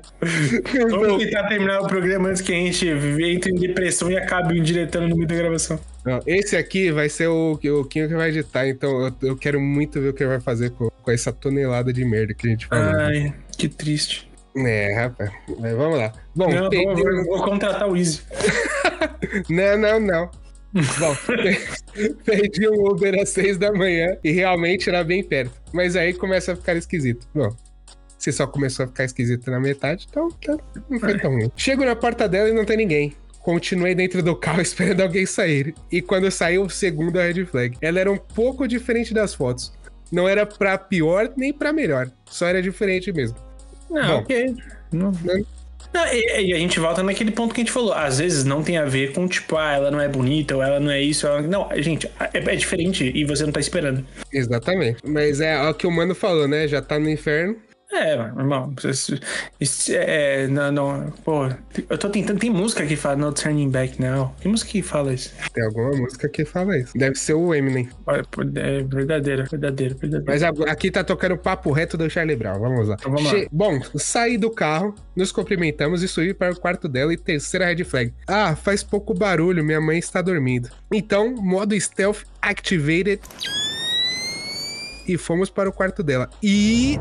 Vamos 0.90 1.24
tentar 1.24 1.48
terminar 1.48 1.80
o 1.80 1.86
programa 1.86 2.28
antes 2.28 2.42
que 2.42 2.52
a 2.52 2.56
gente 2.56 2.86
entre 2.86 3.50
em 3.52 3.54
depressão 3.54 4.10
e 4.10 4.16
acabe 4.18 4.60
diretando 4.60 5.08
no 5.08 5.16
meio 5.16 5.28
da 5.28 5.34
gravação. 5.34 5.80
Não, 6.08 6.20
esse 6.26 6.56
aqui 6.56 6.90
vai 6.90 7.08
ser 7.08 7.26
o, 7.28 7.52
o 7.52 7.84
Kinho 7.84 8.08
que 8.08 8.14
vai 8.14 8.28
editar, 8.30 8.66
então 8.66 9.06
eu, 9.06 9.12
eu 9.30 9.36
quero 9.36 9.60
muito 9.60 10.00
ver 10.00 10.08
o 10.08 10.12
que 10.14 10.22
ele 10.22 10.30
vai 10.30 10.40
fazer 10.40 10.70
com, 10.70 10.88
com 10.90 11.10
essa 11.10 11.32
tonelada 11.32 11.92
de 11.92 12.04
merda 12.04 12.32
que 12.34 12.46
a 12.46 12.50
gente 12.50 12.66
falou. 12.66 12.92
Ai, 13.00 13.34
que 13.56 13.68
triste. 13.68 14.28
É, 14.56 14.92
rapaz. 14.94 15.30
Mas 15.60 15.72
vamos 15.76 15.98
lá. 15.98 16.12
Bom, 16.34 16.50
Não, 16.50 16.68
tem- 16.68 16.84
vou, 16.86 17.24
vou- 17.24 17.42
contratar 17.44 17.88
o 17.88 17.96
Easy. 17.96 18.20
Não, 19.48 19.76
não, 19.78 20.00
não. 20.00 20.30
Bom, 20.98 21.14
pe- 21.26 22.14
perdi 22.24 22.68
um 22.68 22.88
Uber 22.90 23.20
às 23.20 23.28
seis 23.30 23.56
da 23.58 23.72
manhã 23.72 24.16
e 24.22 24.30
realmente 24.32 24.88
era 24.88 25.02
bem 25.04 25.22
perto. 25.22 25.52
Mas 25.72 25.96
aí 25.96 26.12
começa 26.14 26.52
a 26.52 26.56
ficar 26.56 26.76
esquisito. 26.76 27.26
Bom, 27.34 27.54
se 28.18 28.32
só 28.32 28.46
começou 28.46 28.84
a 28.84 28.88
ficar 28.88 29.04
esquisito 29.04 29.50
na 29.50 29.60
metade, 29.60 30.06
então 30.08 30.28
tá- 30.30 30.56
não 30.88 30.98
foi 30.98 31.18
tão 31.18 31.32
ruim. 31.32 31.50
Chego 31.56 31.84
na 31.84 31.94
porta 31.96 32.28
dela 32.28 32.48
e 32.48 32.52
não 32.52 32.64
tem 32.64 32.76
ninguém. 32.76 33.12
Continuei 33.40 33.94
dentro 33.94 34.22
do 34.22 34.36
carro 34.36 34.60
esperando 34.62 35.00
alguém 35.00 35.26
sair. 35.26 35.74
E 35.90 36.02
quando 36.02 36.30
saiu, 36.30 36.68
segundo 36.68 37.18
a 37.18 37.24
red 37.24 37.44
flag. 37.46 37.76
Ela 37.80 38.00
era 38.00 38.12
um 38.12 38.18
pouco 38.18 38.66
diferente 38.66 39.14
das 39.14 39.34
fotos. 39.34 39.72
Não 40.10 40.28
era 40.28 40.46
pra 40.46 40.78
pior 40.78 41.30
nem 41.36 41.52
pra 41.52 41.72
melhor. 41.72 42.10
Só 42.26 42.46
era 42.46 42.62
diferente 42.62 43.12
mesmo. 43.12 43.36
Ah, 43.94 44.06
Bom. 44.08 44.18
ok. 44.18 44.54
Não, 44.92 45.12
Não. 45.24 45.44
Não, 45.92 46.06
e, 46.12 46.48
e 46.48 46.54
a 46.54 46.58
gente 46.58 46.78
volta 46.78 47.02
naquele 47.02 47.30
ponto 47.30 47.54
que 47.54 47.60
a 47.60 47.64
gente 47.64 47.72
falou. 47.72 47.92
Às 47.92 48.18
vezes 48.18 48.44
não 48.44 48.62
tem 48.62 48.76
a 48.76 48.84
ver 48.84 49.12
com, 49.12 49.26
tipo, 49.26 49.56
ah, 49.56 49.72
ela 49.72 49.90
não 49.90 50.00
é 50.00 50.08
bonita 50.08 50.54
ou 50.54 50.62
ela 50.62 50.78
não 50.78 50.90
é 50.90 51.00
isso. 51.00 51.26
Ela... 51.26 51.40
Não, 51.42 51.68
gente, 51.76 52.06
é, 52.20 52.38
é 52.38 52.56
diferente 52.56 53.10
e 53.14 53.24
você 53.24 53.44
não 53.44 53.52
tá 53.52 53.60
esperando. 53.60 54.04
Exatamente. 54.32 54.98
Mas 55.04 55.40
é 55.40 55.60
o 55.68 55.74
que 55.74 55.86
o 55.86 55.90
mano 55.90 56.14
falou, 56.14 56.46
né? 56.46 56.68
Já 56.68 56.82
tá 56.82 56.98
no 56.98 57.08
inferno. 57.08 57.56
É, 57.90 58.12
irmão. 58.12 58.74
Isso, 58.84 59.18
isso 59.58 59.92
é, 59.94 60.46
não, 60.46 60.70
não, 60.70 61.10
pô, 61.24 61.48
eu 61.88 61.96
tô 61.96 62.10
tentando. 62.10 62.38
Tem 62.38 62.50
música 62.50 62.86
que 62.86 62.96
fala 62.96 63.16
No 63.16 63.32
Turning 63.32 63.70
Back 63.70 64.00
Now. 64.00 64.34
Que 64.40 64.46
música 64.46 64.70
que 64.70 64.82
fala 64.82 65.14
isso? 65.14 65.32
Tem 65.54 65.64
alguma 65.64 65.96
música 65.96 66.28
que 66.28 66.44
fala 66.44 66.76
isso. 66.76 66.96
Deve 66.96 67.16
ser 67.16 67.32
o 67.32 67.54
Eminem. 67.54 67.88
É 68.06 68.82
verdadeira, 68.82 69.44
verdadeira, 69.44 69.94
verdadeira. 69.94 70.24
Mas 70.26 70.42
aqui 70.42 70.90
tá 70.90 71.02
tocando 71.02 71.32
o 71.32 71.38
papo 71.38 71.72
reto 71.72 71.96
do 71.96 72.10
Charlie 72.10 72.36
Brown. 72.36 72.60
Vamos 72.60 72.88
lá. 72.88 72.96
Então 72.98 73.10
vamos 73.10 73.32
lá. 73.32 73.38
Bom, 73.50 73.80
saí 73.96 74.36
do 74.36 74.50
carro, 74.50 74.94
nos 75.16 75.32
cumprimentamos 75.32 76.02
e 76.02 76.08
subi 76.08 76.34
para 76.34 76.52
o 76.52 76.60
quarto 76.60 76.88
dela 76.88 77.12
e 77.12 77.16
terceira 77.16 77.66
red 77.66 77.84
flag. 77.84 78.12
Ah, 78.26 78.54
faz 78.54 78.82
pouco 78.82 79.14
barulho, 79.14 79.64
minha 79.64 79.80
mãe 79.80 79.98
está 79.98 80.20
dormindo. 80.20 80.68
Então, 80.92 81.34
modo 81.34 81.78
stealth 81.80 82.24
activated. 82.42 83.20
E 85.06 85.16
fomos 85.16 85.48
para 85.48 85.70
o 85.70 85.72
quarto 85.72 86.02
dela. 86.02 86.28
E. 86.42 86.98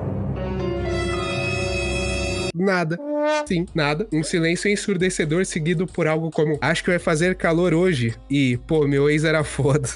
Nada. 2.57 2.97
Sim, 3.45 3.65
nada. 3.73 4.07
Um 4.11 4.23
silêncio 4.23 4.69
ensurdecedor 4.69 5.45
seguido 5.45 5.85
por 5.85 6.07
algo 6.07 6.31
como: 6.31 6.57
Acho 6.61 6.83
que 6.83 6.89
vai 6.89 6.99
fazer 6.99 7.35
calor 7.35 7.73
hoje. 7.73 8.15
E, 8.29 8.57
pô, 8.67 8.87
meu 8.87 9.09
ex 9.09 9.23
era 9.23 9.43
foda. 9.43 9.87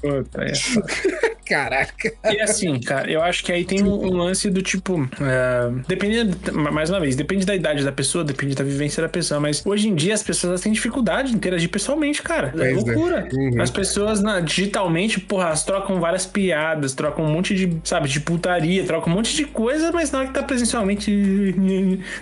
Puta, 0.00 0.44
é. 0.44 0.52
Caraca. 1.46 2.12
E 2.30 2.40
assim, 2.40 2.78
cara, 2.80 3.10
eu 3.10 3.22
acho 3.22 3.44
que 3.44 3.52
aí 3.52 3.64
tem 3.64 3.82
um, 3.82 4.06
um 4.06 4.16
lance 4.16 4.50
do 4.50 4.62
tipo. 4.62 5.08
é, 5.20 5.70
dependendo, 5.88 6.36
mais 6.52 6.90
uma 6.90 7.00
vez, 7.00 7.14
depende 7.16 7.46
da 7.46 7.54
idade 7.54 7.84
da 7.84 7.92
pessoa, 7.92 8.24
depende 8.24 8.54
da 8.54 8.64
vivência 8.64 9.02
da 9.02 9.08
pessoa, 9.08 9.40
mas 9.40 9.64
hoje 9.64 9.88
em 9.88 9.94
dia 9.94 10.14
as 10.14 10.22
pessoas 10.22 10.60
têm 10.60 10.72
dificuldade 10.72 11.30
de 11.30 11.36
interagir 11.36 11.68
pessoalmente, 11.68 12.22
cara. 12.22 12.52
É 12.58 12.70
é. 12.70 12.74
loucura. 12.74 13.28
Uhum. 13.32 13.60
As 13.62 13.70
pessoas 13.70 14.20
na- 14.22 14.40
digitalmente, 14.40 15.20
porra, 15.20 15.46
elas 15.46 15.64
trocam 15.64 16.00
várias 16.00 16.26
piadas, 16.26 16.94
trocam 16.94 17.24
um 17.24 17.32
monte 17.32 17.54
de, 17.54 17.78
sabe, 17.84 18.08
de 18.08 18.20
putaria, 18.20 18.84
trocam 18.84 19.12
um 19.12 19.16
monte 19.16 19.34
de 19.34 19.44
coisa, 19.44 19.92
mas 19.92 20.10
na 20.10 20.18
hora 20.20 20.28
que 20.28 20.34
tá 20.34 20.42
presencialmente. 20.42 21.54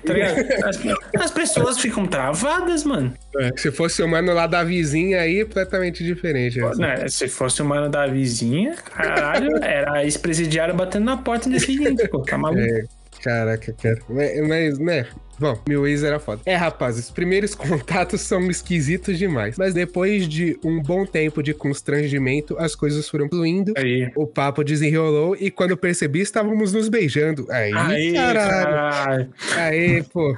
Tá 0.04 0.12
ligado? 0.12 0.34
As, 0.64 1.22
as 1.22 1.30
pessoas 1.30 1.78
ficam 1.78 2.06
travadas, 2.06 2.84
mano. 2.84 3.12
É, 3.38 3.50
Se 3.56 3.70
fosse 3.72 4.02
o 4.02 4.08
mano 4.08 4.32
lá 4.32 4.46
da 4.46 4.62
vizinha 4.62 5.20
aí, 5.20 5.44
completamente 5.44 6.04
diferente. 6.04 6.60
essa. 6.60 6.74
Né, 6.80 7.08
se 7.08 7.28
fosse 7.28 7.62
o 7.62 7.64
mano 7.64 7.88
da 7.88 8.06
vizinha, 8.06 8.74
caralho, 9.14 9.64
era 9.64 9.92
a 9.94 10.04
ex-presidiária 10.04 10.74
batendo 10.74 11.04
na 11.04 11.16
porta 11.16 11.48
no 11.48 11.56
dia 11.56 11.66
seguinte, 11.66 12.08
pô, 12.08 12.20
tá 12.20 12.36
maluco? 12.38 12.62
É, 12.62 12.84
caraca, 13.22 13.72
cara. 13.80 13.98
Mas, 14.08 14.48
mas, 14.48 14.78
né? 14.78 15.06
Bom, 15.38 15.58
meu 15.68 15.86
ex 15.86 16.02
era 16.04 16.20
foda. 16.20 16.42
É, 16.46 16.54
rapazes, 16.54 17.10
primeiros 17.10 17.54
contatos 17.56 18.20
são 18.20 18.48
esquisitos 18.50 19.18
demais. 19.18 19.56
Mas 19.58 19.74
depois 19.74 20.28
de 20.28 20.58
um 20.64 20.80
bom 20.80 21.04
tempo 21.04 21.42
de 21.42 21.52
constrangimento, 21.52 22.56
as 22.58 22.74
coisas 22.74 23.08
foram 23.08 23.28
fluindo. 23.28 23.72
Aí. 23.76 24.10
O 24.14 24.26
papo 24.26 24.62
desenrolou 24.62 25.36
e 25.38 25.50
quando 25.50 25.76
percebi, 25.76 26.20
estávamos 26.20 26.72
nos 26.72 26.88
beijando. 26.88 27.46
Aí, 27.50 27.72
Aí, 27.74 28.12
caralho. 28.12 28.64
caralho. 28.64 29.30
Aí, 29.56 30.02
pô. 30.04 30.36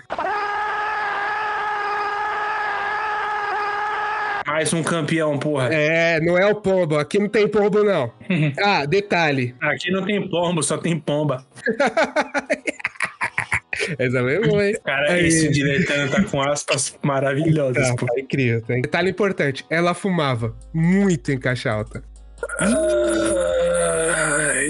Mais 4.57 4.72
um 4.72 4.82
campeão, 4.82 5.38
porra. 5.38 5.68
É, 5.70 6.18
não 6.18 6.38
é 6.38 6.46
o 6.46 6.54
pombo. 6.54 6.96
Aqui 6.96 7.18
não 7.18 7.28
tem 7.28 7.46
pombo, 7.46 7.84
não. 7.84 8.11
ah, 8.64 8.86
detalhe. 8.86 9.54
Aqui 9.61 9.90
não 9.90 10.02
tem 10.02 10.26
pombo, 10.30 10.62
só 10.62 10.78
tem 10.78 10.98
pomba. 10.98 11.44
Essa 13.98 14.22
mesmo, 14.22 14.59
hein? 14.59 14.74
Cara, 14.82 15.12
Aí. 15.12 15.26
esse 15.26 15.50
direitando 15.50 16.11
tá 16.11 16.24
com 16.24 16.40
aspas 16.40 16.98
maravilhosas, 17.02 17.86
Tá, 17.86 18.07
tá 18.07 18.18
incrível. 18.18 18.62
Tá? 18.62 18.72
Detalhe 18.72 19.11
importante. 19.11 19.62
Ela 19.68 19.92
fumava 19.92 20.57
muito 20.72 21.30
em 21.30 21.38
caixa 21.38 21.70
alta. 21.70 22.02
Ah, 22.59 23.55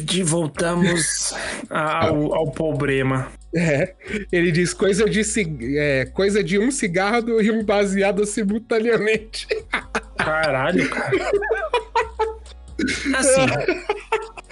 de 0.01 0.23
voltamos 0.23 1.35
ao, 1.71 2.35
ao 2.35 2.51
problema. 2.51 3.29
É, 3.55 3.95
ele 4.31 4.53
diz 4.53 4.75
coisa 4.75 5.09
de, 5.09 5.23
é, 5.79 6.05
coisa 6.07 6.45
de 6.45 6.59
um 6.59 6.71
cigarro 6.71 7.41
e 7.41 7.51
um 7.51 7.65
baseado 7.65 8.27
simultaneamente. 8.27 9.47
Caralho, 10.19 10.89
cara. 10.91 11.11
Assim, 13.17 13.41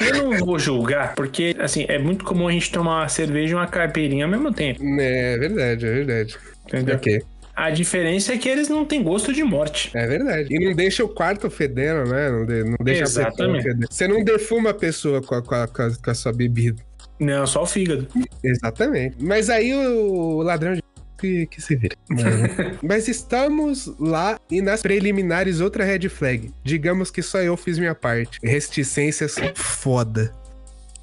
eu 0.00 0.22
não 0.22 0.38
vou 0.38 0.58
julgar, 0.58 1.14
porque, 1.14 1.54
assim, 1.58 1.84
é 1.88 1.98
muito 1.98 2.24
comum 2.24 2.48
a 2.48 2.52
gente 2.52 2.72
tomar 2.72 3.00
uma 3.00 3.08
cerveja 3.08 3.52
e 3.52 3.54
uma 3.54 3.66
caipirinha 3.66 4.24
ao 4.24 4.30
mesmo 4.30 4.52
tempo, 4.52 4.82
É 4.98 5.36
verdade, 5.38 5.86
é 5.86 5.90
verdade. 5.90 6.38
entendeu? 6.66 6.96
Ok. 6.96 7.22
A 7.56 7.70
diferença 7.70 8.32
é 8.34 8.38
que 8.38 8.48
eles 8.48 8.68
não 8.68 8.84
têm 8.84 9.02
gosto 9.02 9.32
de 9.32 9.44
morte. 9.44 9.90
É 9.94 10.06
verdade. 10.06 10.48
E 10.50 10.64
não 10.64 10.74
deixa 10.74 11.04
o 11.04 11.08
quarto 11.08 11.48
fedendo, 11.50 12.10
né? 12.10 12.30
Não, 12.30 12.44
de- 12.44 12.64
não 12.64 12.76
deixa 12.82 13.02
a 13.02 13.06
pessoa 13.06 13.26
Exatamente. 13.28 13.62
fedendo. 13.62 13.86
Você 13.90 14.08
não 14.08 14.24
defuma 14.24 14.70
a 14.70 14.74
pessoa 14.74 15.22
com 15.22 15.34
a, 15.36 15.42
com 15.42 15.54
a- 15.54 15.68
com 15.68 15.82
a- 15.82 15.90
com 16.04 16.10
a 16.10 16.14
sua 16.14 16.32
bebida. 16.32 16.82
Não, 17.20 17.46
só 17.46 17.62
o 17.62 17.66
fígado. 17.66 18.08
Exatamente. 18.42 19.16
Mas 19.20 19.48
aí 19.48 19.72
o 19.74 20.42
ladrão 20.42 20.74
de 20.74 20.82
que, 21.16 21.46
que 21.46 21.62
se 21.62 21.76
vira. 21.76 21.96
Mas 22.82 23.06
estamos 23.08 23.86
lá 24.00 24.38
e 24.50 24.60
nas 24.60 24.82
preliminares 24.82 25.60
outra 25.60 25.84
red 25.84 26.08
flag. 26.08 26.50
Digamos 26.64 27.10
que 27.10 27.22
só 27.22 27.38
eu 27.38 27.56
fiz 27.56 27.78
minha 27.78 27.94
parte. 27.94 28.38
Reticências 28.42 29.36
foda. 29.54 30.34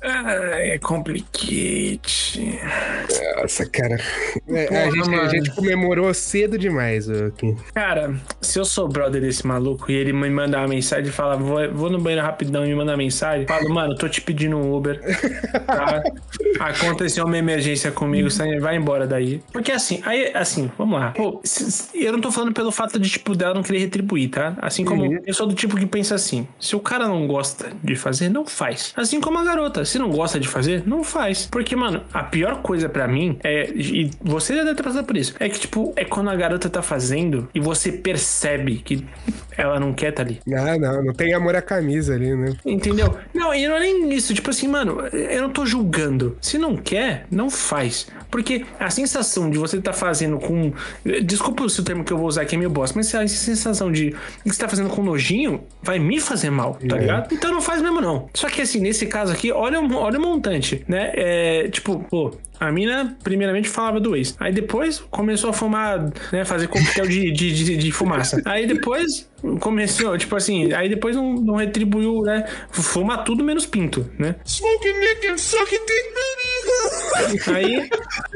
Ah, 0.04 0.34
é 0.58 0.78
complicate. 0.80 2.60
Nossa, 3.38 3.66
cara. 3.68 4.00
É, 4.50 4.66
a, 4.66 4.68
Porra, 4.68 4.92
gente, 4.92 5.16
a 5.16 5.28
gente 5.28 5.52
comemorou 5.52 6.14
cedo 6.14 6.58
demais 6.58 7.10
aqui. 7.10 7.56
Cara, 7.74 8.16
se 8.42 8.58
eu 8.60 8.66
sou 8.66 8.88
brother 8.88 9.22
desse 9.22 9.46
maluco 9.46 9.92
e 9.92 9.96
ele 9.96 10.12
me 10.14 10.30
mandar 10.30 10.60
uma 10.60 10.68
mensagem 10.70 11.10
e 11.10 11.12
falar, 11.12 11.36
vou, 11.36 11.72
vou 11.72 11.90
no 11.90 12.00
banheiro 12.00 12.26
rapidão 12.26 12.66
e 12.66 12.70
me 12.70 12.76
mandar 12.76 12.98
mensagem, 12.98 13.46
falo, 13.48 13.70
mano, 13.74 13.96
tô 13.96 14.08
te 14.10 14.22
pedindo 14.22 14.58
um 14.58 14.74
Uber. 14.76 15.00
Tá? 15.66 16.04
Aconteceu 16.60 17.26
uma 17.26 17.38
emergência 17.38 17.92
comigo, 17.92 18.30
você 18.30 18.60
vai 18.60 18.76
embora 18.78 19.06
daí. 19.08 19.42
Porque 19.52 19.72
assim, 19.72 20.02
aí, 20.06 20.32
assim, 20.34 20.72
vamos 20.78 21.00
lá. 21.00 21.12
Pô, 21.12 21.42
eu 21.94 22.12
não 22.12 22.22
tô 22.22 22.32
falando 22.32 22.54
pelo 22.54 22.72
fato 22.72 23.00
de, 23.00 23.10
tipo, 23.10 23.36
dela 23.36 23.54
não 23.54 23.64
querer 23.64 23.80
retribuir, 23.80 24.30
tá? 24.30 24.56
Assim 24.62 24.84
como 24.86 25.02
Uhum. 25.04 25.20
eu 25.26 25.34
sou 25.34 25.48
do 25.48 25.54
tipo 25.56 25.76
que 25.78 25.86
pensa 25.86 26.16
assim: 26.16 26.48
se 26.60 26.76
o 26.76 26.80
cara 26.80 27.08
não 27.08 27.26
gosta 27.28 27.72
de 27.84 27.96
fazer, 27.96 28.30
não 28.30 28.46
faz. 28.46 28.94
Assim 28.96 29.20
como 29.20 29.38
a 29.40 29.44
garota, 29.44 29.84
se 29.92 30.00
não 30.00 30.10
gosta 30.10 30.40
de 30.40 30.48
fazer, 30.48 30.84
não 30.86 31.04
faz. 31.04 31.48
Porque, 31.52 31.76
mano, 31.76 32.02
a 32.14 32.24
pior 32.24 32.62
coisa 32.62 32.88
pra 32.90 33.08
mim 33.08 33.38
é. 33.44 33.70
E 33.72 34.10
você 34.22 34.56
já 34.56 34.64
deve 34.64 34.76
ter 34.76 34.84
passado 34.84 35.06
por 35.06 35.18
isso. 35.18 35.36
É 35.40 35.50
que, 35.50 35.60
tipo, 35.60 35.94
é 35.96 36.06
quando 36.06 36.30
a 36.30 36.36
garota 36.36 36.70
tá 36.70 36.82
fazendo 36.82 37.48
e 37.54 37.60
você 37.60 37.92
percebe 37.92 38.78
que 38.78 39.06
ela 39.58 39.80
não 39.80 39.94
quer 39.94 40.12
tá 40.12 40.22
ali. 40.24 40.40
Ah, 40.56 40.78
não, 40.78 41.04
não 41.06 41.14
tem 41.14 41.34
amor 41.34 41.56
à 41.56 41.62
camisa 41.62 42.14
ali, 42.16 42.36
né? 42.36 42.54
Entendeu? 42.66 43.16
Não, 43.34 43.54
e 43.54 43.68
não 43.68 43.76
é 43.76 43.80
nem 43.82 44.14
isso. 44.14 44.34
Tipo 44.34 44.50
assim, 44.50 44.68
mano, 44.68 45.02
eu 45.12 45.42
não 45.42 45.50
tô 45.50 45.66
julgando. 45.66 46.38
Se 46.42 46.58
não 46.58 46.76
quer, 46.76 47.26
não 47.30 47.50
faz. 47.50 48.08
Porque 48.30 48.66
a 48.80 48.90
sensação 48.90 49.50
de 49.50 49.58
você 49.58 49.80
tá 49.82 49.92
fazendo 49.94 50.38
com. 50.40 50.72
Desculpa 51.24 51.68
se 51.68 51.80
o 51.82 51.84
termo 51.84 52.04
que 52.04 52.14
eu 52.14 52.18
vou 52.18 52.28
usar 52.28 52.44
aqui 52.44 52.56
é 52.56 52.58
meio 52.58 52.70
bosta, 52.70 52.98
mas 52.98 53.14
a 53.14 53.28
sensação 53.28 53.92
de 53.92 54.12
que 54.44 54.50
você 54.52 54.60
tá 54.60 54.70
fazendo 54.70 54.90
com 54.90 55.04
nojinho 55.04 55.64
vai 55.84 56.00
me 56.00 56.20
fazer 56.20 56.50
mal, 56.50 56.76
tá 56.88 56.96
É. 56.96 57.00
ligado? 57.00 57.34
Então 57.34 57.52
não 57.52 57.62
faz 57.62 57.82
mesmo, 57.82 58.00
não. 58.00 58.30
Só 58.34 58.48
que 58.50 58.62
assim, 58.62 58.80
nesse 58.80 59.06
caso 59.06 59.34
aqui, 59.34 59.52
olha, 59.52 59.81
olha 59.96 60.20
o 60.20 60.22
montante, 60.22 60.84
né? 60.88 61.12
É, 61.16 61.70
tipo, 61.70 62.00
pô. 62.10 62.32
A 62.62 62.72
mina, 62.72 63.18
primeiramente, 63.24 63.68
falava 63.68 64.00
do 64.00 64.16
ex. 64.16 64.36
Aí 64.40 64.54
depois 64.54 65.00
começou 65.10 65.50
a 65.50 65.54
fumar, 65.54 66.12
né? 66.32 66.46
Fazer 66.46 66.68
coquetel 66.68 67.08
de, 67.08 67.32
de, 67.32 67.54
de, 67.56 67.76
de 67.76 67.92
fumaça. 67.92 68.40
Aí 68.46 68.68
depois 68.68 69.28
começou, 69.60 70.16
tipo 70.16 70.36
assim, 70.36 70.72
aí 70.72 70.88
depois 70.88 71.16
não, 71.16 71.34
não 71.34 71.56
retribuiu, 71.56 72.22
né? 72.22 72.48
Fuma 72.70 73.18
tudo 73.18 73.44
menos 73.44 73.66
pinto, 73.66 74.08
né? 74.20 74.36
Smoke 74.46 74.94
Nick 74.94 75.28
and 75.28 75.38
suck 75.40 75.74
it 75.74 75.82
Aí, 77.48 77.90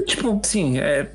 tipo, 0.06 0.40
assim, 0.44 0.80
é, 0.80 1.08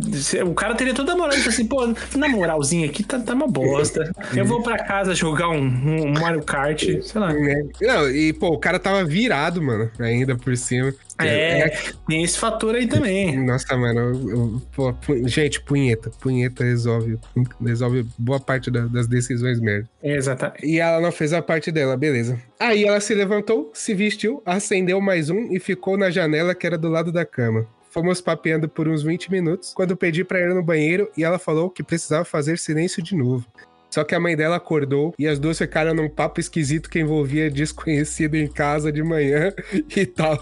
o 0.45 0.55
cara 0.55 0.75
teria 0.75 0.95
toda 0.95 1.13
a 1.13 1.17
moral 1.17 1.33
falar 1.33 1.49
assim, 1.49 1.67
pô, 1.67 1.95
na 2.17 2.29
moralzinha 2.29 2.87
aqui 2.87 3.03
tá, 3.03 3.19
tá 3.19 3.35
uma 3.35 3.49
bosta. 3.49 4.11
Eu 4.35 4.45
vou 4.45 4.63
pra 4.63 4.79
casa 4.79 5.15
jogar 5.15 5.49
um, 5.49 5.65
um 5.65 6.13
Mario 6.13 6.43
Kart, 6.43 6.83
sei 6.83 7.21
lá. 7.21 7.33
Não, 7.81 8.11
e 8.11 8.33
pô, 8.33 8.49
o 8.49 8.59
cara 8.59 8.79
tava 8.79 9.05
virado, 9.05 9.61
mano, 9.63 9.91
ainda 9.99 10.37
por 10.37 10.57
cima. 10.57 10.95
É, 11.29 11.69
tem 12.09 12.23
esse 12.23 12.39
fator 12.39 12.75
aí 12.75 12.87
também. 12.87 13.37
Nossa, 13.45 13.77
mano, 13.77 14.01
eu- 14.01 14.31
eu- 14.31 14.63
pô, 14.75 14.93
pu- 14.93 15.29
gente, 15.29 15.61
punheta. 15.63 16.11
Punheta 16.21 16.65
resolve, 16.65 17.19
resolve 17.65 18.07
boa 18.19 18.41
parte 18.41 18.71
da- 18.71 18.87
das 18.87 19.07
decisões 19.07 19.61
merda. 19.61 19.89
Exatamente. 20.03 20.67
E 20.67 20.79
ela 20.81 21.01
não 21.01 21.13
fez 21.13 21.33
a 21.33 21.43
parte 21.43 21.71
dela, 21.71 21.97
beleza. 21.97 22.39
Aí 22.59 22.85
ela 22.85 23.01
se 23.01 23.15
levantou, 23.15 23.71
se 23.75 23.95
vestiu, 23.95 24.43
acendeu 24.45 25.01
mais 25.01 25.31
um 25.31 25.53
e 25.53 25.59
ficou 25.61 25.97
na 25.97 26.11
janela 26.11 26.55
que 26.55 26.67
era 26.67 26.77
do 26.79 26.89
lado 26.89 27.11
da 27.13 27.25
cama. 27.25 27.67
Fomos 27.91 28.21
papeando 28.21 28.69
por 28.69 28.87
uns 28.87 29.03
20 29.03 29.31
minutos, 29.33 29.73
quando 29.75 29.97
pedi 29.97 30.23
pra 30.23 30.39
ir 30.41 30.49
no 30.55 30.63
banheiro 30.63 31.11
e 31.17 31.25
ela 31.25 31.41
falou 31.41 31.69
que 31.69 31.83
precisava 31.83 32.25
fazer 32.25 32.57
silêncio 32.57 33.03
de 33.03 33.17
novo. 33.17 33.45
Só 33.91 34.05
que 34.05 34.15
a 34.15 34.21
mãe 34.21 34.37
dela 34.37 34.57
acordou 34.57 35.15
e 35.19 35.27
as 35.27 35.39
duas 35.39 35.59
ficaram 35.59 35.93
num 35.95 36.09
papo 36.09 36.41
esquisito 36.41 36.89
que 36.89 37.01
envolvia 37.01 37.51
desconhecido 37.51 38.37
em 38.37 38.47
casa 38.47 38.93
de 38.93 39.03
manhã 39.03 39.53
e 39.97 40.07
tal. 40.07 40.39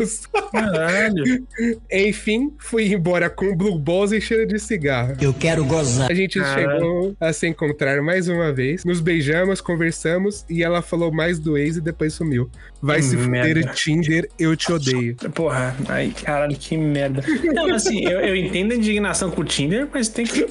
Caralho. 0.53 1.47
Enfim, 1.91 2.53
fui 2.59 2.93
embora 2.93 3.31
com 3.31 3.57
blue 3.57 3.79
balls 3.79 4.13
e 4.13 4.21
cheiro 4.21 4.47
de 4.47 4.59
cigarro. 4.59 5.15
Eu 5.21 5.33
quero 5.33 5.65
gozar. 5.65 6.11
A 6.11 6.15
gente 6.15 6.39
Caralho. 6.39 6.71
chegou 6.71 7.17
a 7.21 7.33
se 7.33 7.47
encontrar 7.47 8.03
mais 8.03 8.29
uma 8.29 8.53
vez, 8.53 8.85
nos 8.85 9.01
beijamos, 9.01 9.61
conversamos 9.61 10.45
e 10.49 10.63
ela 10.63 10.83
falou 10.83 11.13
mais 11.13 11.39
do 11.39 11.57
ex 11.57 11.77
e 11.77 11.81
depois 11.81 12.13
sumiu. 12.13 12.51
Vai 12.81 12.99
Que 12.99 13.03
se 13.03 13.17
merda. 13.17 13.49
fuder, 13.61 13.75
Tinder, 13.75 14.29
eu 14.39 14.57
te 14.57 14.73
odeio. 14.73 15.17
Porra, 15.35 15.75
ai, 15.89 16.13
caralho, 16.25 16.57
que 16.57 16.77
merda. 16.77 17.23
Não, 17.53 17.75
assim, 17.75 18.05
eu, 18.05 18.21
eu 18.21 18.37
entendo 18.37 18.73
a 18.73 18.77
indignação 18.77 19.31
com 19.31 19.41
o 19.41 19.45
Tinder, 19.45 19.89
mas 19.93 20.09
tem 20.09 20.25
que, 20.25 20.47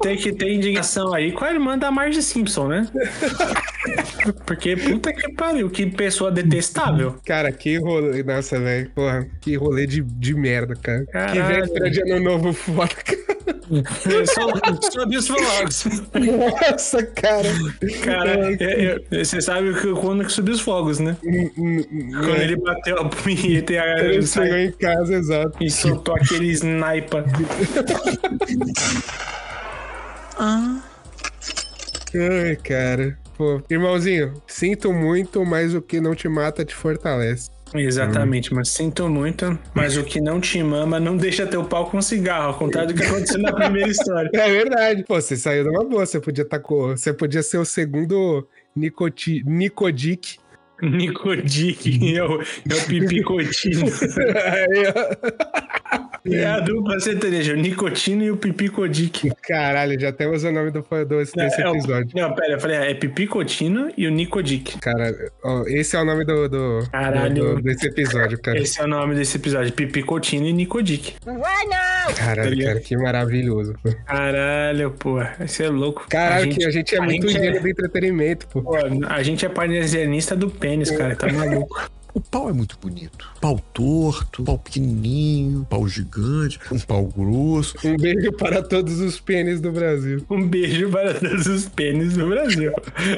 tem 0.00 0.16
que 0.16 0.32
ter 0.32 0.52
indignação 0.52 1.12
aí 1.12 1.32
com 1.32 1.44
a 1.44 1.52
irmã 1.52 1.76
da 1.76 1.90
Marge 1.90 2.22
Simpson, 2.22 2.68
né? 2.68 2.88
Porque 4.46 4.76
puta 4.76 5.12
que 5.12 5.32
pariu, 5.34 5.68
que 5.68 5.86
pessoa 5.86 6.30
detestável. 6.30 7.16
Cara, 7.26 7.50
que 7.52 7.76
rolê. 7.78 8.22
Nossa, 8.22 8.58
velho. 8.58 8.90
Porra, 8.94 9.26
que 9.40 9.56
rolê 9.56 9.86
de, 9.86 10.00
de 10.00 10.34
merda, 10.34 10.74
cara. 10.74 11.04
Que 11.04 11.12
Caralho. 11.12 11.44
véspera 11.46 11.90
de 11.90 12.00
ano 12.02 12.20
novo 12.24 12.52
foda, 12.52 12.88
cara. 12.94 13.24
Só, 14.26 14.90
só 14.90 15.04
Deus 15.04 15.28
vlogs. 15.28 15.84
Nossa, 16.14 17.02
cara. 17.02 17.48
Cara, 18.04 18.50
eu- 18.52 18.68
eu- 19.10 19.24
você 19.24 19.40
sabe 19.40 19.72
que 19.80 19.92
quando 19.94 20.24
que 20.24 20.32
subiu 20.32 20.54
os 20.54 20.60
fogos, 20.60 20.98
né? 20.98 21.16
Quando 21.22 22.36
ele 22.40 22.56
bateu 22.56 22.98
a 22.98 23.08
punheta 23.08 23.72
e 23.72 23.78
a- 23.78 23.98
Ele 24.04 24.26
chegou 24.26 24.56
em 24.56 24.72
casa, 24.72 25.14
exato. 25.14 25.56
e 25.62 25.70
soltou 25.70 26.14
aquele 26.14 26.46
sniper. 26.50 27.24
Ai, 32.14 32.56
cara. 32.56 33.18
Pô, 33.36 33.60
irmãozinho, 33.68 34.34
sinto 34.46 34.92
muito, 34.92 35.44
mas 35.44 35.74
o 35.74 35.82
que 35.82 36.00
não 36.00 36.14
te 36.14 36.28
mata 36.28 36.64
te 36.64 36.74
fortalece. 36.74 37.50
Exatamente, 37.74 38.54
mas 38.54 38.68
sinto 38.68 39.08
muito, 39.08 39.58
mas 39.74 39.96
o 39.96 40.04
que 40.04 40.20
não 40.20 40.40
te 40.40 40.62
mama 40.62 41.00
não 41.00 41.16
deixa 41.16 41.44
teu 41.46 41.64
pau 41.64 41.90
com 41.90 42.00
cigarro, 42.00 42.48
ao 42.48 42.54
contrário 42.54 42.94
do 42.94 43.00
que 43.00 43.06
aconteceu 43.06 43.40
na 43.40 43.52
primeira 43.52 43.90
história. 43.90 44.30
É 44.44 44.50
verdade. 44.50 45.04
Pô, 45.04 45.14
você 45.14 45.36
saiu 45.36 45.64
de 45.64 45.70
uma 45.70 45.84
boa. 45.84 46.04
Você 46.04 46.20
podia 46.20 46.42
estar 46.42 46.58
com. 46.58 46.88
Você 46.88 47.12
podia 47.12 47.42
ser 47.42 47.58
o 47.58 47.64
segundo 47.64 48.46
Nicoti... 48.76 49.42
Nicodic. 49.44 50.38
Nicodic, 50.82 52.16
é 52.16 52.22
o, 52.22 52.42
é 52.42 52.80
pipicotino. 52.86 53.86
É 56.26 56.46
a 56.46 56.58
dupla 56.58 56.98
sertaneja, 57.00 57.52
o 57.52 57.56
nicotino 57.56 58.22
e 58.22 58.30
o 58.30 58.36
pipicodic. 58.38 59.30
Caralho, 59.42 60.00
já 60.00 60.10
temos 60.10 60.42
o 60.42 60.50
nome 60.50 60.70
do, 60.70 60.80
do, 60.80 61.18
desse 61.18 61.60
É, 61.60 61.68
o- 61.68 61.74
episódio. 61.76 62.08
Não, 62.14 62.34
pera, 62.34 62.54
eu 62.54 62.60
falei, 62.60 62.76
é 62.78 62.94
pipicotino 62.94 63.90
e 63.94 64.06
o 64.06 64.10
nicodic. 64.10 64.78
Cara, 64.78 65.14
esse 65.66 65.94
é 65.94 66.00
o 66.00 66.04
nome 66.04 66.24
do, 66.24 66.48
do, 66.48 66.88
Caralho. 66.90 67.56
do- 67.56 67.62
desse 67.62 67.88
episódio, 67.88 68.40
cara. 68.40 68.58
Esse 68.58 68.80
é 68.80 68.84
o 68.84 68.86
nome 68.88 69.14
desse 69.14 69.36
episódio, 69.36 69.70
pipicotino 69.74 70.46
e 70.46 70.52
nicodic. 70.54 71.14
Caralho, 72.16 72.50
ligado? 72.50 72.68
cara, 72.68 72.80
que 72.80 72.96
maravilhoso. 72.96 73.74
Pô. 73.82 73.90
Caralho, 74.06 74.90
porra, 74.92 75.36
isso 75.44 75.62
é 75.62 75.68
louco. 75.68 76.06
Caralho, 76.08 76.48
que 76.50 76.64
a 76.64 76.70
gente 76.70 76.94
é 76.96 77.00
muito 77.00 77.28
gente 77.28 77.42
gênio 77.42 77.60
do 77.60 77.68
entretenimento, 77.68 78.46
pô. 78.48 78.62
Pô, 78.62 78.76
a 79.08 79.22
gente 79.22 79.44
é 79.44 79.48
parnesianista 79.48 80.34
do 80.34 80.48
pênis, 80.48 80.90
cara, 80.90 81.14
tá 81.14 81.30
maluco. 81.30 81.78
O 82.14 82.20
pau 82.20 82.48
é 82.48 82.52
muito 82.52 82.78
bonito. 82.80 83.28
Pau 83.40 83.58
torto, 83.72 84.44
pau 84.44 84.56
pequenininho, 84.56 85.66
pau 85.68 85.88
gigante, 85.88 86.60
um 86.70 86.78
pau 86.78 87.06
grosso. 87.06 87.76
Um 87.84 87.96
beijo 87.96 88.32
para 88.34 88.62
todos 88.62 89.00
os 89.00 89.18
pênis 89.18 89.60
do 89.60 89.72
Brasil. 89.72 90.24
Um 90.30 90.46
beijo 90.46 90.88
para 90.90 91.14
todos 91.14 91.44
os 91.48 91.68
pênis 91.68 92.16
do 92.16 92.28
Brasil. 92.28 92.72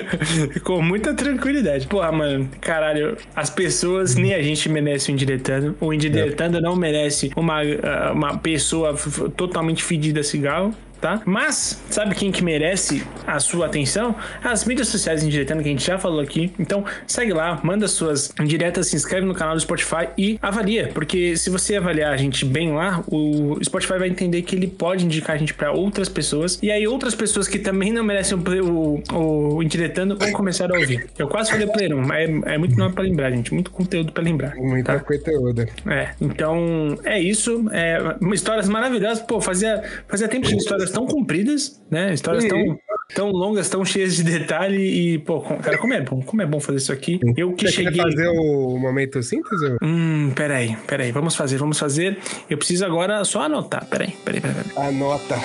Com 0.64 0.80
muita 0.80 1.12
tranquilidade. 1.12 1.86
Porra, 1.86 2.10
mano, 2.10 2.48
caralho, 2.58 3.18
as 3.34 3.50
pessoas, 3.50 4.14
nem 4.14 4.32
a 4.32 4.40
gente 4.40 4.66
merece 4.70 5.10
o 5.10 5.12
indiretando. 5.12 5.76
O 5.78 5.92
indiretando 5.92 6.58
não 6.58 6.74
merece 6.74 7.30
uma, 7.36 7.60
ah, 7.60 8.12
uma 8.14 8.38
pessoa 8.38 8.96
totalmente 9.36 9.84
fedida 9.84 10.20
a 10.20 10.24
cigarro. 10.24 10.74
Tá? 11.00 11.20
Mas, 11.24 11.82
sabe 11.90 12.14
quem 12.14 12.32
que 12.32 12.42
merece 12.42 13.04
a 13.26 13.38
sua 13.38 13.66
atenção? 13.66 14.14
As 14.42 14.64
mídias 14.64 14.88
sociais 14.88 15.22
indiretando 15.22 15.62
que 15.62 15.68
a 15.68 15.72
gente 15.72 15.86
já 15.86 15.98
falou 15.98 16.20
aqui. 16.20 16.52
Então, 16.58 16.84
segue 17.06 17.32
lá, 17.32 17.60
manda 17.62 17.86
suas 17.86 18.32
indiretas, 18.40 18.88
se 18.88 18.96
inscreve 18.96 19.26
no 19.26 19.34
canal 19.34 19.54
do 19.54 19.60
Spotify 19.60 20.08
e 20.16 20.38
avalia. 20.40 20.90
Porque 20.94 21.36
se 21.36 21.50
você 21.50 21.76
avaliar 21.76 22.12
a 22.12 22.16
gente 22.16 22.44
bem 22.44 22.72
lá, 22.72 23.04
o 23.06 23.58
Spotify 23.62 23.98
vai 23.98 24.08
entender 24.08 24.42
que 24.42 24.56
ele 24.56 24.66
pode 24.66 25.04
indicar 25.04 25.36
a 25.36 25.38
gente 25.38 25.54
pra 25.54 25.72
outras 25.72 26.08
pessoas. 26.08 26.58
E 26.62 26.70
aí, 26.70 26.86
outras 26.86 27.14
pessoas 27.14 27.46
que 27.46 27.58
também 27.58 27.92
não 27.92 28.02
merecem 28.02 28.38
o, 28.38 29.02
o, 29.12 29.54
o 29.56 29.62
indiretando 29.62 30.16
vão 30.16 30.32
começar 30.32 30.70
a 30.70 30.78
ouvir. 30.78 31.06
Eu 31.18 31.28
quase 31.28 31.50
falei 31.50 31.66
Play 31.66 31.92
1, 31.92 32.06
mas 32.06 32.28
é, 32.28 32.54
é 32.54 32.58
muito 32.58 32.76
nome 32.76 32.94
pra 32.94 33.04
lembrar, 33.04 33.30
gente. 33.30 33.52
Muito 33.52 33.70
conteúdo 33.70 34.12
pra 34.12 34.22
lembrar. 34.22 34.54
Muita 34.56 34.98
conteúdo. 35.00 35.66
É, 35.86 36.10
então 36.20 36.98
é 37.04 37.20
isso. 37.20 37.66
É, 37.72 37.98
histórias 38.32 38.68
maravilhosas. 38.68 39.20
Pô, 39.20 39.40
fazia, 39.40 39.82
fazia 40.08 40.28
tempo 40.28 40.46
que 40.46 40.56
histórias 40.56 40.90
tão 40.96 41.06
compridas, 41.06 41.78
né? 41.90 42.14
Histórias 42.14 42.46
tão, 42.46 42.78
tão 43.14 43.30
longas, 43.30 43.68
tão 43.68 43.84
cheias 43.84 44.16
de 44.16 44.24
detalhe. 44.24 44.78
E, 44.80 45.18
pô, 45.18 45.42
cara, 45.42 45.76
como 45.76 45.92
é 45.92 46.00
bom, 46.00 46.22
como 46.22 46.40
é 46.40 46.46
bom 46.46 46.58
fazer 46.58 46.78
isso 46.78 46.90
aqui. 46.90 47.20
Eu 47.36 47.52
que 47.52 47.68
Você 47.68 47.82
quer 47.82 47.92
cheguei. 47.92 48.02
fazer 48.02 48.28
o 48.28 48.78
momento 48.78 49.22
síntese? 49.22 49.76
Hum, 49.82 50.32
peraí, 50.34 50.74
peraí, 50.86 51.12
vamos 51.12 51.36
fazer, 51.36 51.58
vamos 51.58 51.78
fazer. 51.78 52.16
Eu 52.48 52.56
preciso 52.56 52.86
agora 52.86 53.22
só 53.24 53.42
anotar. 53.42 53.84
Peraí, 53.86 54.12
peraí, 54.24 54.40
peraí. 54.40 54.64
peraí. 54.64 54.88
Anota. 54.88 55.36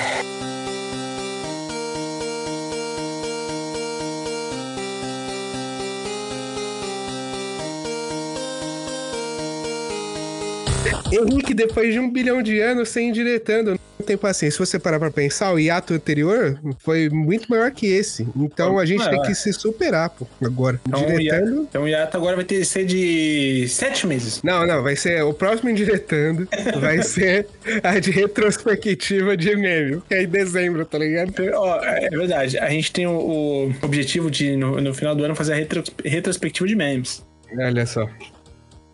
Henrique, 11.11 11.53
depois 11.53 11.93
de 11.93 11.99
um 11.99 12.09
bilhão 12.09 12.41
de 12.41 12.59
anos 12.59 12.89
sem 12.89 13.09
ir 13.09 13.11
diretando, 13.11 13.77
tem 14.01 14.17
paciência. 14.17 14.51
Se 14.51 14.59
você 14.71 14.79
parar 14.79 14.99
pra 14.99 15.11
pensar, 15.11 15.53
o 15.53 15.59
hiato 15.59 15.93
anterior 15.93 16.59
foi 16.79 17.09
muito 17.09 17.47
maior 17.49 17.71
que 17.71 17.87
esse. 17.87 18.27
Então 18.35 18.77
a 18.79 18.85
gente 18.85 19.07
tem 19.09 19.21
que 19.21 19.35
se 19.35 19.51
superar, 19.53 20.09
pô, 20.09 20.27
agora. 20.43 20.79
Então, 20.87 21.01
o 21.03 21.05
diretando. 21.17 21.45
hiato, 21.51 21.67
então 21.69 21.83
o 21.83 21.87
hiato 21.87 22.17
agora 22.17 22.35
vai 22.35 22.45
ter 22.45 22.59
que 22.59 22.65
ser 22.65 22.85
de 22.85 23.67
sete 23.69 24.05
meses. 24.07 24.41
Não, 24.43 24.65
não, 24.65 24.81
vai 24.83 24.95
ser 24.95 25.23
o 25.23 25.33
próximo 25.33 25.69
indiretando, 25.69 26.47
vai 26.79 27.01
ser 27.03 27.47
a 27.83 27.99
de 27.99 28.11
retrospectiva 28.11 29.35
de 29.37 29.55
meme, 29.55 30.01
que 30.07 30.13
é 30.13 30.23
em 30.23 30.27
dezembro, 30.27 30.85
tá 30.85 30.97
ligado? 30.97 31.33
Ó, 31.53 31.79
é 31.83 32.09
verdade. 32.09 32.57
A 32.57 32.69
gente 32.69 32.91
tem 32.91 33.07
o, 33.07 33.11
o 33.11 33.73
objetivo 33.81 34.29
de, 34.31 34.55
no, 34.55 34.79
no 34.81 34.93
final 34.93 35.15
do 35.15 35.23
ano, 35.23 35.35
fazer 35.35 35.53
a 35.53 35.55
retro- 35.55 35.83
retrospectiva 36.03 36.67
de 36.67 36.75
memes. 36.75 37.25
Olha 37.57 37.85
só. 37.85 38.07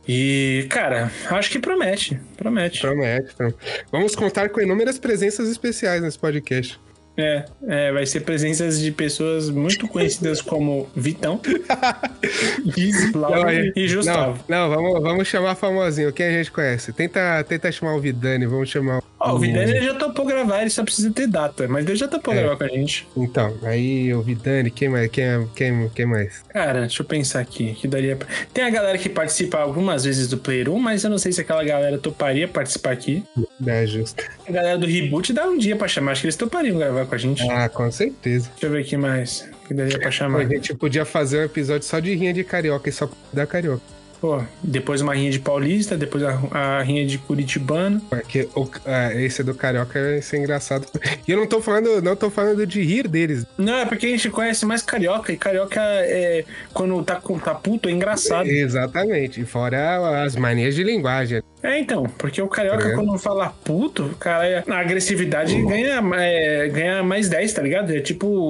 E, 0.07 0.67
cara, 0.69 1.11
acho 1.29 1.49
que 1.49 1.59
promete. 1.59 2.19
Promete. 2.37 2.79
Promete, 2.79 3.35
promete. 3.35 3.57
Vamos 3.91 4.15
contar 4.15 4.49
com 4.49 4.61
inúmeras 4.61 4.97
presenças 4.97 5.49
especiais 5.49 6.01
nesse 6.01 6.17
podcast. 6.17 6.79
É, 7.17 7.45
é, 7.67 7.91
vai 7.91 8.05
ser 8.05 8.19
presenças 8.21 8.79
de 8.79 8.91
pessoas 8.91 9.49
muito 9.49 9.87
conhecidas 9.87 10.39
como 10.41 10.87
Vitão, 10.95 11.41
Islau 12.77 13.45
aí- 13.45 13.71
e 13.75 13.87
Gustavo. 13.93 14.39
Não, 14.47 14.69
não, 14.69 14.75
vamos, 14.75 15.01
vamos 15.01 15.27
chamar 15.27 15.55
famosinho. 15.55 16.11
Quem 16.13 16.27
a 16.27 16.31
gente 16.31 16.51
conhece? 16.51 16.93
Tenta, 16.93 17.43
tenta 17.47 17.71
chamar 17.71 17.95
o 17.95 17.99
Vidani, 17.99 18.45
vamos 18.45 18.69
chamar 18.69 19.01
Ó, 19.19 19.33
o 19.33 19.39
Vidani 19.39 19.71
ele 19.71 19.83
já 19.85 19.95
topou 19.95 20.25
gravar, 20.25 20.61
ele 20.61 20.69
só 20.69 20.83
precisa 20.83 21.09
ter 21.11 21.25
data, 21.27 21.67
mas 21.67 21.85
ele 21.87 21.95
já 21.95 22.07
topou 22.07 22.33
É. 22.35 22.37
gravar 22.37 22.55
com 22.55 22.63
a 22.65 22.67
gente. 22.67 23.07
Então, 23.17 23.57
aí 23.63 24.13
o 24.13 24.21
Vidani, 24.21 24.69
quem 24.69 24.89
mais? 24.89 25.09
Quem, 25.09 25.25
quem, 25.55 25.89
quem 25.89 26.05
mais? 26.05 26.43
Cara, 26.49 26.81
deixa 26.81 27.01
eu 27.01 27.05
pensar 27.05 27.39
aqui, 27.39 27.73
que 27.73 27.87
daria 27.87 28.15
pra... 28.15 28.27
Tem 28.53 28.63
a 28.63 28.69
galera 28.69 28.95
que 28.97 29.09
participa 29.09 29.57
algumas 29.57 30.03
vezes 30.03 30.27
do 30.27 30.37
Player 30.37 30.69
1, 30.69 30.77
mas 30.79 31.03
eu 31.03 31.09
não 31.09 31.17
sei 31.17 31.31
se 31.31 31.41
aquela 31.41 31.63
galera 31.63 31.97
toparia 31.97 32.47
participar 32.47 32.91
aqui. 32.91 33.23
É 33.65 33.87
justo. 33.87 34.23
A 34.47 34.51
galera 34.51 34.77
do 34.77 34.85
Reboot 34.85 35.33
dá 35.33 35.47
um 35.47 35.57
dia 35.57 35.75
pra 35.75 35.87
chamar, 35.87 36.11
acho 36.11 36.21
que 36.21 36.27
eles 36.27 36.35
topariam 36.35 36.77
gravar 36.77 37.06
com 37.07 37.15
a 37.15 37.17
gente. 37.17 37.49
Ah, 37.49 37.69
com 37.69 37.91
certeza. 37.91 38.49
Deixa 38.51 38.65
eu 38.65 38.71
ver 38.71 38.81
aqui 38.81 38.97
mais, 38.97 39.49
que 39.67 39.73
daria 39.73 39.97
pra 39.99 40.11
chamar. 40.11 40.41
a 40.41 40.45
gente 40.45 40.73
podia 40.75 41.05
fazer 41.05 41.39
um 41.39 41.43
episódio 41.43 41.87
só 41.87 41.99
de 41.99 42.13
rinha 42.13 42.33
de 42.33 42.43
carioca 42.43 42.89
e 42.89 42.91
só 42.91 43.09
da 43.33 43.45
carioca. 43.47 43.81
Pô, 44.19 44.41
depois 44.63 44.99
uma 45.01 45.13
rinha 45.13 45.29
de 45.29 45.39
paulista, 45.39 45.95
depois 45.95 46.23
a, 46.23 46.39
a 46.51 46.81
rinha 46.81 47.05
de 47.05 47.19
curitibano. 47.19 48.01
Porque 48.01 48.49
o, 48.55 48.67
ah, 48.85 49.13
esse 49.13 49.43
do 49.43 49.53
carioca 49.53 49.99
é 49.99 50.37
engraçado. 50.37 50.87
E 51.27 51.31
eu 51.31 51.37
não 51.37 51.45
tô 51.45 51.61
falando, 51.61 52.01
não 52.01 52.15
tô 52.15 52.29
falando 52.29 52.65
de 52.65 52.81
rir 52.81 53.07
deles. 53.07 53.45
Não, 53.57 53.75
é 53.75 53.85
porque 53.85 54.07
a 54.07 54.09
gente 54.09 54.29
conhece 54.29 54.65
mais 54.65 54.81
carioca, 54.81 55.31
e 55.31 55.37
carioca 55.37 55.79
é. 55.81 56.45
Quando 56.73 57.03
tá, 57.03 57.21
tá 57.43 57.55
puto, 57.55 57.89
é 57.89 57.91
engraçado. 57.91 58.47
Exatamente. 58.47 59.45
Fora 59.45 60.23
as 60.23 60.35
manias 60.35 60.73
de 60.73 60.83
linguagem. 60.83 61.41
É, 61.63 61.79
então, 61.79 62.03
porque 62.17 62.41
o 62.41 62.47
carioca, 62.47 62.83
ligado? 62.83 62.95
quando 63.03 63.17
fala 63.17 63.49
puto, 63.49 64.15
cara, 64.19 64.63
a 64.67 64.79
agressividade 64.79 65.59
ganha, 65.63 66.01
é, 66.15 66.67
ganha 66.69 67.01
mais 67.03 67.27
10, 67.29 67.51
tá 67.53 67.61
ligado? 67.63 67.91
É 67.93 67.99
tipo, 67.99 68.47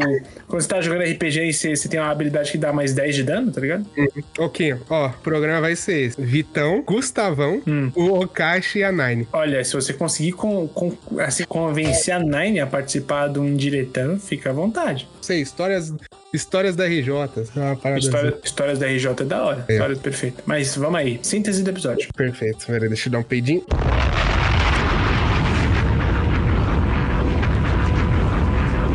quando 0.47 0.61
você 0.61 0.67
tá 0.67 0.81
jogando 0.81 1.03
RPG 1.03 1.41
e 1.45 1.53
você, 1.53 1.75
você 1.75 1.87
tem 1.87 1.99
uma 1.99 2.09
habilidade 2.11 2.51
que 2.51 2.57
dá 2.57 2.73
mais 2.73 2.93
10 2.93 3.15
de 3.15 3.23
dano, 3.23 3.51
tá 3.51 3.61
ligado? 3.61 3.85
Ok, 4.37 4.75
ó, 4.89 5.07
o 5.07 5.13
programa 5.23 5.61
vai 5.61 5.75
ser 5.75 5.99
esse. 6.07 6.21
Vitão, 6.21 6.81
Gustavão, 6.85 7.61
Hum. 7.65 7.91
o 7.95 8.19
Okashi 8.21 8.79
e 8.79 8.83
a 8.83 8.91
Nine. 8.91 9.27
Olha, 9.31 9.63
se 9.63 9.73
você 9.73 9.93
conseguir 9.93 10.33
com, 10.33 10.67
com- 10.67 10.97
assim, 11.19 11.43
convencer 11.45 12.13
a 12.13 12.19
Nine 12.19 12.59
a 12.59 12.67
participar 12.67 13.27
do 13.27 13.43
Indiretão, 13.45 14.19
fica 14.19 14.49
à 14.49 14.53
vontade. 14.53 15.07
Sei, 15.21 15.41
histórias, 15.41 15.93
histórias 16.33 16.75
da 16.75 16.85
RJ. 16.85 17.11
Uma 17.55 17.75
parada 17.75 17.99
História- 17.99 18.29
assim. 18.31 18.39
histórias 18.43 18.79
da 18.79 18.87
RJ 18.87 19.07
é 19.21 19.25
da 19.25 19.43
hora. 19.43 19.65
É. 19.67 19.73
Histórias 19.73 19.99
perfeitas. 19.99 20.43
Mas 20.45 20.75
vamos 20.75 20.99
aí, 20.99 21.19
síntese 21.23 21.63
do 21.63 21.69
episódio. 21.69 22.07
Perfeito. 22.15 22.65
Peraí, 22.67 22.87
deixa 22.87 23.07
eu 23.07 23.11
dar 23.13 23.19
um 23.19 23.23
peidinho. 23.23 23.63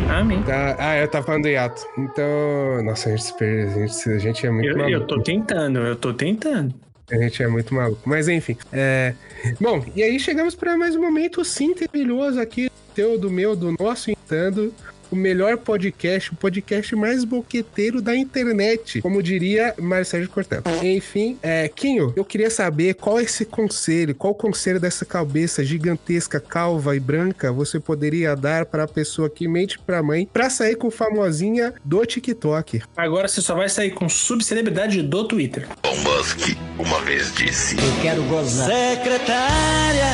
Amém. 0.09 0.41
Tá, 0.43 0.75
ah, 0.79 0.97
eu 0.97 1.07
tava 1.07 1.25
falando 1.25 1.43
do 1.43 1.49
hiato. 1.49 1.81
Então, 1.97 2.83
nossa, 2.83 3.09
a 3.09 3.15
gente, 3.15 3.33
a 3.43 3.67
gente, 3.87 4.09
a 4.09 4.17
gente 4.19 4.45
é 4.47 4.51
muito 4.51 4.69
Eu, 4.69 4.77
maluco. 4.77 4.93
eu 4.93 5.07
tô 5.07 5.21
tentando, 5.21 5.79
eu 5.79 5.95
tô 5.95 6.13
tentando. 6.13 6.73
A 7.11 7.15
gente 7.17 7.43
é 7.43 7.47
muito 7.47 7.73
maluco. 7.73 8.01
Mas 8.05 8.27
enfim. 8.27 8.55
É... 8.71 9.13
Bom, 9.59 9.83
e 9.95 10.01
aí 10.03 10.19
chegamos 10.19 10.55
para 10.55 10.77
mais 10.77 10.95
um 10.95 11.01
momento 11.01 11.43
sinterilhoso 11.43 12.39
aqui, 12.39 12.69
teu, 12.95 13.17
do 13.19 13.29
meu, 13.29 13.55
do 13.55 13.73
nosso 13.79 14.11
Intando. 14.11 14.73
O 15.13 15.15
melhor 15.15 15.57
podcast, 15.57 16.33
o 16.33 16.35
podcast 16.35 16.95
mais 16.95 17.23
boqueteiro 17.23 18.01
da 18.01 18.15
internet, 18.17 18.99
como 18.99 19.21
diria 19.21 19.75
Marcelo 19.77 20.27
Cortella. 20.27 20.63
Enfim, 20.81 21.37
é, 21.43 21.67
Quinho, 21.67 22.11
eu 22.15 22.25
queria 22.25 22.49
saber 22.49 22.95
qual 22.95 23.19
é 23.19 23.21
esse 23.21 23.45
conselho, 23.45 24.15
qual 24.15 24.33
conselho 24.33 24.79
dessa 24.79 25.05
cabeça 25.05 25.63
gigantesca, 25.63 26.39
calva 26.39 26.95
e 26.95 26.99
branca 26.99 27.51
você 27.51 27.79
poderia 27.79 28.35
dar 28.35 28.65
para 28.65 28.85
a 28.85 28.87
pessoa 28.87 29.29
que 29.29 29.47
mente 29.47 29.77
pra 29.77 30.01
mãe 30.01 30.27
pra 30.33 30.49
sair 30.49 30.77
com 30.77 30.89
famosinha 30.89 31.75
do 31.85 32.03
TikTok. 32.03 32.81
Agora 32.97 33.27
você 33.27 33.39
só 33.39 33.53
vai 33.53 33.69
sair 33.69 33.91
com 33.91 34.09
subcelebridade 34.09 35.03
do 35.03 35.27
Twitter. 35.27 35.67
Elon 35.83 35.95
Musk 35.97 36.57
uma 36.79 36.99
vez 37.01 37.31
disse: 37.35 37.75
Eu 37.75 38.01
quero 38.01 38.23
gozar. 38.23 38.67
Secretária. 38.67 40.07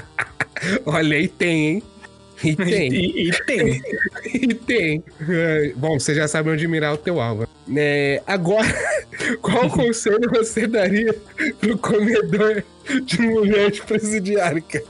Olha, 0.86 1.18
aí 1.18 1.28
tem, 1.28 1.66
hein? 1.66 1.82
E 2.44 2.56
tem. 2.56 2.92
E, 2.92 3.28
e 3.28 3.32
tem. 3.46 3.82
E 4.24 4.54
tem. 4.54 5.04
É, 5.28 5.72
Bom, 5.76 5.98
você 5.98 6.14
já 6.14 6.28
sabe 6.28 6.50
onde 6.50 6.66
mirar 6.66 6.92
o 6.94 6.96
teu 6.96 7.20
alvo. 7.20 7.48
É, 7.74 8.22
agora, 8.26 8.68
qual 9.40 9.68
conselho 9.70 10.30
você 10.30 10.66
daria 10.66 11.14
pro 11.60 11.78
comedor 11.78 12.62
de 13.04 13.22
mulher 13.22 13.70
de 13.70 13.80
presidiário, 13.82 14.62
cara? 14.62 14.84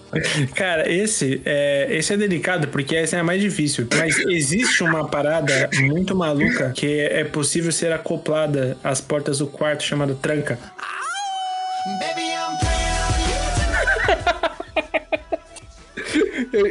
Cara, 0.55 0.93
esse 0.93 1.41
é, 1.45 1.89
esse 1.91 2.13
é 2.13 2.17
delicado 2.17 2.69
porque 2.69 2.97
essa 2.97 3.17
é 3.17 3.21
a 3.21 3.25
mais 3.25 3.41
difícil. 3.41 3.87
Mas 3.97 4.19
existe 4.19 4.83
uma 4.83 5.09
parada 5.09 5.71
muito 5.81 6.15
maluca 6.15 6.73
que 6.75 7.01
é 7.01 7.25
possível 7.25 7.71
ser 7.71 7.93
acoplada 7.93 8.77
às 8.83 9.01
portas 9.01 9.39
do 9.39 9.47
quarto 9.47 9.85
chamada 9.85 10.15
tranca. 10.15 10.59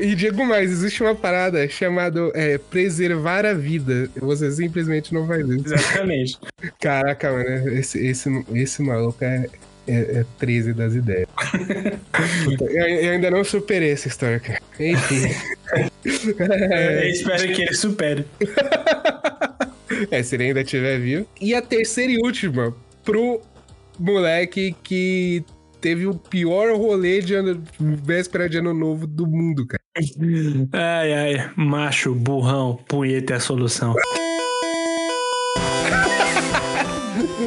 E 0.02 0.16
digo 0.16 0.46
mais, 0.46 0.72
existe 0.72 1.04
uma 1.04 1.16
parada 1.16 1.68
chamada 1.68 2.32
é, 2.34 2.58
preservar 2.58 3.46
a 3.46 3.54
vida. 3.54 4.10
Você 4.18 4.52
simplesmente 4.52 5.14
não 5.14 5.28
faz 5.28 5.48
isso. 5.48 5.74
Exatamente. 5.74 6.38
Caraca, 6.80 7.32
mano, 7.32 7.70
esse, 7.70 8.06
esse, 8.06 8.46
esse 8.54 8.82
maluco 8.82 9.24
é, 9.24 9.48
é, 9.88 9.96
é 9.96 10.26
13 10.40 10.74
das 10.74 10.96
ideias. 10.96 11.28
Puta, 12.46 12.66
eu, 12.72 12.88
eu 12.88 13.12
ainda 13.12 13.30
não 13.30 13.44
superei 13.44 13.92
essa 13.92 14.08
história, 14.08 14.40
cara. 14.40 14.60
Enfim. 14.80 15.30
Eu 16.06 17.10
espero 17.10 17.54
que 17.54 17.62
ele 17.62 17.74
supere. 17.74 18.26
É, 20.10 20.24
se 20.24 20.36
ele 20.36 20.46
ainda 20.46 20.62
estiver 20.62 21.00
vivo. 21.00 21.28
E 21.40 21.54
a 21.54 21.62
terceira 21.62 22.12
e 22.12 22.18
última, 22.18 22.76
pro 23.04 23.40
moleque 24.00 24.76
que 24.84 25.46
teve 25.84 26.08
o 26.08 26.16
pior 26.16 26.74
rolê 26.78 27.20
de 27.20 27.36
ano, 27.36 27.62
véspera 27.78 28.48
de 28.48 28.58
ano 28.58 28.74
novo 28.74 29.06
do 29.06 29.28
mundo, 29.28 29.68
cara. 29.68 29.84
Ai, 30.72 31.14
ai, 31.14 31.52
macho, 31.58 32.16
burrão, 32.16 32.80
punheta 32.88 33.34
é 33.34 33.36
a 33.36 33.40
solução. 33.42 33.94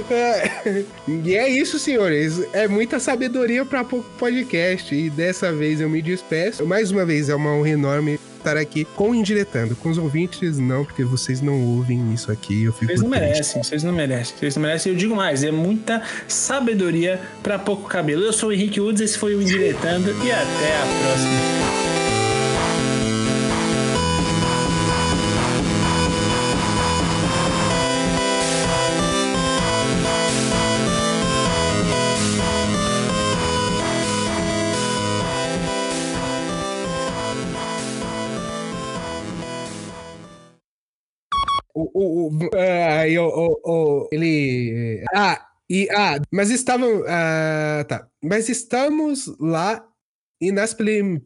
e 1.24 1.34
é 1.34 1.48
isso, 1.48 1.78
senhores. 1.78 2.40
É 2.52 2.68
muita 2.68 2.98
sabedoria 2.98 3.64
para 3.64 3.84
pouco 3.84 4.08
podcast. 4.18 4.94
E 4.94 5.10
dessa 5.10 5.52
vez 5.52 5.80
eu 5.80 5.88
me 5.88 6.00
despeço. 6.02 6.64
Mais 6.66 6.90
uma 6.90 7.04
vez, 7.04 7.28
é 7.28 7.34
uma 7.34 7.50
honra 7.52 7.70
enorme 7.70 8.18
estar 8.38 8.56
aqui 8.56 8.84
com 8.84 9.10
o 9.10 9.14
Indiretando. 9.14 9.74
Com 9.76 9.90
os 9.90 9.98
ouvintes, 9.98 10.58
não, 10.58 10.84
porque 10.84 11.04
vocês 11.04 11.40
não 11.40 11.60
ouvem 11.76 12.14
isso 12.14 12.30
aqui. 12.30 12.64
Eu 12.64 12.72
fico 12.72 12.86
Vocês 12.86 13.02
não 13.02 13.10
triste. 13.10 13.24
merecem, 13.28 13.62
vocês 13.62 13.82
não 13.82 13.92
merecem. 13.92 14.36
Vocês 14.38 14.56
não 14.56 14.62
merecem. 14.62 14.92
Eu 14.92 14.98
digo 14.98 15.16
mais, 15.16 15.42
é 15.42 15.50
muita 15.50 16.02
sabedoria 16.28 17.20
para 17.42 17.58
pouco 17.58 17.88
cabelo. 17.88 18.22
Eu 18.22 18.32
sou 18.32 18.50
o 18.50 18.52
Henrique 18.52 18.80
Woods, 18.80 19.00
esse 19.02 19.18
foi 19.18 19.34
o 19.34 19.42
Indiretando 19.42 20.10
e 20.24 20.30
até 20.30 20.76
a 20.76 20.86
próxima. 21.02 21.85
O, 41.96 42.28
o, 42.28 42.28
o, 42.28 42.50
ah, 42.52 43.00
aí, 43.00 43.18
o, 43.18 43.24
o, 43.64 44.08
ele. 44.12 45.02
Ah, 45.14 45.48
e, 45.70 45.88
ah, 45.90 46.20
mas 46.30 46.50
estavam. 46.50 47.02
Ah, 47.08 47.86
tá. 47.88 48.06
Mas 48.22 48.50
estamos 48.50 49.34
lá 49.40 49.82
e 50.38 50.52
nas 50.52 50.74
plim. 50.74 51.24